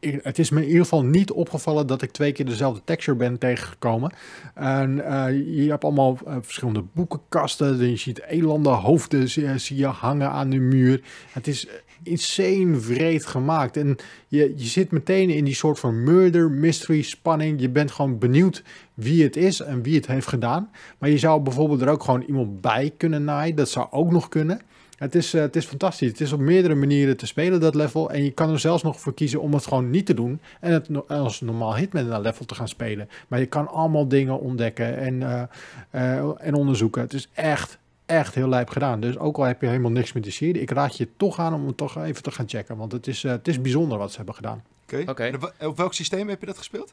Het 0.00 0.38
is 0.38 0.50
me 0.50 0.60
in 0.60 0.66
ieder 0.66 0.82
geval 0.82 1.04
niet 1.04 1.30
opgevallen 1.30 1.86
dat 1.86 2.02
ik 2.02 2.10
twee 2.10 2.32
keer 2.32 2.44
dezelfde 2.46 2.80
texture 2.84 3.16
ben 3.16 3.38
tegengekomen. 3.38 4.12
En 4.54 5.04
eh, 5.04 5.56
je 5.64 5.70
hebt 5.70 5.84
allemaal 5.84 6.18
eh, 6.26 6.36
verschillende 6.40 6.84
boekenkasten. 6.92 7.90
Je 7.90 7.96
ziet 7.96 8.22
elanden 8.22 8.72
hoofden 8.72 9.28
zie 9.60 9.76
je 9.76 9.86
hangen 9.86 10.30
aan 10.30 10.50
de 10.50 10.58
muur. 10.58 11.02
Het 11.32 11.46
is 11.46 11.66
insane 12.02 12.76
vreed 12.76 13.26
gemaakt. 13.26 13.76
En 13.76 13.96
je, 14.28 14.52
je 14.56 14.64
zit 14.64 14.90
meteen 14.90 15.30
in 15.30 15.44
die 15.44 15.54
soort 15.54 15.78
van 15.78 16.02
murder, 16.02 16.50
mystery, 16.50 17.02
spanning. 17.02 17.60
Je 17.60 17.68
bent 17.68 17.90
gewoon 17.90 18.18
benieuwd 18.18 18.62
wie 18.94 19.22
het 19.22 19.36
is 19.36 19.60
en 19.60 19.82
wie 19.82 19.94
het 19.94 20.06
heeft 20.06 20.26
gedaan. 20.26 20.70
Maar 20.98 21.10
je 21.10 21.18
zou 21.18 21.40
bijvoorbeeld 21.40 21.80
er 21.80 21.88
ook 21.88 22.04
gewoon 22.04 22.22
iemand 22.22 22.60
bij 22.60 22.92
kunnen 22.96 23.24
naaien. 23.24 23.56
Dat 23.56 23.68
zou 23.68 23.86
ook 23.90 24.10
nog 24.10 24.28
kunnen. 24.28 24.60
Het 25.00 25.14
is, 25.14 25.34
eh, 25.34 25.40
het 25.40 25.56
is 25.56 25.64
fantastisch. 25.64 26.08
Het 26.08 26.20
is 26.20 26.32
op 26.32 26.40
meerdere 26.40 26.74
manieren 26.74 27.16
te 27.16 27.26
spelen, 27.26 27.60
dat 27.60 27.74
level. 27.74 28.10
En 28.10 28.24
je 28.24 28.30
kan 28.30 28.50
er 28.50 28.58
zelfs 28.58 28.82
nog 28.82 29.00
voor 29.00 29.14
kiezen 29.14 29.40
om 29.40 29.54
het 29.54 29.66
gewoon 29.66 29.90
niet 29.90 30.06
te 30.06 30.14
doen. 30.14 30.40
En 30.60 30.72
het 30.72 31.08
als 31.08 31.40
normaal 31.40 31.76
Hitman 31.76 32.20
level 32.20 32.44
te 32.44 32.54
gaan 32.54 32.68
spelen. 32.68 33.08
Maar 33.28 33.38
je 33.38 33.46
kan 33.46 33.68
allemaal 33.68 34.08
dingen 34.08 34.40
ontdekken 34.40 34.96
en, 34.98 35.22
eh, 35.22 35.42
eh, 35.90 36.30
en 36.38 36.54
onderzoeken. 36.54 37.02
Het 37.02 37.12
is 37.12 37.28
echt, 37.32 37.78
echt 38.10 38.34
heel 38.34 38.48
lijp 38.48 38.68
gedaan. 38.68 39.00
Dus 39.00 39.18
ook 39.18 39.36
al 39.36 39.44
heb 39.44 39.60
je 39.60 39.66
helemaal 39.66 39.90
niks 39.90 40.12
met 40.12 40.22
die 40.22 40.32
serie. 40.32 40.62
Ik 40.62 40.70
raad 40.70 40.96
je 40.96 41.08
toch 41.16 41.38
aan 41.38 41.54
om 41.54 41.66
het 41.66 41.76
toch 41.76 42.04
even 42.04 42.22
te 42.22 42.30
gaan 42.30 42.48
checken. 42.48 42.76
Want 42.76 42.92
het 42.92 43.06
is, 43.06 43.24
eh, 43.24 43.30
het 43.30 43.48
is 43.48 43.60
bijzonder 43.60 43.98
wat 43.98 44.10
ze 44.10 44.16
hebben 44.16 44.34
gedaan. 44.34 44.62
Oké. 44.84 45.10
Oké. 45.10 45.24
En 45.24 45.66
op, 45.66 45.76
welk 45.76 45.94
systeem 45.94 46.28
heb 46.28 46.40
je 46.40 46.46
dat 46.46 46.58
gespeeld? 46.58 46.92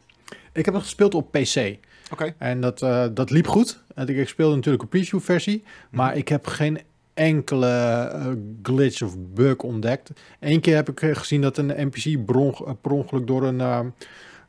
Ik 0.54 0.66
heb 0.66 0.74
het 0.74 0.84
gespeeld 0.84 1.16
op 1.16 1.32
PC. 1.32 1.78
Oké. 2.12 2.34
En 2.38 2.62
dat, 2.62 2.82
eh, 2.82 3.06
dat 3.12 3.30
liep 3.30 3.48
goed. 3.48 3.84
En 3.96 4.08
ik, 4.08 4.18
ik 4.18 4.28
speelde 4.28 4.56
natuurlijk 4.56 4.84
een 4.84 4.90
preview 4.90 5.20
versie. 5.20 5.64
Maar 5.90 6.18
ik 6.18 6.28
heb 6.28 6.48
geen 6.48 6.80
enkele 7.14 7.68
eh, 7.68 8.32
glitch 8.64 9.02
of 9.02 9.16
bug 9.18 9.58
ontdekt. 9.58 10.12
Eén 10.40 10.60
keer 10.60 10.76
heb 10.76 10.90
ik 10.90 11.18
gezien 11.18 11.42
dat 11.42 11.58
een 11.58 11.88
NPC 11.88 12.26
bron, 12.26 12.56
per 12.82 12.92
ongeluk 12.92 13.28
door 13.28 13.44
een... 13.44 13.94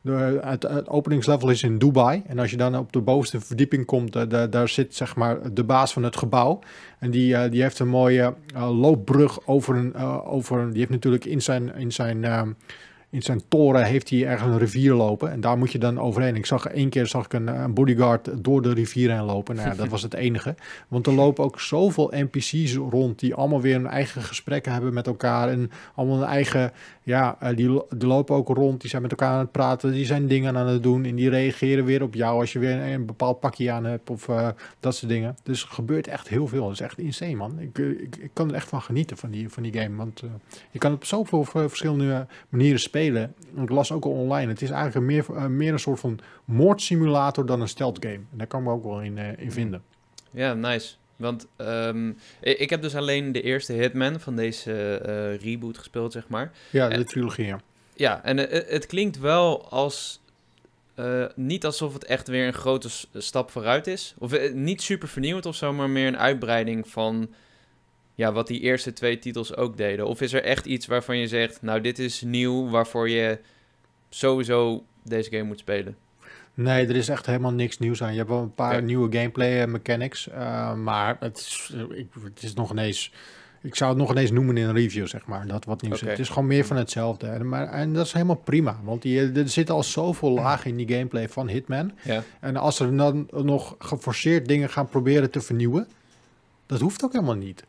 het, 0.01 0.87
openingslevel 0.89 1.49
is 1.49 1.63
in 1.63 1.77
Dubai. 1.77 2.23
En 2.27 2.39
als 2.39 2.51
je 2.51 2.57
dan 2.57 2.77
op 2.77 2.93
de 2.93 3.01
bovenste 3.01 3.39
verdieping 3.41 3.85
komt, 3.85 4.15
eh, 4.15 4.43
daar, 4.49 4.69
zit 4.69 4.95
zeg 4.95 5.15
maar 5.15 5.53
de 5.53 5.63
baas 5.63 5.93
van 5.93 6.03
het 6.03 6.17
gebouw. 6.17 6.59
En 6.99 7.11
die, 7.11 7.35
eh, 7.35 7.51
die 7.51 7.61
heeft 7.61 7.79
een 7.79 7.87
mooie 7.87 8.33
eh, 8.55 8.79
loopbrug 8.79 9.47
over 9.47 9.75
een, 9.75 9.95
over 10.25 10.59
een... 10.59 10.69
Die 10.69 10.79
heeft 10.79 10.91
natuurlijk 10.91 11.25
in 11.25 11.41
zijn... 11.41 11.75
In 11.75 11.91
zijn 11.91 12.55
in 13.11 13.21
zijn 13.21 13.41
toren 13.47 13.83
heeft 13.85 14.09
hij 14.09 14.25
ergens 14.25 14.51
een 14.51 14.57
rivier 14.57 14.93
lopen. 14.93 15.31
En 15.31 15.41
daar 15.41 15.57
moet 15.57 15.71
je 15.71 15.77
dan 15.77 15.99
overheen. 15.99 16.35
Ik 16.35 16.45
zag 16.45 16.65
één 16.67 16.89
keer 16.89 17.07
zag 17.07 17.25
ik 17.25 17.33
een, 17.33 17.47
een 17.47 17.73
bodyguard 17.73 18.43
door 18.43 18.61
de 18.61 18.73
rivier 18.73 19.11
heen 19.11 19.23
lopen. 19.23 19.55
Nou 19.55 19.67
dat 19.77 19.87
was 19.87 20.01
het 20.01 20.13
enige. 20.13 20.55
Want 20.87 21.07
er 21.07 21.13
lopen 21.13 21.43
ook 21.43 21.59
zoveel 21.59 22.11
NPC's 22.15 22.75
rond 22.75 23.19
die 23.19 23.33
allemaal 23.35 23.61
weer 23.61 23.75
hun 23.75 23.87
eigen 23.87 24.21
gesprekken 24.21 24.71
hebben 24.71 24.93
met 24.93 25.07
elkaar. 25.07 25.49
En 25.49 25.71
allemaal 25.95 26.17
een 26.17 26.27
eigen, 26.27 26.71
ja, 27.03 27.35
eh, 27.39 27.55
die, 27.55 27.69
lo- 27.69 27.87
die 27.97 28.07
lopen 28.07 28.35
ook 28.35 28.47
rond. 28.47 28.81
Die 28.81 28.89
zijn 28.89 29.01
met 29.01 29.11
elkaar 29.11 29.31
aan 29.33 29.39
het 29.39 29.51
praten. 29.51 29.91
Die 29.91 30.05
zijn 30.05 30.27
dingen 30.27 30.57
aan 30.57 30.67
het 30.67 30.83
doen. 30.83 31.05
En 31.05 31.15
die 31.15 31.29
reageren 31.29 31.85
weer 31.85 32.03
op 32.03 32.13
jou 32.13 32.39
als 32.39 32.53
je 32.53 32.59
weer 32.59 32.79
een, 32.93 33.05
bepaald 33.05 33.39
pakje 33.39 33.71
aan 33.71 33.85
hebt. 33.85 34.09
Of 34.09 34.27
eh, 34.29 34.47
dat 34.79 34.95
soort 34.95 35.11
dingen. 35.11 35.37
Dus 35.43 35.61
er 35.63 35.69
gebeurt 35.69 36.07
echt 36.07 36.27
heel 36.27 36.47
veel. 36.47 36.63
Dat 36.63 36.71
is 36.71 36.79
echt 36.81 36.97
insane, 36.97 37.35
man. 37.35 37.59
Ik, 37.59 37.79
eh, 37.79 37.89
ik, 37.89 38.15
ik 38.15 38.29
kan 38.33 38.49
er 38.49 38.55
echt 38.55 38.67
van 38.67 38.81
genieten 38.81 39.17
van 39.17 39.29
die, 39.31 39.49
van 39.49 39.63
die 39.63 39.73
game. 39.73 39.95
Want 39.95 40.23
je 40.71 40.79
kan 40.79 40.93
op 40.93 41.05
zoveel 41.05 41.43
verschillende 41.45 42.27
manieren 42.49 42.79
spelen. 42.79 42.97
Ik 43.05 43.69
las 43.69 43.91
ook 43.91 44.05
al 44.05 44.11
online. 44.11 44.51
Het 44.51 44.61
is 44.61 44.69
eigenlijk 44.69 45.05
meer, 45.05 45.25
eh, 45.35 45.45
meer 45.45 45.73
een 45.73 45.79
soort 45.79 45.99
van 45.99 46.19
moordsimulator 46.45 47.45
dan 47.45 47.61
een 47.61 47.67
stealth 47.67 47.97
game. 47.99 48.13
En 48.13 48.37
daar 48.37 48.47
kan 48.47 48.59
ik 48.59 48.65
me 48.65 48.71
ook 48.71 48.83
wel 48.83 49.01
in, 49.01 49.17
eh, 49.17 49.37
in 49.37 49.51
vinden. 49.51 49.83
Ja, 50.31 50.53
nice. 50.53 50.95
Want 51.15 51.47
ehm, 51.55 52.11
ik, 52.41 52.69
heb 52.69 52.81
dus 52.81 52.95
alleen 52.95 53.31
de 53.31 53.41
eerste 53.41 53.73
Hitman 53.73 54.19
van 54.19 54.35
deze 54.35 54.97
eh, 54.97 55.35
reboot 55.41 55.77
gespeeld, 55.77 56.11
zeg 56.11 56.27
maar. 56.27 56.51
Ja, 56.69 56.87
de 56.87 56.95
En- 56.95 57.05
trilogie. 57.05 57.45
Ja. 57.45 57.59
Ja, 57.95 58.23
en 58.23 58.37
het 58.37 58.85
klinkt 58.85 59.19
wel 59.19 59.69
als... 59.69 60.21
niet 61.35 61.65
alsof 61.65 61.93
het 61.93 62.05
echt 62.05 62.27
weer 62.27 62.47
een 62.47 62.53
grote 62.53 62.89
stap 63.13 63.51
vooruit 63.51 63.87
is. 63.87 64.15
Of 64.17 64.53
niet 64.53 64.81
super 64.81 65.07
vernieuwend 65.07 65.45
of 65.45 65.55
zo, 65.55 65.73
maar 65.73 65.89
meer 65.89 66.07
een 66.07 66.17
uitbreiding 66.17 66.87
van... 66.87 67.29
Ja, 68.19 68.31
wat 68.31 68.47
die 68.47 68.59
eerste 68.59 68.93
twee 68.93 69.19
titels 69.19 69.55
ook 69.55 69.77
deden. 69.77 70.07
Of 70.07 70.21
is 70.21 70.33
er 70.33 70.43
echt 70.43 70.65
iets 70.65 70.85
waarvan 70.85 71.17
je 71.17 71.27
zegt... 71.27 71.61
Nou, 71.61 71.81
dit 71.81 71.99
is 71.99 72.21
nieuw 72.21 72.69
waarvoor 72.69 73.09
je 73.09 73.39
sowieso 74.09 74.83
deze 75.03 75.29
game 75.29 75.43
moet 75.43 75.59
spelen. 75.59 75.97
Nee, 76.53 76.87
er 76.87 76.95
is 76.95 77.09
echt 77.09 77.25
helemaal 77.25 77.51
niks 77.51 77.77
nieuws 77.77 78.03
aan. 78.03 78.11
Je 78.11 78.17
hebt 78.17 78.29
wel 78.29 78.41
een 78.41 78.53
paar 78.53 78.83
nieuwe 78.83 79.17
gameplay 79.17 79.61
eh, 79.61 79.67
mechanics, 79.67 80.29
eh, 80.29 80.73
maar 80.73 81.17
het 81.19 81.37
is, 81.37 81.73
eh, 81.73 81.97
ik, 81.97 82.07
het 82.23 82.43
is 82.43 82.53
nog 82.53 82.71
ineens... 82.71 83.13
Ik 83.61 83.75
zou 83.75 83.89
het 83.89 83.99
nog 83.99 84.11
ineens 84.11 84.31
noemen 84.31 84.57
in 84.57 84.67
een 84.67 84.75
review, 84.75 85.07
zeg 85.07 85.25
maar, 85.25 85.47
dat 85.47 85.65
wat 85.65 85.81
nieuws 85.81 86.01
is. 86.01 86.09
Het 86.09 86.19
is 86.19 86.29
gewoon 86.29 86.47
meer 86.47 86.65
van 86.65 86.77
hetzelfde. 86.77 87.27
En, 87.27 87.49
maar, 87.49 87.69
en 87.69 87.93
dat 87.93 88.05
is 88.05 88.13
helemaal 88.13 88.41
prima, 88.43 88.79
want 88.83 89.01
die, 89.01 89.31
er 89.31 89.49
zitten 89.49 89.75
al 89.75 89.83
zoveel 89.83 90.31
lagen 90.31 90.69
in 90.69 90.77
die 90.77 90.95
gameplay 90.95 91.29
van 91.29 91.47
Hitman. 91.47 91.91
Ja, 92.03 92.23
En 92.39 92.55
als 92.55 92.75
ze 92.75 92.95
dan 92.95 93.27
nog 93.31 93.75
geforceerd 93.79 94.47
dingen 94.47 94.69
gaan 94.69 94.87
proberen 94.87 95.31
te 95.31 95.41
vernieuwen, 95.41 95.87
dat 96.65 96.79
hoeft 96.79 97.03
ook 97.03 97.13
helemaal 97.13 97.35
niet. 97.35 97.63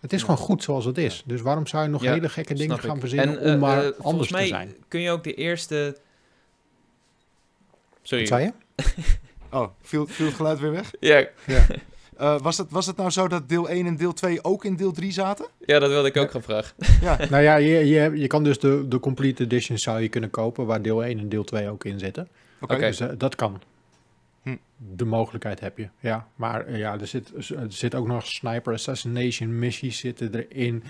Het 0.00 0.12
is 0.12 0.18
Ja. 0.20 0.24
gewoon 0.24 0.40
goed 0.40 0.62
zoals 0.62 0.84
het 0.84 0.98
is. 0.98 1.22
Dus 1.26 1.40
waarom 1.40 1.66
zou 1.66 1.82
je 1.84 1.88
nog 1.88 2.02
Ja, 2.02 2.12
hele 2.12 2.28
gekke 2.28 2.54
dingen 2.54 2.78
gaan 2.78 2.94
ik. 2.94 3.00
verzinnen 3.00 3.38
En, 3.40 3.44
eh, 3.46 3.52
om 3.52 3.58
maar 3.58 3.78
eh, 3.78 3.84
anders 3.84 3.96
volgens 4.02 4.30
mij 4.30 4.42
te 4.42 4.48
zijn? 4.48 4.74
kun 4.88 5.00
je 5.00 5.10
ook 5.10 5.24
de 5.24 5.34
eerste... 5.34 5.96
Sorry. 8.02 8.28
Wat 8.28 8.38
zei 8.38 8.52
je? 8.76 8.84
Oh, 9.50 9.68
viel, 9.82 10.06
viel 10.06 10.26
het 10.26 10.34
geluid 10.34 10.58
weer 10.60 10.70
weg? 10.70 10.90
Ja, 11.00 11.26
Eh, 12.16 12.40
was, 12.40 12.58
het, 12.58 12.70
was 12.70 12.86
het 12.86 12.96
nou 12.96 13.10
zo 13.10 13.28
dat 13.28 13.48
deel 13.48 13.68
1 13.68 13.86
en 13.86 13.96
deel 13.96 14.12
2 14.12 14.44
ook 14.44 14.64
in 14.64 14.76
deel 14.76 14.92
3 14.92 15.12
zaten? 15.12 15.46
ja, 15.66 15.78
dat 15.78 15.88
wilde 15.90 16.08
ik 16.08 16.16
ook 16.16 16.30
gaan 16.30 16.42
vragen. 16.42 16.74
Ja, 17.00 17.18
Nou 17.30 17.42
ja, 17.42 17.56
je, 17.56 17.86
je, 17.86 18.10
je 18.18 18.26
kan 18.26 18.44
dus 18.44 18.58
de, 18.58 18.88
de 18.88 19.00
complete 19.00 19.42
edition 19.42 19.78
zou 19.78 20.00
je 20.00 20.08
kunnen 20.08 20.30
kopen, 20.30 20.66
waar 20.66 20.82
deel 20.82 21.04
1 21.04 21.18
en 21.18 21.28
deel 21.28 21.44
2 21.44 21.68
ook 21.70 21.84
in 21.84 21.98
zitten. 21.98 22.28
oké. 22.60 22.78
Dus 22.78 23.00
dat 23.18 23.34
kan. 23.34 23.62
De 24.96 25.04
mogelijkheid 25.04 25.60
heb 25.60 25.78
je. 25.78 25.88
Ja, 26.00 26.26
maar 26.34 26.66
eh, 26.66 26.78
ja, 26.78 26.98
er 27.00 27.06
zit, 27.06 27.32
er 27.50 27.66
zit 27.72 27.94
ook 27.94 28.06
nog 28.06 28.26
sniper 28.26 28.72
assassination 28.72 29.58
missies 29.58 29.98
zitten 29.98 30.34
erin. 30.34 30.82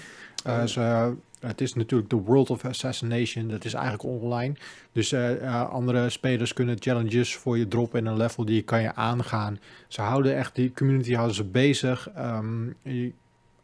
Eh, 0.44 0.54
Oh. 0.58 0.64
ze, 0.64 1.14
het 1.40 1.60
is 1.60 1.74
natuurlijk 1.74 2.10
de 2.10 2.16
World 2.16 2.50
of 2.50 2.64
Assassination. 2.64 3.48
Dat 3.48 3.64
is 3.64 3.74
eigenlijk 3.74 4.04
online. 4.04 4.54
Dus 4.92 5.12
eh, 5.12 5.70
andere 5.70 6.08
spelers 6.08 6.52
kunnen 6.52 6.76
challenges 6.80 7.36
voor 7.36 7.58
je 7.58 7.68
droppen 7.68 7.98
in 8.00 8.06
een 8.06 8.16
level 8.16 8.44
die 8.44 8.62
kan 8.62 8.82
je 8.82 8.94
aangaan. 8.94 9.58
Ze 9.88 10.00
houden 10.00 10.36
echt 10.36 10.54
die 10.54 10.72
community 10.72 11.12
houden 11.14 11.36
ze 11.36 11.44
bezig. 11.44 12.08
Ehm, 12.14 12.66
je- 12.82 13.12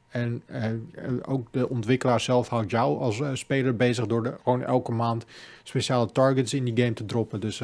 en 0.08 0.42
ook 1.26 1.48
de 1.52 1.68
ontwikkelaar 1.68 2.20
zelf 2.20 2.48
houdt 2.48 2.70
jou 2.70 2.98
als 2.98 3.22
speler 3.32 3.76
bezig 3.76 4.06
door 4.06 4.22
de, 4.22 4.34
gewoon 4.42 4.62
elke 4.62 4.92
maand 4.92 5.24
speciale 5.62 6.06
targets 6.12 6.54
in 6.54 6.64
die 6.64 6.76
game 6.76 6.92
te 6.92 7.04
droppen. 7.06 7.40
Dus 7.40 7.60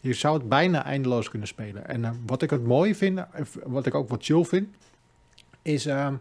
je 0.00 0.12
zou 0.12 0.38
het 0.38 0.48
bijna 0.48 0.84
eindeloos 0.84 1.30
kunnen 1.30 1.48
spelen. 1.48 1.88
En 1.88 2.04
eh, 2.04 2.10
wat 2.26 2.42
ik 2.42 2.50
het 2.50 2.64
mooi 2.64 2.94
vind, 2.94 3.18
eh, 3.18 3.24
wat 3.66 3.86
ik 3.86 3.94
ook 3.94 4.08
wat 4.08 4.24
chill 4.24 4.44
vind, 4.44 4.68
is 5.62 5.86
ehm, 5.86 6.14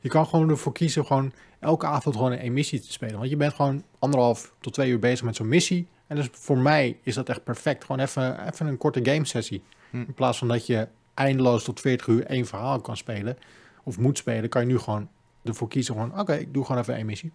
je 0.00 0.08
kan 0.08 0.26
gewoon 0.26 0.50
ervoor 0.50 0.72
kiezen 0.72 1.06
gewoon 1.06 1.32
elke 1.58 1.86
avond 1.86 2.16
gewoon 2.16 2.32
een 2.32 2.38
emissie 2.38 2.80
te 2.80 2.92
spelen. 2.92 3.18
Want 3.18 3.30
je 3.30 3.36
bent 3.36 3.54
gewoon 3.54 3.84
anderhalf 3.98 4.54
tot 4.60 4.72
twee 4.72 4.90
uur 4.90 4.98
bezig 4.98 5.24
met 5.24 5.36
zo'n 5.36 5.48
missie. 5.48 5.88
En 6.06 6.16
dus 6.16 6.28
voor 6.32 6.58
mij 6.58 6.98
is 7.02 7.14
dat 7.14 7.28
echt 7.28 7.44
perfect. 7.44 7.84
Gewoon 7.84 8.00
even, 8.00 8.46
even 8.52 8.66
een 8.66 8.76
korte 8.78 9.04
game 9.04 9.24
sessie. 9.24 9.62
Hm. 9.90 9.96
In 9.96 10.14
plaats 10.14 10.38
van 10.38 10.48
dat 10.48 10.66
je 10.66 10.88
eindeloos 11.14 11.64
tot 11.64 11.80
40 11.80 12.06
uur 12.06 12.24
één 12.26 12.46
verhaal 12.46 12.80
kan 12.80 12.96
spelen 12.96 13.36
of 13.84 13.98
moet 13.98 14.18
spelen, 14.18 14.48
kan 14.48 14.62
je 14.62 14.68
nu 14.68 14.78
gewoon 14.78 15.08
ervoor 15.42 15.68
kiezen 15.68 15.94
gewoon, 15.94 16.18
oké, 16.20 16.34
ik 16.34 16.54
doe 16.54 16.64
gewoon 16.64 16.80
even 16.80 16.94
één 16.94 17.06
missie. 17.06 17.32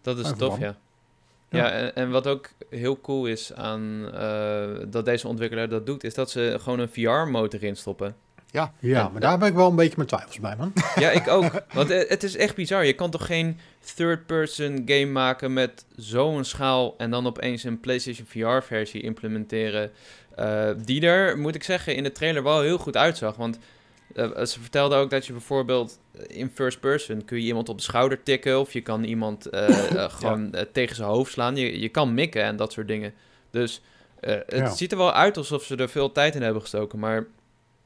Dat 0.00 0.18
is 0.18 0.24
Even 0.24 0.38
tof, 0.38 0.48
warm. 0.48 0.62
ja. 0.62 0.76
Ja. 1.50 1.58
Ja, 1.58 1.70
en, 1.70 1.94
en 1.94 2.10
wat 2.10 2.26
ook 2.26 2.48
heel 2.70 3.00
cool 3.00 3.26
is 3.26 3.54
aan 3.54 4.10
eh, 4.14 4.68
dat 4.88 5.04
deze 5.04 5.28
ontwikkelaar 5.28 5.68
dat 5.68 5.86
doet, 5.86 6.04
is 6.04 6.14
dat 6.14 6.30
ze 6.30 6.56
gewoon 6.60 6.78
een 6.78 6.88
VR-mode 6.88 7.56
erin 7.56 7.76
stoppen. 7.76 8.14
Ja, 8.50 8.72
Ja, 8.78 8.98
Ja, 8.98 9.08
maar 9.08 9.20
daar 9.20 9.30
heb 9.38 9.42
ik 9.48 9.54
wel 9.54 9.68
een 9.68 9.76
beetje 9.76 9.94
mijn 9.96 10.08
twijfels 10.08 10.40
bij, 10.40 10.56
man. 10.56 10.72
Ja, 10.96 11.10
ik 11.10 11.28
ook. 11.28 11.62
Want 11.72 11.90
eh, 11.90 12.08
het 12.08 12.22
is 12.22 12.36
echt 12.36 12.54
bizar. 12.54 12.84
Je 12.84 12.92
kan 12.92 13.10
toch 13.10 13.26
geen 13.26 13.58
third-person 13.94 14.82
game 14.86 15.06
maken 15.06 15.52
met 15.52 15.84
zo'n 15.96 16.44
schaal 16.44 16.94
en 16.98 17.10
dan 17.10 17.26
opeens 17.26 17.64
een 17.64 17.80
PlayStation 17.80 18.26
VR-versie 18.26 19.02
implementeren. 19.02 19.90
eh, 20.36 20.68
die 20.84 21.06
er, 21.06 21.38
moet 21.38 21.54
ik 21.54 21.62
zeggen, 21.62 21.94
in 21.96 22.02
de 22.02 22.12
trailer 22.12 22.42
wel 22.42 22.60
heel 22.60 22.78
goed 22.78 22.96
uitzag. 22.96 23.36
Want 23.36 23.58
eh, 24.14 24.44
ze 24.44 24.60
vertelde 24.60 24.96
ook 24.96 25.10
dat 25.10 25.26
je 25.26 25.32
bijvoorbeeld 25.32 25.98
in 26.26 26.50
first 26.54 26.80
person 26.80 27.24
kun 27.24 27.36
je 27.40 27.44
iemand 27.46 27.68
op 27.68 27.76
de 27.76 27.82
schouder 27.82 28.22
tikken 28.22 28.60
of 28.60 28.72
je 28.72 28.80
kan 28.80 29.04
iemand 29.04 29.46
eh, 29.46 29.68
eh, 30.04 30.10
gewoon 30.12 30.52
eh, 30.52 30.64
tegen 30.72 30.96
zijn 30.96 31.08
hoofd 31.08 31.32
slaan. 31.32 31.56
Je, 31.56 31.80
je 31.80 31.88
kan 31.88 32.14
mikken 32.14 32.42
en 32.42 32.56
dat 32.56 32.72
soort 32.72 32.88
dingen. 32.88 33.12
Dus 33.50 33.82
eh, 34.20 34.34
het 34.34 34.50
Ja. 34.50 34.70
ziet 34.74 34.92
er 34.92 34.98
wel 34.98 35.12
uit 35.12 35.36
alsof 35.36 35.62
ze 35.64 35.76
er 35.76 35.88
veel 35.88 36.12
tijd 36.12 36.34
in 36.34 36.42
hebben 36.42 36.62
gestoken. 36.62 36.98
Maar 36.98 37.26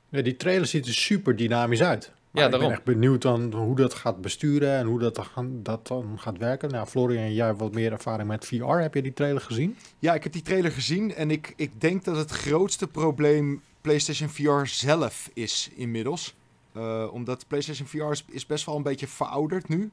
Ja, 0.08 0.22
die 0.22 0.37
trailer 0.37 0.66
ziet 0.66 0.87
er 0.87 0.94
super 0.94 1.37
dynamisch 1.37 1.82
uit. 1.82 2.12
Maar 2.30 2.42
Ja, 2.42 2.50
ik 2.54 2.58
ben 2.60 2.70
echt 2.70 2.84
benieuwd 2.84 3.22
dan 3.22 3.52
hoe 3.52 3.76
dat 3.76 3.94
gaat 3.94 4.20
besturen 4.20 4.76
en 4.78 4.87
hoe 4.87 4.98
dat, 4.98 5.14
dan 5.34 5.60
dat 5.62 5.87
dan 5.87 6.16
gaat 6.20 6.38
werken. 6.38 6.70
Nou, 6.70 6.87
Florian, 6.87 7.32
jij 7.34 7.46
hebt 7.46 7.58
wat 7.58 7.72
meer 7.74 7.92
ervaring 7.92 8.28
met 8.28 8.44
VR. 8.46 8.64
Heb 8.64 8.94
je 8.94 9.02
die 9.02 9.12
trailer 9.12 9.40
gezien? 9.42 9.76
Ja, 9.98 10.14
ik 10.14 10.22
heb 10.22 10.32
die 10.32 10.42
trailer 10.42 10.70
gezien 10.70 11.14
en 11.14 11.30
ik, 11.30 11.52
ik 11.56 11.80
denk 11.80 12.04
dat 12.04 12.16
het 12.16 12.30
grootste 12.30 12.87
probleem 12.87 13.62
PlayStation 13.88 14.29
VR 14.29 14.66
zelf 14.66 15.31
is 15.33 15.70
inmiddels. 15.75 16.35
Eh, 16.73 17.09
omdat 17.12 17.44
PlayStation 17.49 17.87
VR 17.88 18.11
is, 18.11 18.25
is 18.31 18.47
best 18.47 18.66
wel 18.66 18.77
een 18.77 18.83
beetje 18.83 19.07
verouderd 19.07 19.68
nu. 19.68 19.90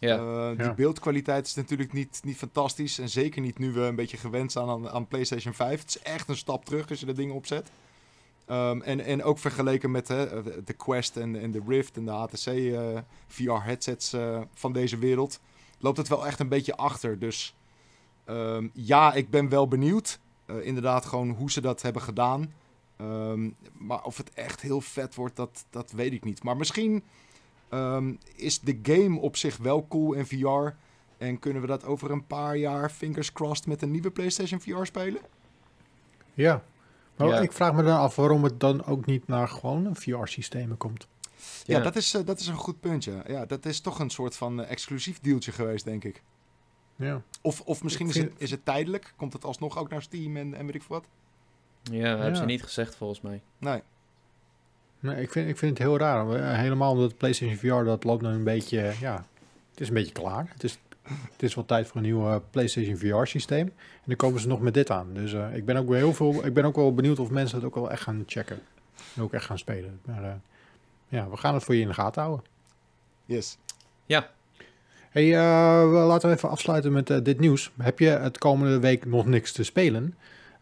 ja, 0.00 0.16
Eh, 0.16 0.56
die 0.56 0.66
Ja. 0.66 0.74
beeldkwaliteit 0.74 1.46
is 1.46 1.54
natuurlijk 1.54 1.92
niet, 1.92 2.20
niet 2.24 2.36
fantastisch. 2.36 2.98
En 2.98 3.08
zeker 3.08 3.40
niet 3.40 3.58
nu 3.58 3.72
we 3.72 3.80
een 3.80 3.94
beetje 3.94 4.16
gewend 4.16 4.52
zijn 4.52 4.68
aan, 4.68 4.88
aan 4.88 5.06
PlayStation 5.08 5.54
5. 5.54 5.80
Het 5.80 5.88
is 5.88 5.98
echt 6.02 6.28
een 6.28 6.36
stap 6.36 6.64
terug 6.64 6.88
als 6.90 7.00
je 7.00 7.06
de 7.06 7.12
dingen 7.12 7.34
opzet. 7.34 7.70
Ehm, 8.46 8.80
en, 8.80 9.00
en 9.04 9.22
ook 9.22 9.38
vergeleken 9.38 9.90
met 9.90 10.08
hè, 10.08 10.42
de 10.64 10.72
Quest 10.72 11.16
en, 11.16 11.40
en 11.40 11.50
de 11.50 11.62
Rift 11.66 11.96
en 11.96 12.04
de 12.04 12.10
HTC 12.10 12.46
eh, 12.46 12.98
VR-headsets 13.26 14.12
eh, 14.12 14.40
van 14.54 14.72
deze 14.72 14.98
wereld, 14.98 15.40
loopt 15.78 15.96
het 15.96 16.08
wel 16.08 16.26
echt 16.26 16.40
een 16.40 16.48
beetje 16.48 16.76
achter. 16.76 17.18
Dus 17.18 17.54
ehm, 18.24 18.68
ja, 18.72 19.12
ik 19.14 19.30
ben 19.30 19.48
wel 19.48 19.68
benieuwd. 19.68 20.18
Eh, 20.46 20.66
inderdaad, 20.66 21.04
gewoon 21.06 21.30
hoe 21.30 21.50
ze 21.50 21.60
dat 21.60 21.82
hebben 21.82 22.02
gedaan. 22.02 22.52
Ehm, 22.98 23.50
maar 23.72 24.02
of 24.04 24.16
het 24.16 24.32
echt 24.34 24.60
heel 24.60 24.80
vet 24.80 25.14
wordt, 25.14 25.36
dat, 25.36 25.64
dat 25.70 25.90
weet 25.90 26.12
ik 26.12 26.24
niet. 26.24 26.42
Maar 26.42 26.56
misschien 26.56 27.02
ehm, 27.68 28.14
is 28.36 28.60
de 28.60 28.78
game 28.82 29.20
op 29.20 29.36
zich 29.36 29.56
wel 29.56 29.86
cool 29.88 30.12
in 30.12 30.26
VR. 30.26 30.74
En 31.18 31.38
kunnen 31.38 31.62
we 31.62 31.68
dat 31.68 31.84
over 31.84 32.10
een 32.10 32.26
paar 32.26 32.56
jaar, 32.56 32.90
fingers 32.90 33.32
crossed, 33.32 33.66
met 33.66 33.82
een 33.82 33.90
nieuwe 33.90 34.10
PlayStation 34.10 34.60
VR 34.60 34.84
spelen? 34.84 35.20
Ja. 36.34 36.62
Maar 37.16 37.28
Ja. 37.28 37.40
ik 37.40 37.52
vraag 37.52 37.72
me 37.74 37.82
dan 37.82 37.98
af 37.98 38.16
waarom 38.16 38.44
het 38.44 38.60
dan 38.60 38.84
ook 38.84 39.06
niet 39.06 39.26
naar 39.26 39.48
gewoon 39.48 39.84
een 39.84 39.96
VR-systemen 39.96 40.76
komt. 40.76 41.06
Ja, 41.64 41.76
Ja. 41.76 41.82
dat, 41.82 41.96
is, 41.96 42.14
eh, 42.14 42.24
dat 42.24 42.40
is 42.40 42.46
een 42.46 42.54
goed 42.56 42.80
puntje. 42.80 43.22
Ja, 43.26 43.46
dat 43.46 43.66
is 43.66 43.80
toch 43.80 43.98
een 43.98 44.10
soort 44.10 44.36
van 44.36 44.62
eh, 44.62 44.70
exclusief 44.70 45.20
dealtje 45.20 45.52
geweest, 45.52 45.84
denk 45.84 46.04
ik. 46.04 46.22
Ja. 46.96 47.22
Of, 47.42 47.60
of 47.60 47.82
misschien 47.82 48.06
Ik 48.06 48.12
is, 48.14 48.18
vind- 48.20 48.32
het, 48.32 48.42
is 48.42 48.50
het 48.50 48.64
tijdelijk. 48.64 49.12
Komt 49.16 49.32
het 49.32 49.44
alsnog 49.44 49.78
ook 49.78 49.88
naar 49.88 50.02
Steam 50.02 50.36
en, 50.36 50.54
en 50.54 50.66
weet 50.66 50.74
ik 50.74 50.82
veel 50.82 50.96
wat? 50.96 51.06
Ja, 51.90 52.16
hebben 52.16 52.34
ze 52.36 52.40
Ja. 52.42 52.46
niet 52.48 52.62
gezegd 52.62 52.94
volgens 52.96 53.20
mij. 53.20 53.40
Nee. 53.58 53.82
Nee, 55.00 55.22
ik, 55.22 55.30
vind, 55.30 55.48
ik 55.48 55.58
vind 55.58 55.78
het 55.78 55.86
heel 55.86 55.98
raar. 55.98 56.30
Eh, 56.30 56.58
Helemaal 56.58 56.92
omdat 56.92 57.16
PlayStation 57.16 57.56
VR, 57.56 57.84
dat 57.84 58.04
loopt 58.04 58.22
nu 58.22 58.28
een 58.28 58.44
beetje, 58.44 58.80
eh, 58.80 59.00
ja, 59.00 59.24
het 59.70 59.80
is 59.80 59.88
een 59.88 59.94
beetje 59.94 60.12
klaar. 60.12 60.46
Het 60.52 60.64
is, 60.64 60.78
het 61.32 61.42
is 61.42 61.54
wel 61.54 61.64
tijd 61.64 61.86
voor 61.86 61.96
een 61.96 62.02
nieuw 62.02 62.28
eh, 62.28 62.36
PlayStation 62.50 62.96
VR-systeem. 62.96 63.66
En 63.66 64.04
dan 64.04 64.16
komen 64.16 64.40
ze 64.40 64.48
nog 64.48 64.60
met 64.60 64.74
dit 64.74 64.90
aan. 64.90 65.06
Dus 65.12 65.32
eh, 65.32 65.56
ik, 65.56 65.64
ben 65.64 65.76
ook 65.76 65.88
wel 65.88 65.96
heel 65.96 66.14
veel, 66.14 66.46
ik 66.46 66.54
ben 66.54 66.64
ook 66.64 66.76
wel 66.76 66.94
benieuwd 66.94 67.18
of 67.18 67.30
mensen 67.30 67.56
het 67.56 67.66
ook 67.66 67.74
wel 67.74 67.90
echt 67.90 68.02
gaan 68.02 68.22
checken. 68.26 68.58
En 69.16 69.22
ook 69.22 69.32
echt 69.32 69.44
gaan 69.44 69.58
spelen. 69.58 70.00
Maar 70.04 70.22
eh, 70.24 70.30
ja, 71.08 71.28
we 71.28 71.36
gaan 71.36 71.54
het 71.54 71.64
voor 71.64 71.74
je 71.74 71.80
in 71.80 71.88
de 71.88 71.94
gaten 71.94 72.22
houden. 72.22 72.44
Yes. 73.24 73.58
Hey, 75.10 75.34
eh, 75.36 75.82
we- 75.90 75.96
laten 75.96 76.28
we 76.28 76.34
even 76.36 76.48
afsluiten 76.50 76.92
met 76.92 77.06
dit 77.24 77.40
nieuws. 77.40 77.70
Heb 77.78 77.98
je 77.98 78.08
het 78.08 78.38
komende 78.38 78.78
week 78.78 79.04
nog 79.06 79.26
niks 79.26 79.52
te 79.52 79.62
spelen? 79.64 80.14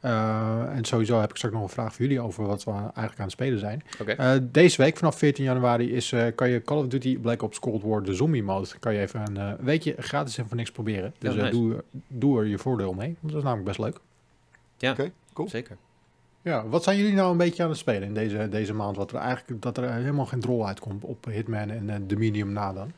Eh, 0.06 0.76
en 0.76 0.84
sowieso 0.84 1.20
heb 1.20 1.30
ik 1.30 1.36
straks 1.36 1.54
nog 1.54 1.62
een 1.62 1.68
vraag 1.68 1.94
voor 1.94 2.04
jullie 2.04 2.20
over 2.20 2.46
wat 2.46 2.64
we 2.64 2.70
eigenlijk 2.70 3.18
aan 3.18 3.24
het 3.24 3.30
spelen 3.30 3.58
zijn. 3.58 3.82
Oké. 4.00 4.12
Eh, 4.12 4.32
deze 4.42 4.82
week, 4.82 4.96
vanaf 4.96 5.18
14 5.18 5.44
januari, 5.44 5.92
is, 5.92 6.12
eh, 6.12 6.26
kan 6.34 6.48
je 6.48 6.62
Call 6.62 6.78
of 6.78 6.86
Duty 6.86 7.18
Black 7.18 7.42
Ops 7.42 7.58
Cold 7.58 7.82
War, 7.82 8.02
de 8.02 8.14
zombie 8.14 8.42
mode, 8.42 8.68
kan 8.78 8.94
je 8.94 9.00
even 9.00 9.36
een 9.36 9.56
weekje 9.60 9.94
gratis 9.98 10.38
en 10.38 10.46
voor 10.48 10.56
niks 10.56 10.70
proberen. 10.70 11.14
Dus 11.18 11.34
nice. 11.34 11.50
doe, 11.50 11.84
doe 12.08 12.40
er 12.40 12.46
je 12.46 12.58
voordeel 12.58 12.92
mee, 12.92 13.16
want 13.20 13.32
dat 13.32 13.36
is 13.36 13.42
namelijk 13.42 13.64
best 13.64 13.78
leuk. 13.78 14.00
Ja, 14.76 14.90
Oké, 14.90 15.12
cool. 15.32 15.48
zeker. 15.48 15.76
Ja, 16.42 16.68
wat 16.68 16.82
zijn 16.82 16.96
jullie 16.96 17.14
nou 17.14 17.30
een 17.30 17.36
beetje 17.36 17.62
aan 17.62 17.68
het 17.68 17.78
spelen 17.78 18.02
in 18.02 18.14
deze, 18.14 18.48
deze 18.48 18.74
maand? 18.74 18.96
Wat 18.96 19.12
er 19.12 19.18
eigenlijk 19.18 19.62
dat 19.62 19.76
er 19.76 19.92
helemaal 19.92 20.26
geen 20.26 20.40
drol 20.40 20.66
uitkomt 20.66 21.04
op 21.04 21.24
Hitman 21.24 21.70
en 21.70 21.90
eh, 21.90 21.96
The 22.06 22.16
Medium 22.16 22.52
na 22.52 22.72
dan? 22.72 22.92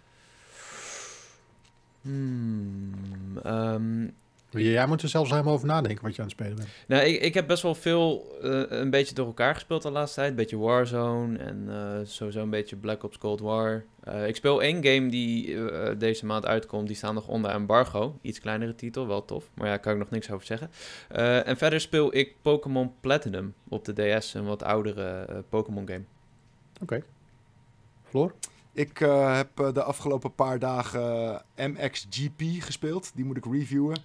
Hmm, 2.00 3.38
ehm, 3.42 4.06
Jij 4.50 4.86
moet 4.86 5.02
er 5.02 5.08
zelfs 5.08 5.30
helemaal 5.30 5.52
over 5.52 5.66
nadenken 5.66 6.04
wat 6.04 6.14
je 6.14 6.22
aan 6.22 6.28
het 6.28 6.36
spelen 6.36 6.56
bent. 6.56 6.68
Nou, 6.86 7.02
ik, 7.02 7.20
ik 7.20 7.34
heb 7.34 7.46
best 7.46 7.62
wel 7.62 7.74
veel 7.74 8.36
eh, 8.42 8.62
een 8.68 8.90
beetje 8.90 9.14
door 9.14 9.26
elkaar 9.26 9.54
gespeeld 9.54 9.82
de 9.82 9.90
laatste 9.90 10.14
tijd. 10.14 10.30
Een 10.30 10.36
beetje 10.36 10.58
Warzone 10.58 11.38
en 11.38 11.64
eh, 11.68 12.06
sowieso 12.06 12.42
een 12.42 12.50
beetje 12.50 12.76
Black 12.76 13.02
Ops 13.02 13.18
Cold 13.18 13.40
War. 13.40 13.84
Eh, 14.00 14.26
ik 14.26 14.36
speel 14.36 14.62
één 14.62 14.84
game 14.84 15.08
die 15.08 15.68
eh, 15.70 15.98
deze 15.98 16.26
maand 16.26 16.46
uitkomt. 16.46 16.86
Die 16.86 16.96
staat 16.96 17.14
nog 17.14 17.28
onder 17.28 17.50
embargo. 17.50 18.18
Iets 18.22 18.40
kleinere 18.40 18.74
titel, 18.74 19.06
wel 19.06 19.24
tof. 19.24 19.50
Maar 19.54 19.64
ja, 19.64 19.72
daar 19.72 19.80
kan 19.80 19.92
ik 19.92 19.98
nog 19.98 20.10
niks 20.10 20.30
over 20.30 20.46
zeggen. 20.46 20.70
Eh, 21.08 21.46
en 21.46 21.56
verder 21.56 21.80
speel 21.80 22.16
ik 22.16 22.34
Pokémon 22.42 22.92
Platinum 23.00 23.54
op 23.68 23.84
de 23.84 24.18
DS. 24.18 24.34
Een 24.34 24.44
wat 24.44 24.62
oudere 24.62 25.26
Pokémon 25.48 25.88
game. 25.88 26.04
Oké. 26.82 27.02
Floor? 28.02 28.34
Ik 28.72 29.00
eh, 29.00 29.36
heb 29.36 29.74
de 29.74 29.82
afgelopen 29.82 30.34
paar 30.34 30.58
dagen 30.58 31.42
MXGP 31.56 32.42
gespeeld. 32.58 33.12
Die 33.14 33.24
moet 33.24 33.36
ik 33.36 33.44
reviewen. 33.44 33.96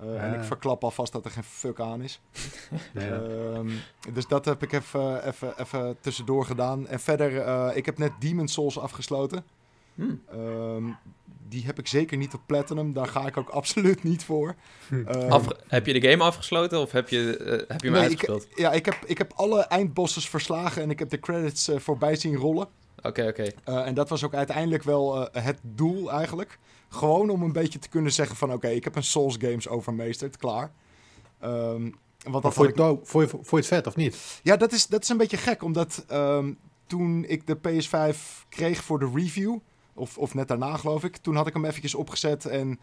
Eh, 0.00 0.24
En 0.24 0.30
Ah. 0.32 0.38
ik 0.40 0.44
verklap 0.44 0.84
alvast 0.84 1.12
dat 1.12 1.24
er 1.24 1.30
geen 1.30 1.44
fuck 1.44 1.80
aan 1.80 2.02
is. 2.02 2.20
Nee. 2.94 3.10
Ehm, 3.10 3.70
dus 4.12 4.26
dat 4.26 4.44
heb 4.44 4.62
ik 4.62 4.72
even, 4.72 5.26
even, 5.26 5.54
even 5.58 5.96
tussendoor 6.00 6.44
gedaan. 6.44 6.86
En 6.88 7.00
verder, 7.00 7.38
eh, 7.40 7.70
ik 7.74 7.86
heb 7.86 7.98
net 7.98 8.12
Demon 8.18 8.48
Souls 8.48 8.78
afgesloten. 8.78 9.44
Hmm. 9.94 10.22
Ehm, 10.32 10.84
die 11.48 11.64
heb 11.64 11.78
ik 11.78 11.86
zeker 11.86 12.16
niet 12.16 12.34
op 12.34 12.40
Platinum. 12.46 12.92
Daar 12.92 13.06
ga 13.06 13.26
ik 13.26 13.36
ook 13.36 13.48
absoluut 13.60 14.02
niet 14.02 14.24
voor. 14.24 14.54
Hm. 14.88 15.06
Ehm, 15.06 15.44
heb 15.68 15.86
je 15.86 16.00
de 16.00 16.10
game 16.10 16.22
afgesloten 16.22 16.80
of 16.80 16.92
heb 16.92 17.08
je, 17.08 17.36
eh, 17.36 17.50
heb 17.50 17.80
je 17.80 17.86
hem 17.86 17.92
nee, 17.92 18.02
uitgespeeld? 18.02 18.46
ik, 18.50 18.58
ja, 18.58 18.72
ik 18.72 18.84
heb, 18.84 18.96
ik 19.06 19.18
heb 19.18 19.32
alle 19.34 19.60
eindbosses 19.60 20.28
verslagen 20.28 20.82
en 20.82 20.90
ik 20.90 20.98
heb 20.98 21.10
de 21.10 21.18
credits 21.20 21.70
voorbij 21.76 22.16
zien 22.16 22.36
rollen. 22.36 22.68
Oké, 23.02 23.26
oké. 23.26 23.46
Eh, 23.64 23.86
en 23.86 23.94
dat 23.94 24.08
was 24.08 24.24
ook 24.24 24.34
uiteindelijk 24.34 24.82
wel 24.82 25.28
het 25.32 25.58
doel 25.62 26.10
eigenlijk. 26.12 26.58
Gewoon 26.92 27.30
om 27.30 27.42
een 27.42 27.52
beetje 27.52 27.78
te 27.78 27.88
kunnen 27.88 28.12
zeggen 28.12 28.36
van... 28.36 28.52
oké, 28.52 28.68
ik 28.68 28.84
heb 28.84 28.96
een 28.96 29.02
Souls 29.02 29.36
games 29.40 29.68
overmeesterd, 29.68 30.36
klaar. 30.36 30.72
Ehm, 31.38 31.82
want 31.82 31.92
Maar 32.24 32.40
dat 32.40 32.42
vond 32.42 32.54
had 32.54 32.56
je, 32.56 32.62
ik... 32.62 32.68
het, 32.68 32.76
nou- 32.76 32.98
vond, 33.02 33.24
je, 33.24 33.36
vond 33.36 33.48
je 33.50 33.56
het 33.56 33.66
vet 33.66 33.86
of 33.86 33.96
niet? 33.96 34.40
Ja, 34.42 34.56
dat 34.56 34.72
is, 34.72 34.86
dat 34.86 35.02
is 35.02 35.08
een 35.08 35.16
beetje 35.16 35.36
gek, 35.36 35.62
omdat 35.62 36.04
ehm, 36.08 36.52
toen 36.86 37.24
ik 37.28 37.46
de 37.46 37.56
PS5 37.56 38.16
kreeg 38.48 38.84
voor 38.84 38.98
de 38.98 39.10
review... 39.14 39.56
Of, 39.94 40.18
of 40.18 40.34
net 40.34 40.48
daarna 40.48 40.76
geloof 40.76 41.04
ik, 41.04 41.16
toen 41.16 41.36
had 41.36 41.46
ik 41.46 41.52
hem 41.54 41.64
eventjes 41.64 41.94
opgezet 41.94 42.44
en... 42.46 42.80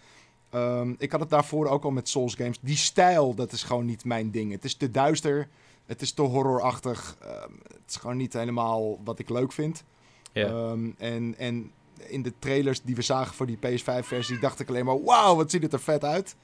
ehm, 0.50 0.94
ik 0.98 1.12
had 1.12 1.20
het 1.20 1.30
daarvoor 1.30 1.68
ook 1.68 1.84
al 1.84 1.92
met 1.92 2.10
Souls 2.10 2.36
games. 2.36 2.58
Die 2.62 2.76
stijl, 2.78 3.34
dat 3.34 3.52
is 3.52 3.64
gewoon 3.64 3.86
niet 3.86 4.06
mijn 4.06 4.32
ding. 4.32 4.52
Het 4.52 4.64
is 4.66 4.76
te 4.76 4.92
duister, 4.92 5.48
het 5.86 6.02
is 6.02 6.12
te 6.12 6.22
horrorachtig. 6.22 7.18
ehm, 7.22 7.52
het 7.68 7.82
is 7.90 7.96
gewoon 7.96 8.18
niet 8.18 8.34
helemaal 8.34 9.00
wat 9.04 9.20
ik 9.20 9.30
leuk 9.30 9.52
vind. 9.52 9.84
Ja. 10.32 10.48
Ehm, 10.48 10.90
en, 10.98 11.36
en 11.38 11.72
in 12.08 12.22
de 12.22 12.34
trailers 12.40 12.82
die 12.82 12.96
we 12.96 13.02
zagen 13.02 13.36
voor 13.36 13.46
die 13.46 13.58
PS5-versie 13.58 14.40
dacht 14.40 14.60
ik 14.60 14.70
alleen 14.70 14.86
maar... 14.86 15.04
Wauw, 15.04 15.36
wat 15.36 15.52
ziet 15.52 15.64
het 15.64 15.74
er 15.74 15.80
vet 15.80 16.04
uit. 16.04 16.36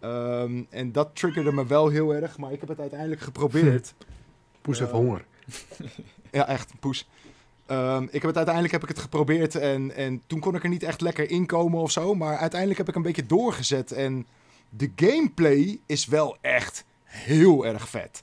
Ehm, 0.00 0.62
en 0.70 0.92
dat 0.92 1.10
triggerde 1.12 1.52
me 1.52 1.66
wel 1.66 1.88
heel 1.88 2.14
erg, 2.14 2.38
maar 2.38 2.52
ik 2.52 2.60
heb 2.60 2.68
het 2.68 2.80
uiteindelijk 2.80 3.20
geprobeerd. 3.20 3.94
Poes 4.62 4.78
heeft 4.78 4.90
Eh, 4.90 4.96
honger. 4.96 5.24
Ja, 6.30 6.48
echt, 6.48 6.72
poes. 6.80 7.08
Ehm, 7.66 8.02
ik 8.02 8.12
heb 8.12 8.22
het 8.22 8.36
uiteindelijk 8.36 8.74
heb 8.74 8.82
ik 8.82 8.88
het 8.88 8.98
geprobeerd 8.98 9.54
en, 9.54 9.94
en 9.94 10.22
toen 10.26 10.40
kon 10.40 10.54
ik 10.54 10.62
er 10.62 10.68
niet 10.68 10.82
echt 10.82 11.00
lekker 11.00 11.30
in 11.30 11.46
komen 11.46 11.80
of 11.80 11.90
zo. 11.90 12.14
Maar 12.14 12.36
uiteindelijk 12.36 12.78
heb 12.78 12.88
ik 12.88 12.94
een 12.94 13.02
beetje 13.02 13.26
doorgezet 13.26 13.92
en 13.92 14.26
de 14.68 14.92
gameplay 14.96 15.80
is 15.86 16.06
wel 16.06 16.36
echt 16.40 16.84
heel 17.04 17.66
erg 17.66 17.88
vet. 17.88 18.22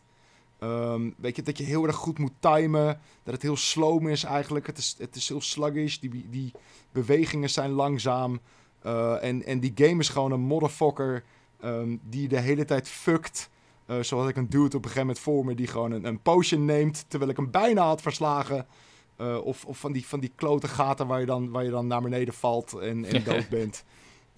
Ehm, 0.64 1.09
weet 1.18 1.36
je, 1.36 1.41
dat 1.41 1.57
je 1.57 1.64
heel 1.64 1.88
erg 1.88 1.95
goed 1.95 2.20
moet 2.20 2.32
timen, 2.39 2.99
dat 3.24 3.34
het 3.34 3.41
heel 3.41 3.57
slow 3.57 4.07
is 4.07 4.24
eigenlijk. 4.24 4.68
Het 4.68 4.78
is, 4.78 4.95
het 4.97 5.16
is 5.16 5.30
heel 5.30 5.41
sluggish, 5.41 5.97
die, 5.97 6.30
die 6.30 6.51
bewegingen 6.91 7.49
zijn 7.49 7.72
langzaam. 7.72 8.39
Eh, 8.82 9.24
en, 9.24 9.45
en 9.45 9.59
die 9.59 9.72
game 9.76 9.99
is 9.99 10.09
gewoon 10.09 10.32
een 10.32 10.39
motherfucker 10.39 11.24
ehm, 11.59 11.97
die 12.01 12.28
de 12.28 12.39
hele 12.39 12.66
tijd 12.66 12.89
fuckt. 12.89 13.49
Eh, 13.86 13.99
zo 13.99 14.20
had 14.20 14.30
ik 14.30 14.36
een 14.36 14.49
dude 14.49 14.66
op 14.66 14.74
een 14.74 14.82
gegeven 14.82 14.99
moment 14.99 15.20
voor 15.20 15.45
me 15.45 15.55
die 15.55 15.68
gewoon 15.68 15.91
een, 15.91 16.05
een 16.05 16.22
potion 16.22 16.66
neemt 16.66 17.05
terwijl 17.07 17.32
ik 17.32 17.38
hem 17.38 17.51
bijna 17.51 17.86
had 17.86 18.01
verslagen. 18.01 18.68
Eh, 19.16 19.38
of 19.43 19.66
of 19.66 19.78
van, 19.78 19.91
die, 19.91 20.05
van 20.07 20.20
die 20.20 20.32
klote 20.36 20.68
gaten 20.68 21.07
waar 21.07 21.20
je 21.20 21.26
dan, 21.26 21.49
waar 21.49 21.64
je 21.64 21.70
dan 21.70 21.88
naar 21.88 22.01
beneden 22.01 22.34
valt 22.34 22.74
en, 22.74 23.05
en 23.05 23.24
dood 23.30 23.49
bent. 23.49 23.84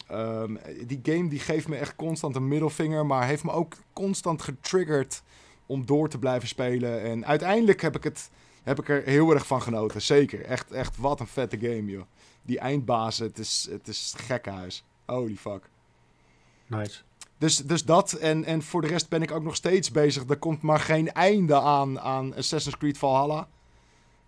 Ehm, 0.08 0.56
die 0.86 1.00
game 1.04 1.30
die 1.30 1.40
geeft 1.40 1.68
me 1.68 1.76
echt 1.76 1.96
constant 1.96 2.36
een 2.36 2.48
middelvinger, 2.48 3.06
maar 3.06 3.28
heeft 3.28 3.44
me 3.44 3.52
ook 3.52 3.76
constant 3.94 4.42
getriggerd 4.42 5.24
om 5.66 5.86
door 5.86 6.10
te 6.10 6.20
blijven 6.20 6.48
spelen. 6.48 7.02
En 7.02 7.26
uiteindelijk 7.26 7.82
heb 7.82 7.96
ik, 7.96 8.04
het, 8.04 8.30
heb 8.64 8.80
ik 8.80 8.90
er 8.90 9.04
heel 9.04 9.32
erg 9.34 9.48
van 9.48 9.62
genoten. 9.62 10.02
Zeker. 10.02 10.42
Echt, 10.46 10.72
echt 10.72 10.98
wat 10.98 11.20
een 11.20 11.28
vette 11.28 11.58
game, 11.60 11.86
joh. 11.86 12.04
Die 12.42 12.60
eindbaas, 12.60 13.18
het 13.18 13.38
is, 13.40 13.68
het 13.72 13.88
is 13.88 14.14
gekkenhuis. 14.18 14.84
Holy 15.06 15.36
fuck. 15.36 15.70
Nice. 16.68 17.02
Dus, 17.38 17.58
dus 17.58 17.86
dat. 17.86 18.14
En, 18.14 18.44
en 18.46 18.62
voor 18.62 18.82
de 18.82 18.88
rest 18.88 19.10
ben 19.10 19.22
ik 19.22 19.32
ook 19.32 19.44
nog 19.44 19.56
steeds 19.56 19.92
bezig. 19.92 20.24
Er 20.30 20.38
komt 20.38 20.62
maar 20.62 20.80
geen 20.80 21.12
einde 21.12 21.60
aan, 21.62 22.00
aan 22.00 22.36
Assassin's 22.36 22.78
Creed 22.78 22.98
Valhalla. 22.98 23.48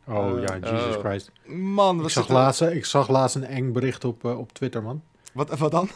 Oh 0.06 0.38
Eh, 0.38 0.42
ja, 0.48 0.58
Jesus 0.72 0.96
oh. 0.96 1.04
Christ. 1.04 1.32
Man, 1.46 1.96
Ik 1.96 2.02
wat, 2.02 2.12
zag, 2.12 2.24
zit 2.24 2.32
er- 2.34 2.40
laatst, 2.40 2.62
ik 2.62 2.86
zag 2.86 3.08
laatst 3.10 3.36
een 3.36 3.44
eng 3.46 3.72
bericht 3.72 4.06
op, 4.06 4.26
eh, 4.26 4.38
op 4.40 4.54
Twitter, 4.54 4.84
man. 4.84 5.02
wat, 5.34 5.58
wat 5.58 5.72
dan? 5.72 5.90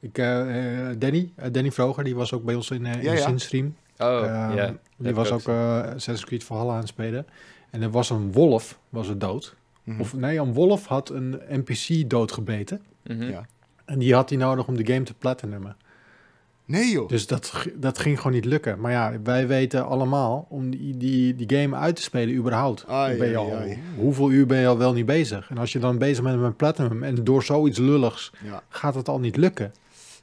Ik, 0.00 0.18
eh, 0.18 0.88
eh, 0.90 0.96
Danny, 0.98 1.32
eh, 1.36 1.52
Danny 1.52 1.72
Vroger, 1.72 2.04
die 2.04 2.14
was 2.14 2.32
ook 2.32 2.44
bij 2.44 2.54
ons 2.54 2.70
in, 2.70 2.86
eh 2.86 2.92
in 2.92 3.02
Ja, 3.02 3.10
de 3.12 3.16
ja. 3.18 3.26
Zinstream. 3.26 3.76
Oh, 4.00 4.24
Ehm, 4.24 4.56
ja. 4.56 4.74
Die 4.96 5.14
was 5.14 5.30
ook 5.30 5.48
eh 5.48 5.78
Assassin's 5.80 6.24
Creed 6.24 6.44
Valhalla 6.44 6.72
aan 6.72 6.78
het 6.78 6.88
spelen. 6.88 7.26
En 7.70 7.82
er 7.82 7.90
was 7.90 8.10
een 8.10 8.32
wolf, 8.32 8.78
was 8.88 9.08
er 9.08 9.18
dood. 9.18 9.54
Mhm. 9.84 10.00
Of 10.00 10.14
nee, 10.16 10.38
een 10.38 10.52
wolf 10.52 10.86
had 10.86 11.10
een 11.10 11.40
NPC 11.48 12.10
doodgebeten. 12.10 12.80
Mhm. 13.04 13.22
Ja. 13.30 13.46
En 13.84 13.98
die 13.98 14.14
had 14.14 14.28
hij 14.28 14.38
nodig 14.38 14.66
om 14.66 14.76
de 14.76 14.92
game 14.92 15.04
te 15.04 15.14
platinummen. 15.14 15.76
Nee, 16.64 16.90
joh. 16.90 17.08
Dus 17.08 17.26
dat, 17.26 17.66
dat 17.74 17.98
ging 17.98 18.16
gewoon 18.16 18.32
niet 18.32 18.44
lukken. 18.44 18.80
Maar 18.80 18.92
ja, 18.92 19.12
wij 19.24 19.46
weten 19.46 19.86
allemaal, 19.86 20.46
om 20.48 20.70
die, 20.70 20.96
die, 20.96 21.34
die 21.34 21.58
game 21.58 21.76
uit 21.76 21.96
te 21.96 22.02
spelen 22.02 22.34
überhaupt, 22.34 22.84
Ai, 22.88 23.18
ben 23.18 23.28
je 23.28 23.38
ai, 23.38 23.50
al, 23.50 23.56
ai. 23.56 23.78
hoeveel 23.96 24.30
uur 24.30 24.46
ben 24.46 24.58
je 24.58 24.66
al 24.66 24.78
wel 24.78 24.92
niet 24.92 25.06
bezig? 25.06 25.50
En 25.50 25.58
als 25.58 25.72
je 25.72 25.78
dan 25.78 25.98
bezig 25.98 26.24
bent 26.24 26.40
met 26.40 26.56
platinum 26.56 27.02
en 27.02 27.24
door 27.24 27.42
zoiets 27.42 27.78
lulligs 27.78 28.32
Ja. 28.44 28.62
gaat 28.68 28.94
het 28.94 29.08
al 29.08 29.18
niet 29.20 29.36
lukken. 29.36 29.72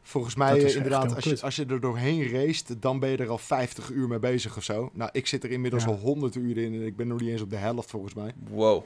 Volgens 0.07 0.35
mij 0.35 0.63
eh, 0.63 0.75
inderdaad, 0.75 1.15
als 1.15 1.23
je, 1.23 1.41
als 1.41 1.55
je 1.55 1.65
er 1.65 1.79
doorheen 1.79 2.29
race, 2.29 2.79
dan 2.79 2.99
ben 2.99 3.09
je 3.09 3.17
er 3.17 3.29
al 3.29 3.37
50 3.37 3.89
uur 3.89 4.07
mee 4.07 4.19
bezig 4.19 4.57
of 4.57 4.63
zo. 4.63 4.89
Nou, 4.93 5.09
ik 5.13 5.27
zit 5.27 5.43
er 5.43 5.51
inmiddels 5.51 5.83
Ja. 5.83 5.89
al 5.89 5.95
100 5.95 6.35
uur 6.35 6.57
in 6.57 6.73
en 6.73 6.85
ik 6.85 6.95
ben 6.95 7.07
nog 7.07 7.19
niet 7.19 7.29
eens 7.29 7.41
op 7.41 7.49
de 7.49 7.55
helft 7.55 7.89
volgens 7.89 8.13
mij. 8.13 8.33
Wow. 8.49 8.83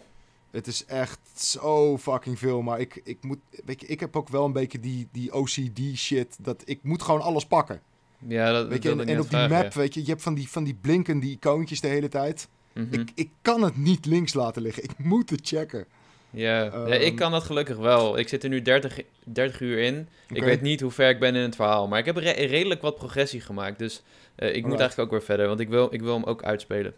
Het 0.51 0.67
is 0.67 0.85
echt 0.85 1.19
zo 1.35 1.97
fucking 1.97 2.39
veel. 2.39 2.61
Maar 2.61 2.79
ik, 2.79 3.01
ik 3.03 3.23
moet, 3.23 3.37
weet 3.65 3.81
je, 3.81 3.87
ik 3.87 3.99
heb 3.99 4.15
ook 4.15 4.29
wel 4.29 4.45
een 4.45 4.51
beetje 4.53 4.79
die, 4.79 5.07
die 5.11 5.33
OCD 5.33 5.79
shit. 5.95 6.37
Dat 6.39 6.61
ik 6.65 6.79
moet 6.83 7.01
gewoon 7.01 7.21
alles 7.21 7.45
pakken. 7.45 7.81
Ja, 8.27 8.51
dat, 8.51 8.67
Weet 8.67 8.83
je, 8.83 8.89
en, 8.89 8.99
op 8.99 9.05
die 9.07 9.23
vragen, 9.25 9.49
map, 9.49 9.73
weet 9.73 9.93
je, 9.93 10.01
je 10.01 10.09
hebt 10.09 10.21
van 10.21 10.33
die, 10.33 10.49
van 10.49 10.63
die 10.63 10.75
blinkende 10.81 11.27
icoontjes 11.27 11.81
de 11.81 11.87
hele 11.87 12.07
tijd. 12.07 12.47
Mhm. 12.73 12.93
Ik, 12.93 13.11
ik 13.15 13.29
kan 13.41 13.61
het 13.61 13.77
niet 13.77 14.05
links 14.05 14.33
laten 14.33 14.61
liggen. 14.61 14.83
Ik 14.83 14.97
moet 14.97 15.29
het 15.29 15.47
checken. 15.47 15.85
Ja. 16.31 16.63
ja, 16.63 16.71
Ehm, 16.71 16.87
ik 16.91 17.15
kan 17.15 17.31
dat 17.31 17.43
gelukkig 17.43 17.77
wel. 17.77 18.17
Ik 18.17 18.27
zit 18.27 18.43
er 18.43 18.49
nu 18.49 18.61
30, 18.61 18.99
30 19.23 19.59
uur 19.61 19.77
in. 19.79 20.07
Ik 20.27 20.43
weet 20.43 20.61
niet 20.61 20.81
hoe 20.81 20.91
ver 20.91 21.09
ik 21.09 21.19
ben 21.19 21.35
in 21.35 21.41
het 21.41 21.55
verhaal, 21.55 21.87
maar 21.87 21.99
ik 21.99 22.05
heb 22.05 22.15
re- 22.17 22.31
redelijk 22.31 22.81
wat 22.81 22.95
progressie 22.95 23.41
gemaakt. 23.41 23.79
Dus 23.79 24.03
eh, 24.35 24.55
ik 24.55 24.65
moet 24.65 24.79
eigenlijk 24.79 24.99
ook 25.11 25.17
weer 25.17 25.25
verder, 25.25 25.47
want 25.47 25.59
ik 25.59 25.69
wil, 25.69 25.87
ik 25.93 26.01
wil 26.01 26.13
hem 26.13 26.23
ook 26.23 26.43
uitspelen. 26.43 26.93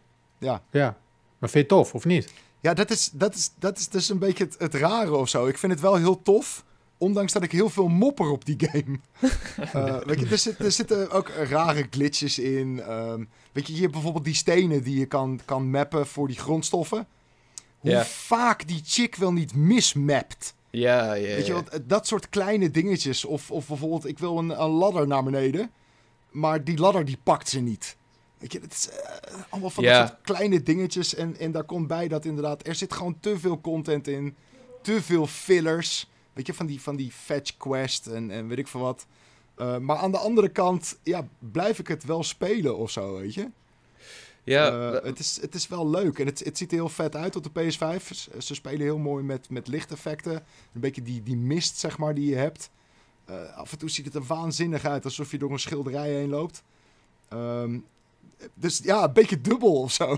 Ja, 0.71 0.97
maar 1.39 1.49
vind 1.49 1.51
je 1.51 1.59
het 1.59 1.67
tof 1.67 1.93
of 1.93 2.05
niet? 2.05 2.33
Ja, 2.61 2.73
dat 2.73 2.89
is, 2.91 3.09
dat 3.13 3.33
is, 3.35 3.51
dat 3.59 3.77
is 3.77 3.89
dus 3.89 4.09
een 4.09 4.19
beetje 4.19 4.43
het, 4.43 4.55
het 4.59 4.73
rare 4.73 5.15
of 5.15 5.29
zo. 5.29 5.47
Ik 5.47 5.57
vind 5.57 5.71
het 5.71 5.81
wel 5.81 5.95
heel 5.95 6.21
tof. 6.21 6.63
Ondanks 6.97 7.33
dat 7.33 7.43
ik 7.43 7.51
heel 7.51 7.69
veel 7.69 7.87
mopper 7.87 8.29
op 8.29 8.45
die 8.45 8.55
game. 8.71 8.99
Eh, 9.73 9.97
weet 10.05 10.19
je, 10.19 10.25
er, 10.27 10.37
zit, 10.37 10.59
er 10.59 10.71
zitten 10.71 11.11
ook 11.11 11.29
rare 11.29 11.87
glitches 11.89 12.39
in. 12.39 12.81
Ehm, 12.81 13.23
weet 13.51 13.67
je, 13.67 13.73
je 13.75 13.79
hebt 13.81 13.91
bijvoorbeeld 13.91 14.25
die 14.25 14.33
stenen 14.35 14.83
die 14.83 14.99
je 14.99 15.05
kan, 15.05 15.39
kan 15.45 15.69
mappen 15.69 16.07
voor 16.07 16.27
die 16.27 16.37
grondstoffen. 16.39 17.07
Hoe 17.91 18.03
vaak 18.05 18.67
die 18.67 18.81
chick 18.85 19.15
wel 19.15 19.33
niet 19.33 19.55
mismapt. 19.55 20.55
Ja, 20.69 21.13
ja, 21.13 21.35
Weet 21.35 21.45
je, 21.45 21.47
ja. 21.47 21.53
want 21.53 21.69
eh, 21.69 21.79
dat 21.83 22.07
soort 22.07 22.29
kleine 22.29 22.71
dingetjes. 22.71 23.25
Of, 23.25 23.51
of 23.51 23.67
bijvoorbeeld, 23.67 24.07
ik 24.07 24.19
wil 24.19 24.37
een, 24.37 24.49
een 24.61 24.69
ladder 24.69 25.07
naar 25.07 25.23
beneden. 25.23 25.71
Maar 26.31 26.63
die 26.63 26.77
ladder 26.79 27.05
die 27.05 27.17
pakt 27.23 27.49
ze 27.49 27.59
niet. 27.59 27.97
Weet 28.37 28.51
je, 28.51 28.59
het 28.59 28.71
is 28.73 28.89
eh, 28.89 29.35
allemaal 29.49 29.69
van 29.69 29.83
Ja. 29.83 29.99
dat 29.99 30.07
soort 30.07 30.21
kleine 30.21 30.63
dingetjes. 30.63 31.15
En, 31.15 31.37
en 31.39 31.51
daar 31.51 31.63
komt 31.63 31.87
bij 31.87 32.07
dat 32.07 32.25
inderdaad, 32.25 32.67
er 32.67 32.75
zit 32.75 32.93
gewoon 32.93 33.19
te 33.19 33.39
veel 33.39 33.61
content 33.61 34.07
in. 34.07 34.35
Te 34.81 35.01
veel 35.01 35.27
fillers. 35.27 36.09
Weet 36.33 36.45
je, 36.47 36.53
van 36.53 36.65
die, 36.65 36.81
van 36.81 36.95
die 36.95 37.11
fetch 37.11 37.57
quest 37.57 38.07
en, 38.07 38.31
en 38.31 38.47
weet 38.47 38.57
ik 38.57 38.67
veel 38.67 38.81
wat. 38.81 39.05
Eh, 39.55 39.77
maar 39.77 39.97
aan 39.97 40.11
de 40.11 40.17
andere 40.17 40.49
kant, 40.49 40.97
ja, 41.03 41.27
blijf 41.39 41.79
ik 41.79 41.87
het 41.87 42.03
wel 42.03 42.23
spelen 42.23 42.77
of 42.77 42.91
zo, 42.91 43.17
weet 43.17 43.33
je. 43.33 43.49
Ja, 44.43 44.93
Eh, 44.93 45.03
het, 45.03 45.19
is, 45.19 45.41
het 45.41 45.55
is 45.55 45.67
wel 45.67 45.89
leuk 45.89 46.19
en 46.19 46.25
het, 46.25 46.43
het 46.43 46.57
ziet 46.57 46.71
er 46.71 46.77
heel 46.77 46.89
vet 46.89 47.15
uit 47.15 47.35
op 47.35 47.43
de 47.43 47.49
PS5. 47.61 48.05
Ze, 48.07 48.29
ze 48.37 48.53
spelen 48.53 48.81
heel 48.81 48.97
mooi 48.97 49.23
met, 49.23 49.49
met 49.49 49.67
lichteffecten. 49.67 50.33
Een 50.73 50.81
beetje 50.81 51.01
die, 51.01 51.23
die 51.23 51.37
mist, 51.37 51.77
zeg 51.77 51.97
maar, 51.97 52.13
die 52.13 52.29
je 52.29 52.35
hebt. 52.35 52.69
Eh, 53.25 53.55
af 53.55 53.71
en 53.71 53.77
toe 53.77 53.89
ziet 53.89 54.05
het 54.05 54.15
er 54.15 54.23
waanzinnig 54.23 54.85
uit, 54.85 55.05
alsof 55.05 55.31
je 55.31 55.37
door 55.37 55.51
een 55.51 55.59
schilderij 55.59 56.09
heen 56.13 56.29
loopt. 56.29 56.63
Ehm, 57.29 57.79
dus 58.53 58.77
ja, 58.77 59.03
een 59.03 59.13
beetje 59.13 59.41
dubbel 59.41 59.81
of 59.81 59.91
zo. 59.91 60.17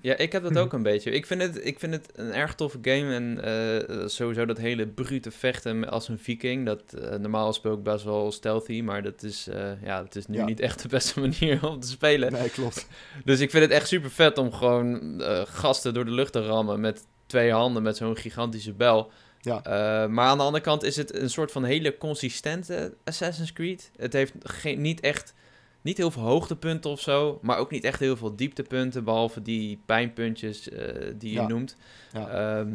Ja, 0.00 0.16
ik 0.16 0.32
heb 0.32 0.42
dat 0.42 0.52
Mhm. 0.52 0.60
ook 0.60 0.72
een 0.72 0.82
beetje. 0.82 1.10
Ik 1.10 1.26
vind 1.26 1.42
het, 1.42 1.66
ik 1.66 1.78
vind 1.78 1.92
het 1.94 2.08
een 2.14 2.32
erg 2.32 2.54
toffe 2.54 2.78
game. 2.82 3.14
En 3.14 3.44
eh, 3.44 4.06
sowieso 4.06 4.44
dat 4.44 4.58
hele 4.58 4.86
brute 4.86 5.30
vechten 5.30 5.88
als 5.90 6.08
een 6.08 6.18
viking. 6.18 6.66
Dat 6.66 6.82
eh, 6.92 7.16
normaal 7.18 7.52
speel 7.52 7.72
ik 7.74 7.82
best 7.82 8.04
wel 8.04 8.32
stealthy. 8.32 8.80
Maar 8.82 9.02
dat 9.02 9.22
is, 9.22 9.48
eh, 9.48 9.82
ja, 9.82 10.02
dat 10.02 10.14
is 10.16 10.26
nu 10.26 10.36
Ja. 10.36 10.44
niet 10.44 10.60
echt 10.60 10.82
de 10.82 10.88
beste 10.88 11.20
manier 11.28 11.66
om 11.68 11.80
te 11.80 11.88
spelen. 11.88 12.32
Nee, 12.32 12.50
klopt. 12.50 12.86
Dus 13.24 13.40
ik 13.40 13.50
vind 13.50 13.62
het 13.62 13.72
echt 13.72 13.88
super 13.88 14.10
vet 14.10 14.38
om 14.38 14.52
gewoon 14.52 15.20
eh, 15.20 15.42
gasten 15.44 15.94
door 15.94 16.04
de 16.04 16.10
lucht 16.10 16.32
te 16.32 16.42
rammen. 16.46 16.80
Met 16.80 17.06
twee 17.26 17.52
handen, 17.52 17.82
met 17.82 17.96
zo'n 17.96 18.16
gigantische 18.16 18.72
bel. 18.72 19.10
Ja. 19.40 19.62
Eh, 19.62 20.08
maar 20.08 20.26
aan 20.26 20.38
de 20.38 20.44
andere 20.44 20.64
kant 20.64 20.82
is 20.82 20.96
het 20.96 21.14
een 21.14 21.30
soort 21.30 21.52
van 21.52 21.64
hele 21.64 21.98
consistente 21.98 22.94
Assassin's 23.04 23.52
Creed. 23.52 23.90
Het 23.96 24.12
heeft 24.12 24.32
geen, 24.42 24.80
niet 24.80 25.00
echt 25.00 25.34
niet 25.82 25.96
heel 25.96 26.10
veel 26.10 26.22
hoogtepunten 26.22 26.90
of 26.90 27.00
zo, 27.00 27.38
maar 27.42 27.58
ook 27.58 27.70
niet 27.70 27.84
echt 27.84 28.00
heel 28.00 28.16
veel 28.16 28.36
dieptepunten, 28.36 29.04
behalve 29.04 29.42
die 29.42 29.80
pijnpuntjes 29.86 30.68
eh, 30.68 31.12
die 31.18 31.30
je 31.32 31.40
Ja. 31.40 31.46
noemt. 31.46 31.76
Ja. 32.12 32.28
Ehm, 32.28 32.72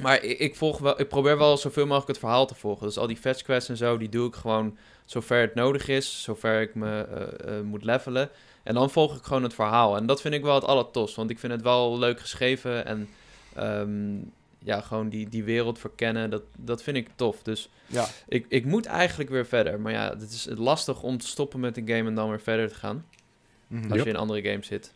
maar 0.00 0.22
ik, 0.22 0.38
ik, 0.38 0.56
volg 0.56 0.78
wel, 0.78 1.00
ik 1.00 1.08
probeer 1.08 1.38
wel 1.38 1.56
zoveel 1.56 1.84
mogelijk 1.84 2.08
het 2.08 2.18
verhaal 2.18 2.46
te 2.46 2.54
volgen. 2.54 2.86
Dus 2.86 2.98
al 2.98 3.06
die 3.06 3.16
fetch 3.16 3.42
quests 3.42 3.68
en 3.70 3.76
zo, 3.76 3.96
die 3.96 4.08
doe 4.08 4.28
ik 4.28 4.34
gewoon 4.34 4.76
zover 5.04 5.40
het 5.40 5.54
nodig 5.54 5.88
is, 5.88 6.22
zover 6.22 6.60
ik 6.60 6.74
me 6.74 7.00
eh, 7.02 7.58
eh, 7.58 7.64
moet 7.64 7.84
levelen. 7.84 8.30
En 8.62 8.74
dan 8.74 8.90
volg 8.90 9.16
ik 9.16 9.22
gewoon 9.24 9.42
het 9.42 9.54
verhaal. 9.54 9.96
En 9.96 10.06
dat 10.06 10.20
vind 10.20 10.34
ik 10.34 10.42
wel 10.42 10.54
het 10.54 10.64
allertofst, 10.64 11.16
want 11.16 11.30
ik 11.30 11.38
vind 11.38 11.52
het 11.52 11.62
wel 11.62 11.98
leuk 11.98 12.20
geschreven 12.20 12.84
en 12.86 13.08
ehm, 13.54 14.16
ja, 14.58 14.80
gewoon 14.80 15.08
die, 15.08 15.28
die 15.28 15.44
wereld 15.44 15.78
verkennen, 15.78 16.30
dat, 16.30 16.42
dat 16.56 16.82
vind 16.82 16.96
ik 16.96 17.08
tof. 17.14 17.42
Dus 17.42 17.70
Ja, 17.86 18.06
ik, 18.28 18.46
ik 18.48 18.64
moet 18.64 18.86
eigenlijk 18.86 19.30
weer 19.30 19.46
verder. 19.46 19.80
Maar 19.80 19.92
ja, 19.92 20.08
het 20.18 20.30
is 20.30 20.48
lastig 20.56 21.02
om 21.02 21.18
te 21.18 21.26
stoppen 21.26 21.60
met 21.60 21.76
een 21.76 21.88
game 21.88 22.08
en 22.08 22.14
dan 22.14 22.28
weer 22.28 22.40
verder 22.40 22.68
te 22.68 22.74
gaan. 22.74 23.04
Mhm. 23.66 23.92
Als 23.92 24.02
je 24.02 24.08
in 24.08 24.16
andere 24.16 24.42
games 24.42 24.66
zit. 24.66 24.92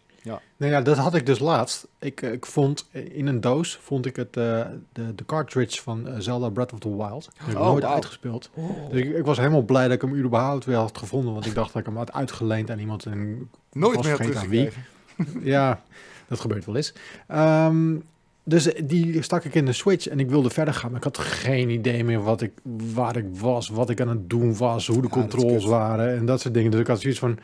Nou 0.56 0.72
ja, 0.72 0.80
dat 0.80 0.96
had 0.96 1.14
ik 1.14 1.26
dus 1.26 1.38
laatst. 1.38 1.86
Ik, 1.98 2.22
eh, 2.22 2.32
ik 2.32 2.46
vond 2.46 2.88
eh, 2.90 3.16
in 3.16 3.26
een 3.26 3.40
doos 3.40 3.76
vond 3.82 4.06
ik 4.06 4.16
het, 4.16 4.36
eh, 4.36 4.66
de, 4.92 5.14
de 5.14 5.24
cartridge 5.26 5.82
van 5.82 6.08
Zelda 6.18 6.48
Breath 6.48 6.72
of 6.72 6.78
the 6.78 6.96
Wild. 6.96 7.22
Die 7.22 7.32
heb 7.44 7.48
ik 7.54 7.58
Oh, 7.60 7.66
nooit 7.66 7.84
uitgespeeld. 7.84 8.50
Dus 8.90 9.00
ik, 9.00 9.16
ik 9.16 9.24
was 9.24 9.36
helemaal 9.36 9.62
blij 9.62 9.82
dat 9.84 9.92
ik 9.92 10.00
hem 10.00 10.14
überhaupt 10.16 10.64
weer 10.64 10.76
had 10.76 10.98
gevonden. 10.98 11.32
Want 11.32 11.46
ik 11.46 11.54
dacht 11.54 11.72
dat 11.72 11.80
ik 11.80 11.86
hem 11.86 11.96
had 11.96 12.12
uitgeleend 12.12 12.70
aan 12.70 12.78
iemand. 12.78 13.06
En 13.06 13.50
Nooit 13.72 14.02
meer 14.02 14.12
aan 14.12 14.48
wie. 14.48 14.70
teruggekregen. 14.70 14.84
ja, 15.54 15.82
dat 16.28 16.40
gebeurt 16.40 16.64
wel 16.64 16.76
eens. 16.76 16.92
Ehm, 17.26 17.96
dus 18.44 18.64
die 18.84 19.22
stak 19.22 19.44
ik 19.44 19.54
in 19.54 19.64
de 19.64 19.72
Switch 19.72 20.06
en 20.06 20.20
ik 20.20 20.28
wilde 20.30 20.50
verder 20.50 20.74
gaan. 20.74 20.88
Maar 20.90 20.98
ik 20.98 21.04
had 21.04 21.18
geen 21.18 21.70
idee 21.70 22.04
meer 22.04 22.22
wat 22.22 22.40
ik, 22.42 22.52
waar 22.94 23.16
ik 23.16 23.26
was, 23.32 23.68
wat 23.68 23.90
ik 23.90 24.00
aan 24.00 24.08
het 24.08 24.30
doen 24.30 24.56
was, 24.56 24.86
hoe 24.86 24.96
de 25.02 25.08
Ja, 25.10 25.14
is 25.16 25.20
controls 25.20 25.64
waren 25.64 26.16
en 26.16 26.26
dat 26.26 26.40
soort 26.40 26.54
dingen. 26.54 26.70
Dus 26.70 26.80
ik 26.80 26.86
had 26.86 27.00
zoiets 27.00 27.18
van, 27.18 27.38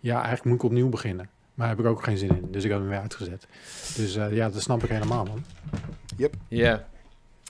ja, 0.00 0.14
eigenlijk 0.14 0.44
moet 0.44 0.54
ik 0.54 0.62
opnieuw 0.62 0.88
beginnen. 0.88 1.28
Maar 1.54 1.66
daar 1.66 1.76
heb 1.76 1.84
ik 1.86 1.90
ook 1.92 2.02
geen 2.04 2.18
zin 2.18 2.28
in. 2.36 2.48
Dus 2.50 2.64
ik 2.64 2.70
heb 2.70 2.78
hem 2.78 2.88
weer 2.88 2.98
uitgezet. 3.00 3.46
Dus 3.96 4.16
eh, 4.16 4.32
ja, 4.34 4.48
dat 4.50 4.62
snap 4.62 4.82
ik 4.82 4.88
helemaal, 4.90 5.24
man. 5.24 5.44
Ja, 6.48 6.86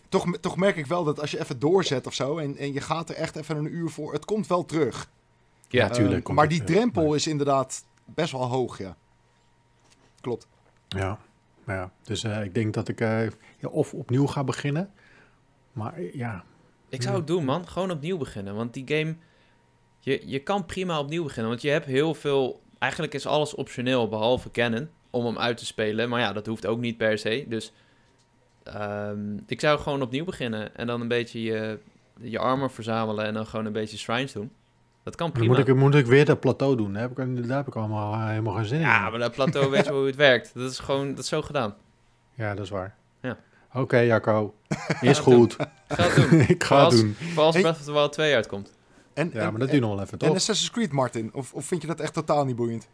Toch, 0.09 0.27
toch 0.41 0.57
merk 0.57 0.77
ik 0.77 0.87
wel 0.87 1.05
dat 1.05 1.21
als 1.21 1.31
je 1.31 1.41
even 1.41 1.59
doorzet 1.59 2.07
of 2.07 2.15
zo 2.15 2.39
en, 2.39 2.57
en 2.57 2.73
je 2.73 2.81
gaat 2.81 3.09
er 3.09 3.15
echt 3.15 3.37
even 3.37 3.57
een 3.57 3.75
uur 3.75 3.89
voor, 3.91 4.13
het 4.13 4.25
komt 4.25 4.47
wel 4.47 4.65
terug. 4.65 5.09
ja. 5.69 5.89
Tuurlijk. 5.89 6.25
Komt 6.25 6.37
maar 6.39 6.49
die 6.49 6.61
terug. 6.63 6.75
drempel 6.77 7.07
Maar- 7.07 7.17
is 7.17 7.27
inderdaad 7.27 7.85
best 8.05 8.33
wel 8.33 8.45
hoog, 8.45 8.79
ja. 8.79 8.97
Klopt. 10.21 10.47
Ja, 10.89 11.19
ja. 11.67 11.93
Dus 12.03 12.25
eh, 12.25 12.45
ik 12.45 12.55
denk 12.55 12.75
dat 12.75 12.89
ik 12.89 13.01
eh, 13.01 13.23
ja, 13.59 13.69
of 13.69 13.95
opnieuw 13.95 14.27
ga 14.27 14.45
beginnen. 14.45 14.91
Maar 15.73 15.95
eh, 15.95 16.15
ja, 16.15 16.45
Ik 16.89 17.03
zou 17.03 17.17
het 17.17 17.27
doen, 17.27 17.45
man. 17.45 17.69
Gewoon 17.69 17.91
opnieuw 17.91 18.17
beginnen. 18.17 18.55
Want 18.55 18.75
die 18.75 18.85
game... 18.87 19.17
Je, 20.01 20.23
je 20.25 20.39
kan 20.39 20.67
prima 20.67 20.99
opnieuw 20.99 21.23
beginnen. 21.23 21.51
Want 21.51 21.63
je 21.63 21.71
hebt 21.71 21.87
heel 21.87 22.15
veel... 22.15 22.61
Eigenlijk 22.79 23.15
is 23.15 23.27
alles 23.27 23.55
optioneel, 23.55 24.09
behalve 24.09 24.51
kennen. 24.51 24.91
Om 25.11 25.25
hem 25.25 25.39
uit 25.39 25.57
te 25.57 25.67
spelen. 25.67 26.09
Maar 26.09 26.21
ja, 26.21 26.33
dat 26.33 26.47
hoeft 26.47 26.67
ook 26.67 26.81
niet 26.81 26.97
per 26.97 27.19
se. 27.19 27.45
Dus... 27.49 27.73
ehm, 28.63 29.37
ik 29.47 29.61
zou 29.61 29.79
gewoon 29.79 30.03
opnieuw 30.03 30.25
beginnen. 30.25 30.77
En 30.77 30.87
dan 30.87 31.01
een 31.01 31.09
beetje 31.09 31.43
je, 31.43 31.79
je 32.21 32.39
armor 32.39 32.71
verzamelen. 32.71 33.25
En 33.25 33.35
dan 33.35 33.47
gewoon 33.47 33.67
een 33.67 33.73
beetje 33.73 33.99
shrines 33.99 34.33
doen. 34.33 34.51
Dat 35.07 35.15
kan 35.17 35.27
dan 35.27 35.37
prima. 35.39 35.57
moet 35.57 35.69
ik, 35.69 35.75
moet 35.75 35.95
ik 35.95 36.07
weer 36.07 36.25
dat 36.25 36.41
plateau 36.41 36.77
doen. 36.77 36.93
Daar 36.93 37.03
heb 37.03 37.19
ik, 37.19 37.49
daar 37.49 37.57
heb 37.57 37.67
ik 37.67 37.75
allemaal 37.75 38.13
eh, 38.13 38.27
helemaal 38.27 38.55
geen 38.55 38.65
zin 38.65 38.79
in. 38.79 38.87
Ja, 38.87 39.11
maar 39.11 39.19
dat 39.19 39.33
plateau 39.33 39.71
weet 39.71 39.85
je 39.85 39.91
wel 39.91 39.99
hoe 39.99 40.07
het 40.07 40.17
werkt. 40.17 40.51
Dat 40.55 40.71
is 40.71 40.79
gewoon... 40.79 41.09
Dat 41.09 41.19
is 41.19 41.29
zo 41.29 41.43
gedaan. 41.43 41.75
Ja, 42.35 42.55
dat 42.55 42.65
is 42.65 42.71
waar. 42.71 42.95
Ja. 43.23 43.39
Oké, 43.75 43.99
Jacco. 43.99 44.55
Ja, 45.01 45.11
Is 45.11 45.19
goed. 45.19 45.57
Ga 45.89 46.03
het 46.09 46.31
doen. 46.31 46.41
ik 46.57 46.65
ga 46.65 46.89
het 46.89 46.91
doen. 46.91 47.17
Vooral 47.19 47.47
als. 47.47 47.61
Breath 47.61 47.77
of 47.77 47.85
the 47.85 47.93
Wild 47.93 48.13
2 48.13 48.35
uitkomt. 48.35 48.73
En, 49.15 49.31
Ja, 49.33 49.41
en, 49.41 49.51
maar 49.51 49.61
dat 49.61 49.71
duurt 49.71 49.83
nog 49.83 49.91
wel 49.91 50.01
even, 50.01 50.13
en 50.13 50.27
toch? 50.27 50.37
Assassin's 50.37 50.71
Creed, 50.71 50.93
Martin? 50.93 51.31
Of, 51.33 51.53
of 51.53 51.65
vind 51.65 51.83
je 51.83 51.89
dat 51.89 52.01
echt 52.01 52.13
totaal 52.13 52.45
niet 52.45 52.57
boeiend? 52.57 52.89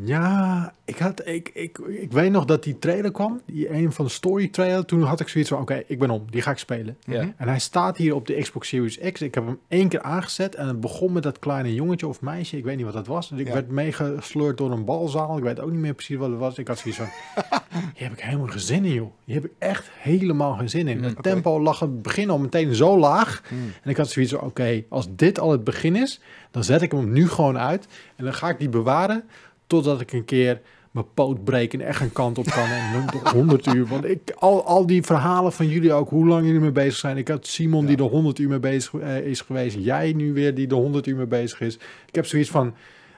Ja, 0.00 0.72
ik, 0.84 0.98
had, 0.98 1.26
ik, 1.26 1.50
ik, 1.54 1.78
ik 1.78 2.12
weet 2.12 2.30
nog 2.30 2.44
dat 2.44 2.62
die 2.64 2.78
trailer 2.78 3.10
kwam. 3.12 3.40
Die 3.46 3.70
een 3.72 3.92
van 3.92 4.04
de 4.04 4.10
story 4.10 4.48
trailer. 4.48 4.84
Toen 4.84 5.02
had 5.02 5.20
ik 5.20 5.28
zoiets 5.28 5.50
van, 5.50 5.60
oké, 5.60 5.82
ik 5.86 5.98
ben 5.98 6.10
om. 6.10 6.24
Die 6.30 6.42
ga 6.42 6.50
ik 6.50 6.58
spelen. 6.58 6.96
Ja. 7.04 7.22
Mhm. 7.22 7.30
En 7.36 7.48
hij 7.48 7.58
staat 7.58 7.96
hier 7.96 8.14
op 8.14 8.26
de 8.26 8.34
Xbox 8.40 8.68
Series 8.68 8.98
X. 9.12 9.22
Ik 9.22 9.34
heb 9.34 9.46
hem 9.46 9.58
één 9.68 9.88
keer 9.88 10.02
aangezet. 10.02 10.54
En 10.54 10.66
het 10.66 10.80
begon 10.80 11.12
met 11.12 11.22
dat 11.22 11.38
kleine 11.38 11.74
jongetje 11.74 12.06
of 12.06 12.20
meisje. 12.20 12.56
Ik 12.56 12.64
weet 12.64 12.76
niet 12.76 12.84
wat 12.84 12.94
dat 12.94 13.06
was. 13.06 13.28
Dus 13.28 13.38
ik 13.38 13.46
Ja. 13.46 13.52
werd 13.52 13.68
meegesleurd 13.70 14.58
door 14.58 14.70
een 14.72 14.84
balzaal. 14.84 15.36
Ik 15.36 15.42
weet 15.42 15.60
ook 15.60 15.70
niet 15.70 15.80
meer 15.80 15.94
precies 15.94 16.16
wat 16.16 16.30
het 16.30 16.38
was. 16.38 16.58
Ik 16.58 16.68
had 16.68 16.78
zoiets 16.78 17.00
van, 17.00 17.08
hier 17.94 18.08
heb 18.08 18.12
ik 18.12 18.20
helemaal 18.20 18.46
geen 18.46 18.60
zin 18.60 18.84
in, 18.84 18.92
joh. 18.92 19.10
Hier 19.24 19.34
heb 19.34 19.44
ik 19.44 19.52
echt 19.58 19.90
helemaal 19.98 20.54
geen 20.54 20.70
zin 20.70 20.88
in. 20.88 20.96
Mm, 20.98 21.04
Het 21.04 21.22
tempo 21.22 21.60
lag 21.60 21.82
aan 21.82 21.88
het 21.90 22.02
begin 22.02 22.30
al 22.30 22.38
meteen 22.38 22.74
zo 22.74 22.98
laag. 22.98 23.42
Hmm. 23.48 23.72
En 23.82 23.90
ik 23.90 23.96
had 23.96 24.10
zoiets 24.10 24.32
van, 24.32 24.40
oké, 24.40 24.82
als 24.88 25.06
dit 25.16 25.38
al 25.38 25.50
het 25.50 25.64
begin 25.64 25.96
is, 25.96 26.20
dan 26.50 26.64
zet 26.64 26.82
ik 26.82 26.92
hem 26.92 27.12
nu 27.12 27.28
gewoon 27.28 27.58
uit. 27.58 27.86
En 28.16 28.24
dan 28.24 28.34
ga 28.34 28.48
ik 28.48 28.58
die 28.58 28.68
bewaren 28.68 29.24
totdat 29.72 30.00
ik 30.00 30.12
een 30.12 30.24
keer 30.24 30.60
mijn 30.90 31.12
poot 31.14 31.44
breek 31.44 31.72
en 31.72 31.80
echt 31.80 32.00
een 32.00 32.12
kant 32.12 32.38
op 32.38 32.44
kan. 32.44 32.64
En 32.64 32.92
dan 32.92 33.32
100 33.32 33.66
uur. 33.66 33.86
Want 33.86 34.04
ik, 34.04 34.30
al, 34.38 34.64
al 34.64 34.86
die 34.86 35.02
verhalen 35.02 35.52
van 35.52 35.68
jullie 35.68 35.92
ook, 35.92 36.08
hoe 36.08 36.26
lang 36.26 36.46
jullie 36.46 36.60
mee 36.60 36.72
bezig 36.72 36.96
zijn. 36.96 37.16
Ik 37.16 37.28
had 37.28 37.46
Simon 37.46 37.86
die 37.86 37.96
er 37.96 38.02
100 38.02 38.38
uur 38.38 38.48
mee 38.48 38.58
bezig 38.58 38.94
eh, 38.94 39.26
is 39.26 39.40
geweest. 39.40 39.76
Jij 39.78 40.12
nu 40.12 40.32
weer 40.32 40.54
die 40.54 40.68
er 40.68 40.74
100 40.74 41.06
uur 41.06 41.16
mee 41.16 41.26
bezig 41.26 41.60
is. 41.60 41.74
Ik 42.06 42.14
heb 42.14 42.26
zoiets 42.26 42.50
van, 42.50 42.74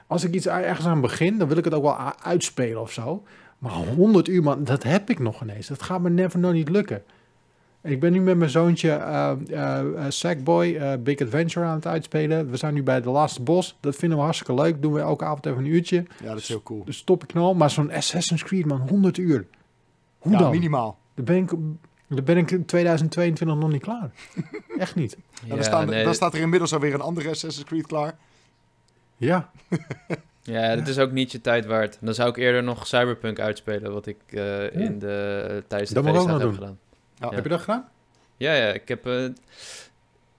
als 0.07 0.23
ik 0.23 0.33
iets 0.33 0.47
ergens 0.47 0.87
aan 0.87 1.01
begin, 1.01 1.37
dan 1.37 1.47
wil 1.47 1.57
ik 1.57 1.63
het 1.63 1.73
ook 1.73 1.83
wel 1.83 2.13
uitspelen 2.23 2.81
of 2.81 2.91
zo. 2.91 3.23
Maar 3.57 3.71
100 3.71 4.27
uur, 4.27 4.43
man, 4.43 4.63
dat 4.63 4.83
heb 4.83 5.09
ik 5.09 5.19
nog 5.19 5.41
ineens. 5.41 5.67
Dat 5.67 5.83
gaat 5.83 6.01
me 6.01 6.09
never 6.09 6.39
nog 6.39 6.53
niet 6.53 6.69
lukken. 6.69 7.03
Ik 7.85 7.99
ben 7.99 8.11
nu 8.11 8.21
met 8.21 8.37
mijn 8.37 8.49
zoontje 8.49 8.89
eh, 8.89 9.81
Sackboy 10.09 10.99
Big 10.99 11.21
Adventure 11.21 11.65
aan 11.65 11.75
het 11.75 11.87
uitspelen. 11.87 12.49
We 12.49 12.57
zijn 12.57 12.73
nu 12.73 12.83
bij 12.83 13.01
de 13.01 13.09
laatste 13.09 13.41
bos. 13.41 13.77
Dat 13.79 13.95
vinden 13.95 14.17
we 14.17 14.23
hartstikke 14.23 14.61
leuk. 14.61 14.81
Doen 14.81 14.93
we 14.93 14.99
elke 14.99 15.25
avond 15.25 15.45
even 15.45 15.59
een 15.59 15.65
uurtje. 15.65 16.05
Ja, 16.23 16.29
dat 16.29 16.37
is 16.37 16.47
heel 16.47 16.63
cool. 16.63 16.83
Dus 16.83 16.97
stop 16.97 17.23
ik 17.23 17.27
knal. 17.27 17.53
Maar 17.53 17.69
zo'n 17.69 17.91
Assassin's 17.91 18.43
Creed, 18.43 18.65
man, 18.65 18.89
100 18.89 19.17
uur. 19.17 19.45
Hoe 20.17 20.31
ja, 20.31 20.37
dan? 20.37 20.51
minimaal. 20.51 20.97
Dan 21.15 21.25
ben, 21.25 21.35
ik, 21.35 21.49
dan 22.07 22.23
ben 22.23 22.37
ik 22.37 22.51
in 22.51 22.65
2022 22.65 23.57
nog 23.57 23.71
niet 23.71 23.81
klaar. 23.81 24.11
Echt 24.77 24.95
niet. 24.95 25.17
Ja, 25.45 25.55
dan, 25.55 25.63
staan, 25.63 25.89
nee, 25.89 26.03
dan 26.03 26.13
staat 26.13 26.33
er 26.33 26.39
inmiddels 26.39 26.73
alweer 26.73 26.93
een 26.93 27.01
andere 27.01 27.29
Assassin's 27.29 27.67
Creed 27.67 27.87
klaar. 27.87 28.17
Ja, 29.17 29.51
Ja, 30.45 30.75
dat 30.75 30.87
is 30.87 30.99
ook 30.99 31.11
niet 31.11 31.31
je 31.31 31.41
tijd 31.41 31.65
waard. 31.65 31.97
Dan 32.01 32.13
zou 32.13 32.29
ik 32.29 32.37
eerder 32.37 32.63
nog 32.63 32.87
Cyberpunk 32.87 33.39
uitspelen, 33.39 33.93
wat 33.93 34.05
ik 34.05 34.17
eh, 34.27 34.75
in 34.75 34.99
de, 34.99 35.63
tijdens 35.67 35.91
de 35.91 36.03
feestdagen 36.03 36.31
heb 36.31 36.41
doen. 36.41 36.53
gedaan. 36.53 36.79
Ja. 37.19 37.27
Ja. 37.29 37.35
heb 37.35 37.43
je 37.43 37.49
dat 37.49 37.59
gedaan? 37.59 37.89
Ja, 38.37 38.53
ja, 38.53 38.67
ik 38.73 38.87
heb 38.87 39.05
eh, 39.07 39.25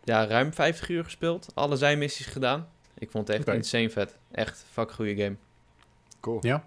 ja, 0.05 0.27
ruim 0.27 0.53
50 0.53 0.89
uur 0.89 1.05
gespeeld. 1.05 1.47
Alle 1.55 1.77
zijmissies 1.77 2.27
gedaan. 2.27 2.69
Ik 2.99 3.11
vond 3.11 3.29
het 3.29 3.37
echt 3.37 3.49
insane 3.49 3.91
vet. 3.91 4.17
Echt 4.31 4.65
fuck 4.73 4.91
goede 4.93 5.17
game. 5.17 5.37
Cool. 6.21 6.39
Ja. 6.41 6.65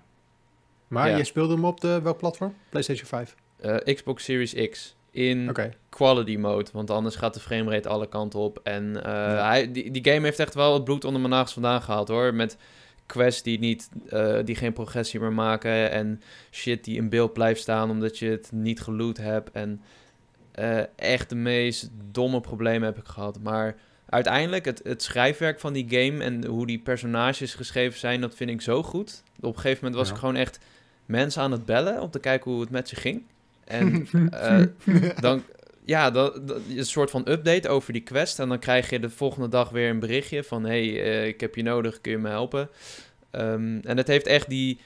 Maar 0.88 1.10
Ja. 1.10 1.18
je 1.18 1.24
speelde 1.24 1.54
hem 1.54 1.66
op 1.66 1.82
de, 1.82 2.02
welk 2.02 2.18
platform? 2.18 2.56
PlayStation 2.70 3.08
5. 3.08 3.36
Eh, 3.60 3.96
Xbox 3.96 4.24
Series 4.24 4.54
X 4.70 4.96
in 5.12 5.56
quality 5.90 6.36
mode, 6.38 6.70
want 6.74 6.90
anders 6.92 7.16
gaat 7.16 7.34
de 7.34 7.40
framerate 7.40 7.90
alle 7.90 8.08
kanten 8.08 8.40
op. 8.40 8.60
En 8.64 9.04
eh, 9.04 9.12
Ja. 9.12 9.48
hij, 9.48 9.72
die, 9.72 9.92
die 9.92 10.14
game 10.14 10.26
heeft 10.26 10.40
echt 10.40 10.54
wel 10.54 10.74
het 10.74 10.84
bloed 10.84 11.06
onder 11.06 11.22
mijn 11.22 11.34
nagels 11.34 11.54
vandaan 11.54 11.82
gehaald 11.82 12.08
hoor. 12.08 12.34
Met 12.34 12.58
quests 13.06 13.42
die, 13.44 13.60
niet, 13.60 13.90
eh, 14.10 14.38
die 14.46 14.56
geen 14.56 14.74
progressie 14.74 15.20
meer 15.20 15.34
maken 15.34 15.92
en 15.92 16.22
shit 16.52 16.84
die 16.84 16.98
in 16.98 17.10
beeld 17.10 17.34
blijft 17.34 17.62
staan 17.62 17.90
omdat 17.90 18.18
je 18.18 18.30
het 18.30 18.52
niet 18.52 18.82
geloot 18.82 19.18
hebt. 19.18 19.52
En 19.52 19.82
eh, 20.60 20.84
echt 20.96 21.30
de 21.30 21.36
meest 21.36 21.90
domme 22.12 22.40
problemen 22.42 22.88
heb 22.88 22.98
ik 22.98 23.06
gehad. 23.08 23.40
Maar 23.44 23.76
uiteindelijk, 24.10 24.66
het, 24.66 24.82
het 24.84 25.04
schrijfwerk 25.04 25.60
van 25.60 25.74
die 25.74 25.86
game 25.90 26.24
en 26.24 26.46
hoe 26.46 26.68
die 26.68 26.80
personages 26.80 27.54
geschreven 27.54 28.00
zijn, 28.00 28.22
dat 28.22 28.36
vind 28.36 28.50
ik 28.50 28.62
zo 28.62 28.84
goed. 28.84 29.24
Op 29.40 29.44
een 29.56 29.62
gegeven 29.62 29.78
moment 29.78 29.96
was 29.96 30.08
Ja. 30.08 30.14
ik 30.14 30.20
gewoon 30.20 30.36
echt 30.36 30.60
mensen 31.06 31.42
aan 31.42 31.52
het 31.52 31.66
bellen 31.66 32.02
om 32.02 32.10
te 32.12 32.20
kijken 32.20 32.52
hoe 32.52 32.62
het 32.62 32.70
met 32.70 32.88
ze 32.90 32.96
ging. 32.96 33.24
En 33.64 34.08
eh, 34.32 34.62
dan, 35.20 35.44
ja, 35.86 36.12
dat, 36.12 36.48
dat- 36.48 36.62
een 36.76 36.86
soort 36.86 37.10
van 37.12 37.28
update 37.30 37.70
over 37.70 37.94
die 37.94 38.02
quest. 38.02 38.40
En 38.40 38.50
dan 38.50 38.60
krijg 38.60 38.90
je 38.90 39.00
de 39.00 39.10
volgende 39.10 39.48
dag 39.50 39.70
weer 39.70 39.90
een 39.90 40.00
berichtje 40.00 40.44
van... 40.44 40.66
hey, 40.66 41.02
eh, 41.04 41.28
ik 41.28 41.40
heb 41.40 41.56
je 41.56 41.64
nodig, 41.64 42.02
kun 42.02 42.12
je 42.12 42.18
me 42.18 42.30
helpen? 42.30 42.70
Ehm, 43.32 43.80
en 43.84 43.98
het 43.98 44.08
heeft 44.08 44.28
echt 44.28 44.50
die... 44.50 44.80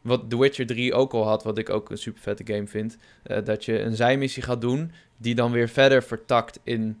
Wat 0.00 0.30
The 0.30 0.38
Witcher 0.38 0.66
3 0.66 0.94
ook 0.94 1.12
al 1.12 1.26
had, 1.26 1.42
wat 1.42 1.58
ik 1.58 1.70
ook 1.70 1.90
een 1.90 1.98
super 1.98 2.20
vette 2.22 2.52
game 2.52 2.66
vind... 2.66 2.96
eh, 3.22 3.44
dat 3.44 3.64
je 3.64 3.80
een 3.80 3.96
zijmissie 3.96 4.42
gaat 4.42 4.60
doen... 4.60 4.92
die 5.16 5.34
dan 5.34 5.52
weer 5.52 5.68
verder 5.68 6.02
vertakt 6.02 6.60
in 6.62 7.00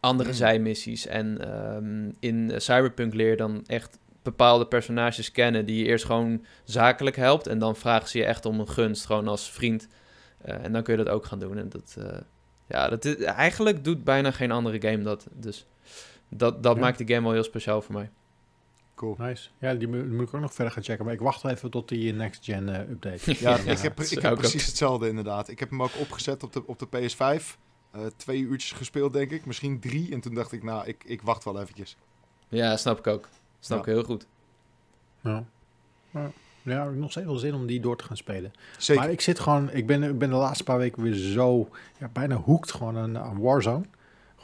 andere 0.00 0.28
Mm. 0.28 0.34
zijmissies. 0.34 1.06
En 1.06 1.40
ehm, 1.40 2.10
in 2.20 2.52
Cyberpunk 2.60 3.14
leer 3.14 3.30
je 3.30 3.36
dan 3.36 3.64
echt 3.66 3.98
bepaalde 4.22 4.66
personages 4.66 5.32
kennen 5.32 5.66
die 5.66 5.78
je 5.78 5.84
eerst 5.84 6.04
gewoon 6.04 6.44
zakelijk 6.64 7.16
helpt. 7.16 7.46
En 7.46 7.58
dan 7.58 7.76
vragen 7.76 8.08
ze 8.08 8.18
je 8.18 8.24
echt 8.24 8.46
om 8.46 8.60
een 8.60 8.68
gunst, 8.68 9.06
gewoon 9.06 9.28
als 9.28 9.50
vriend. 9.50 9.88
Eh, 10.42 10.64
en 10.64 10.72
dan 10.72 10.82
kun 10.82 10.96
je 10.98 11.04
dat 11.04 11.12
ook 11.14 11.24
gaan 11.24 11.38
doen. 11.38 11.58
En 11.58 11.68
dat, 11.68 11.96
eh, 11.98 12.18
ja, 12.68 12.88
dat 12.88 13.04
is, 13.04 13.16
eigenlijk 13.16 13.84
doet 13.84 14.04
bijna 14.04 14.30
geen 14.30 14.50
andere 14.50 14.80
game 14.80 15.02
dat. 15.02 15.26
Dus 15.32 15.66
dat, 16.28 16.62
dat 16.62 16.74
Ja. 16.74 16.80
maakt 16.80 16.98
de 16.98 17.06
game 17.14 17.22
wel 17.22 17.32
heel 17.32 17.42
speciaal 17.44 17.82
voor 17.82 17.94
mij. 17.94 18.10
Cool. 18.94 19.14
Nice. 19.18 19.48
Ja, 19.58 19.74
die 19.74 19.88
moet, 19.88 20.20
ik 20.28 20.34
ook 20.34 20.40
nog 20.40 20.54
verder 20.54 20.72
gaan 20.72 20.82
checken. 20.82 21.04
Maar 21.04 21.14
ik 21.14 21.20
wacht 21.20 21.42
wel 21.42 21.52
even 21.52 21.70
tot 21.70 21.88
die 21.88 22.12
next 22.12 22.44
gen 22.44 22.68
eh, 22.68 22.90
update. 22.90 23.32
Ja, 23.32 23.36
Ja, 23.56 23.56
ik 23.56 23.78
heb, 23.78 24.00
ik 24.00 24.20
heb 24.22 24.34
precies 24.34 24.62
ook. 24.62 24.66
hetzelfde 24.66 25.08
inderdaad. 25.08 25.48
Ik 25.48 25.58
heb 25.58 25.70
hem 25.70 25.82
ook 25.82 25.98
opgezet 25.98 26.42
op 26.42 26.52
de, 26.52 26.66
op 26.66 26.78
de 26.78 26.86
PS5. 26.86 27.44
Eh, 27.90 28.00
twee 28.16 28.40
uurtjes 28.40 28.72
gespeeld, 28.72 29.12
denk 29.12 29.30
ik. 29.30 29.46
Misschien 29.46 29.80
drie. 29.80 30.12
En 30.12 30.20
toen 30.20 30.34
dacht 30.34 30.52
ik, 30.52 30.62
nou, 30.62 30.86
ik, 30.86 31.02
ik 31.06 31.22
wacht 31.22 31.44
wel 31.44 31.60
eventjes. 31.60 31.96
Ja, 32.48 32.76
snap 32.76 32.98
ik 32.98 33.06
ook. 33.06 33.28
Snap 33.60 33.84
Ja. 33.84 33.90
ik 33.90 33.96
heel 33.98 34.04
goed. 34.04 34.26
Ja. 35.20 35.44
Ja. 36.10 36.30
Ja, 36.62 36.80
ik 36.82 36.88
heb 36.88 36.94
nog 36.94 37.10
steeds 37.10 37.26
wel 37.26 37.36
zin 37.36 37.54
om 37.54 37.66
die 37.66 37.80
door 37.80 37.96
te 37.96 38.04
gaan 38.04 38.16
spelen. 38.16 38.52
Zeker. 38.78 39.02
Maar 39.02 39.12
ik 39.12 39.20
zit 39.20 39.38
gewoon, 39.38 39.70
ik 39.70 39.86
ben, 39.86 40.02
ik 40.02 40.18
ben 40.18 40.30
de 40.30 40.36
laatste 40.36 40.64
paar 40.64 40.78
weken 40.78 41.02
weer 41.02 41.14
zo, 41.14 41.68
ja, 41.98 42.08
bijna 42.12 42.36
hoekt 42.36 42.72
gewoon 42.72 42.96
aan, 42.96 43.18
aan 43.18 43.40
Warzone. 43.40 43.84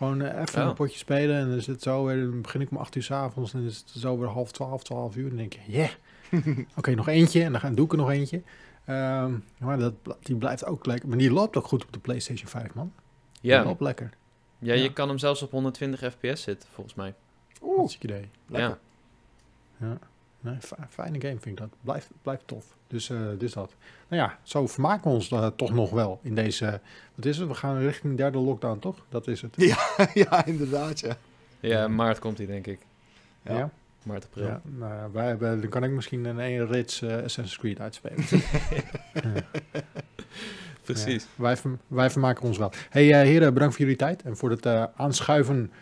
Gewoon 0.00 0.22
eh, 0.22 0.40
even 0.40 0.62
Oh. 0.62 0.68
een 0.68 0.74
potje 0.74 0.98
spelen 0.98 1.36
en 1.36 1.48
dan 1.48 1.56
is 1.56 1.66
het 1.66 1.82
zo, 1.82 2.04
weer- 2.04 2.20
dan 2.30 2.40
begin 2.42 2.60
ik 2.60 2.70
om 2.70 2.76
8 2.76 2.94
uur 2.94 3.02
s 3.02 3.10
avonds 3.10 3.52
en 3.52 3.58
dan 3.58 3.68
is 3.68 3.78
het 3.78 3.88
zo 3.88 4.18
weer 4.18 4.28
half 4.28 4.52
12, 4.52 4.82
12 4.82 5.16
uur. 5.16 5.22
En 5.22 5.28
dan 5.28 5.38
denk 5.38 5.52
je, 5.52 5.60
yeah, 5.66 5.90
oké, 6.78 6.94
nog 6.94 7.08
eentje 7.08 7.42
en 7.42 7.52
dan 7.52 7.60
ga- 7.60 7.70
doe 7.70 7.84
ik 7.84 7.92
er 7.92 7.98
nog 7.98 8.10
eentje. 8.10 8.42
Ehm, 8.84 9.32
maar 9.58 9.78
dat, 9.78 9.94
die 10.22 10.36
blijft 10.36 10.64
ook 10.64 10.86
lekker, 10.86 11.08
maar 11.08 11.18
die 11.18 11.32
loopt 11.32 11.56
ook 11.56 11.66
goed 11.66 11.84
op 11.84 11.92
de 11.92 11.98
PlayStation 11.98 12.48
5, 12.48 12.74
man. 12.74 12.92
Die 13.40 13.50
Ja, 13.50 13.64
loopt 13.64 13.80
lekker. 13.80 14.10
ja, 14.58 14.74
je 14.74 14.82
Ja. 14.82 14.90
kan 14.92 15.08
hem 15.08 15.18
zelfs 15.18 15.42
op 15.42 15.50
120 15.50 16.00
fps 16.12 16.42
zitten, 16.42 16.68
volgens 16.72 16.96
mij. 16.96 17.14
Oeh, 17.62 17.76
Hartstikke 17.78 18.06
idee. 18.06 18.28
lekker. 18.46 18.78
Ja. 19.76 19.98
Nee, 20.40 20.56
fi- 20.60 20.74
fijne 20.88 21.20
game 21.20 21.38
vind 21.40 21.46
ik 21.46 21.56
dat. 21.56 21.68
Blijft, 21.80 22.08
blijft 22.22 22.42
tof. 22.46 22.64
Dus, 22.86 23.10
eh, 23.10 23.18
dus 23.38 23.52
dat. 23.52 23.74
Nou 24.08 24.22
ja, 24.22 24.38
zo 24.42 24.66
vermaken 24.66 25.02
we 25.10 25.16
ons 25.16 25.30
eh, 25.30 25.46
toch 25.56 25.72
nog 25.72 25.90
wel 25.90 26.20
in 26.22 26.34
deze... 26.34 26.80
Wat 27.14 27.24
is 27.24 27.38
het? 27.38 27.48
We 27.48 27.54
gaan 27.54 27.78
richting 27.78 28.16
derde 28.16 28.38
lockdown, 28.38 28.78
toch? 28.78 28.96
Dat 29.08 29.26
is 29.26 29.42
het. 29.42 29.54
ja, 30.14 30.44
inderdaad, 30.46 31.00
ja. 31.00 31.16
Ja, 31.60 31.88
maart 31.88 32.18
komt 32.18 32.38
hij, 32.38 32.46
denk 32.46 32.66
ik. 32.66 32.78
Ja. 33.42 33.56
Ja. 33.56 33.70
Maart, 34.02 34.24
april. 34.24 34.46
Ja, 34.46 34.60
nou, 34.64 35.12
wij 35.12 35.26
hebben, 35.26 35.60
dan 35.60 35.70
kan 35.70 35.84
ik 35.84 35.90
misschien 35.90 36.24
een 36.24 36.40
één 36.40 36.66
rits 36.66 37.02
eh, 37.02 37.08
Assassin's 37.14 37.58
Creed 37.58 37.80
uitspelen. 37.80 38.24
Precies. 40.84 41.26
Ja, 41.36 41.42
wij, 41.42 41.56
wij 41.86 42.10
vermaken 42.10 42.42
ons 42.44 42.58
wel. 42.58 42.72
hey, 42.90 43.12
eh, 43.12 43.20
heren, 43.26 43.54
bedankt 43.54 43.74
voor 43.74 43.84
jullie 43.84 43.98
tijd 43.98 44.22
en 44.22 44.36
voor 44.36 44.50
het 44.50 44.66
eh, 44.66 44.84
aanschuiven, 44.96 45.72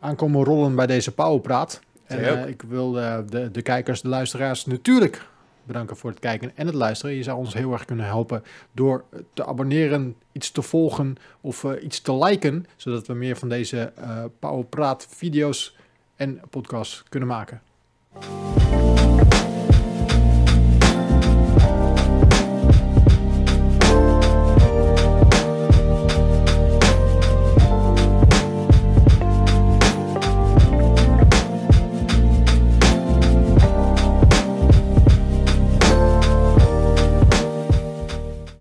aankomen 0.00 0.44
rollen 0.44 0.74
bij 0.74 0.86
deze 0.86 1.12
Powerpraat. 1.12 1.80
En 2.08 2.24
eh, 2.24 2.48
ik 2.48 2.62
wil 2.62 3.00
eh, 3.00 3.18
de, 3.28 3.50
de 3.50 3.62
kijkers, 3.62 4.00
de 4.00 4.08
luisteraars 4.08 4.66
natuurlijk 4.66 5.26
bedanken 5.64 5.96
voor 5.96 6.10
het 6.10 6.18
kijken 6.18 6.52
en 6.54 6.66
het 6.66 6.74
luisteren. 6.74 7.14
Je 7.14 7.22
zou 7.22 7.38
ons 7.38 7.54
heel 7.54 7.72
erg 7.72 7.84
kunnen 7.84 8.04
helpen 8.04 8.42
door 8.72 9.04
te 9.32 9.46
abonneren, 9.46 10.16
iets 10.32 10.50
te 10.50 10.62
volgen 10.62 11.16
of 11.40 11.64
eh, 11.64 11.82
iets 11.82 12.00
te 12.00 12.14
liken, 12.14 12.66
zodat 12.76 13.06
we 13.06 13.14
meer 13.14 13.36
van 13.36 13.48
deze 13.48 13.92
eh 13.96 14.24
Powerpraat 14.38 15.06
video's 15.10 15.76
en 16.16 16.40
podcasts 16.50 17.02
kunnen 17.08 17.28
maken. 17.28 17.62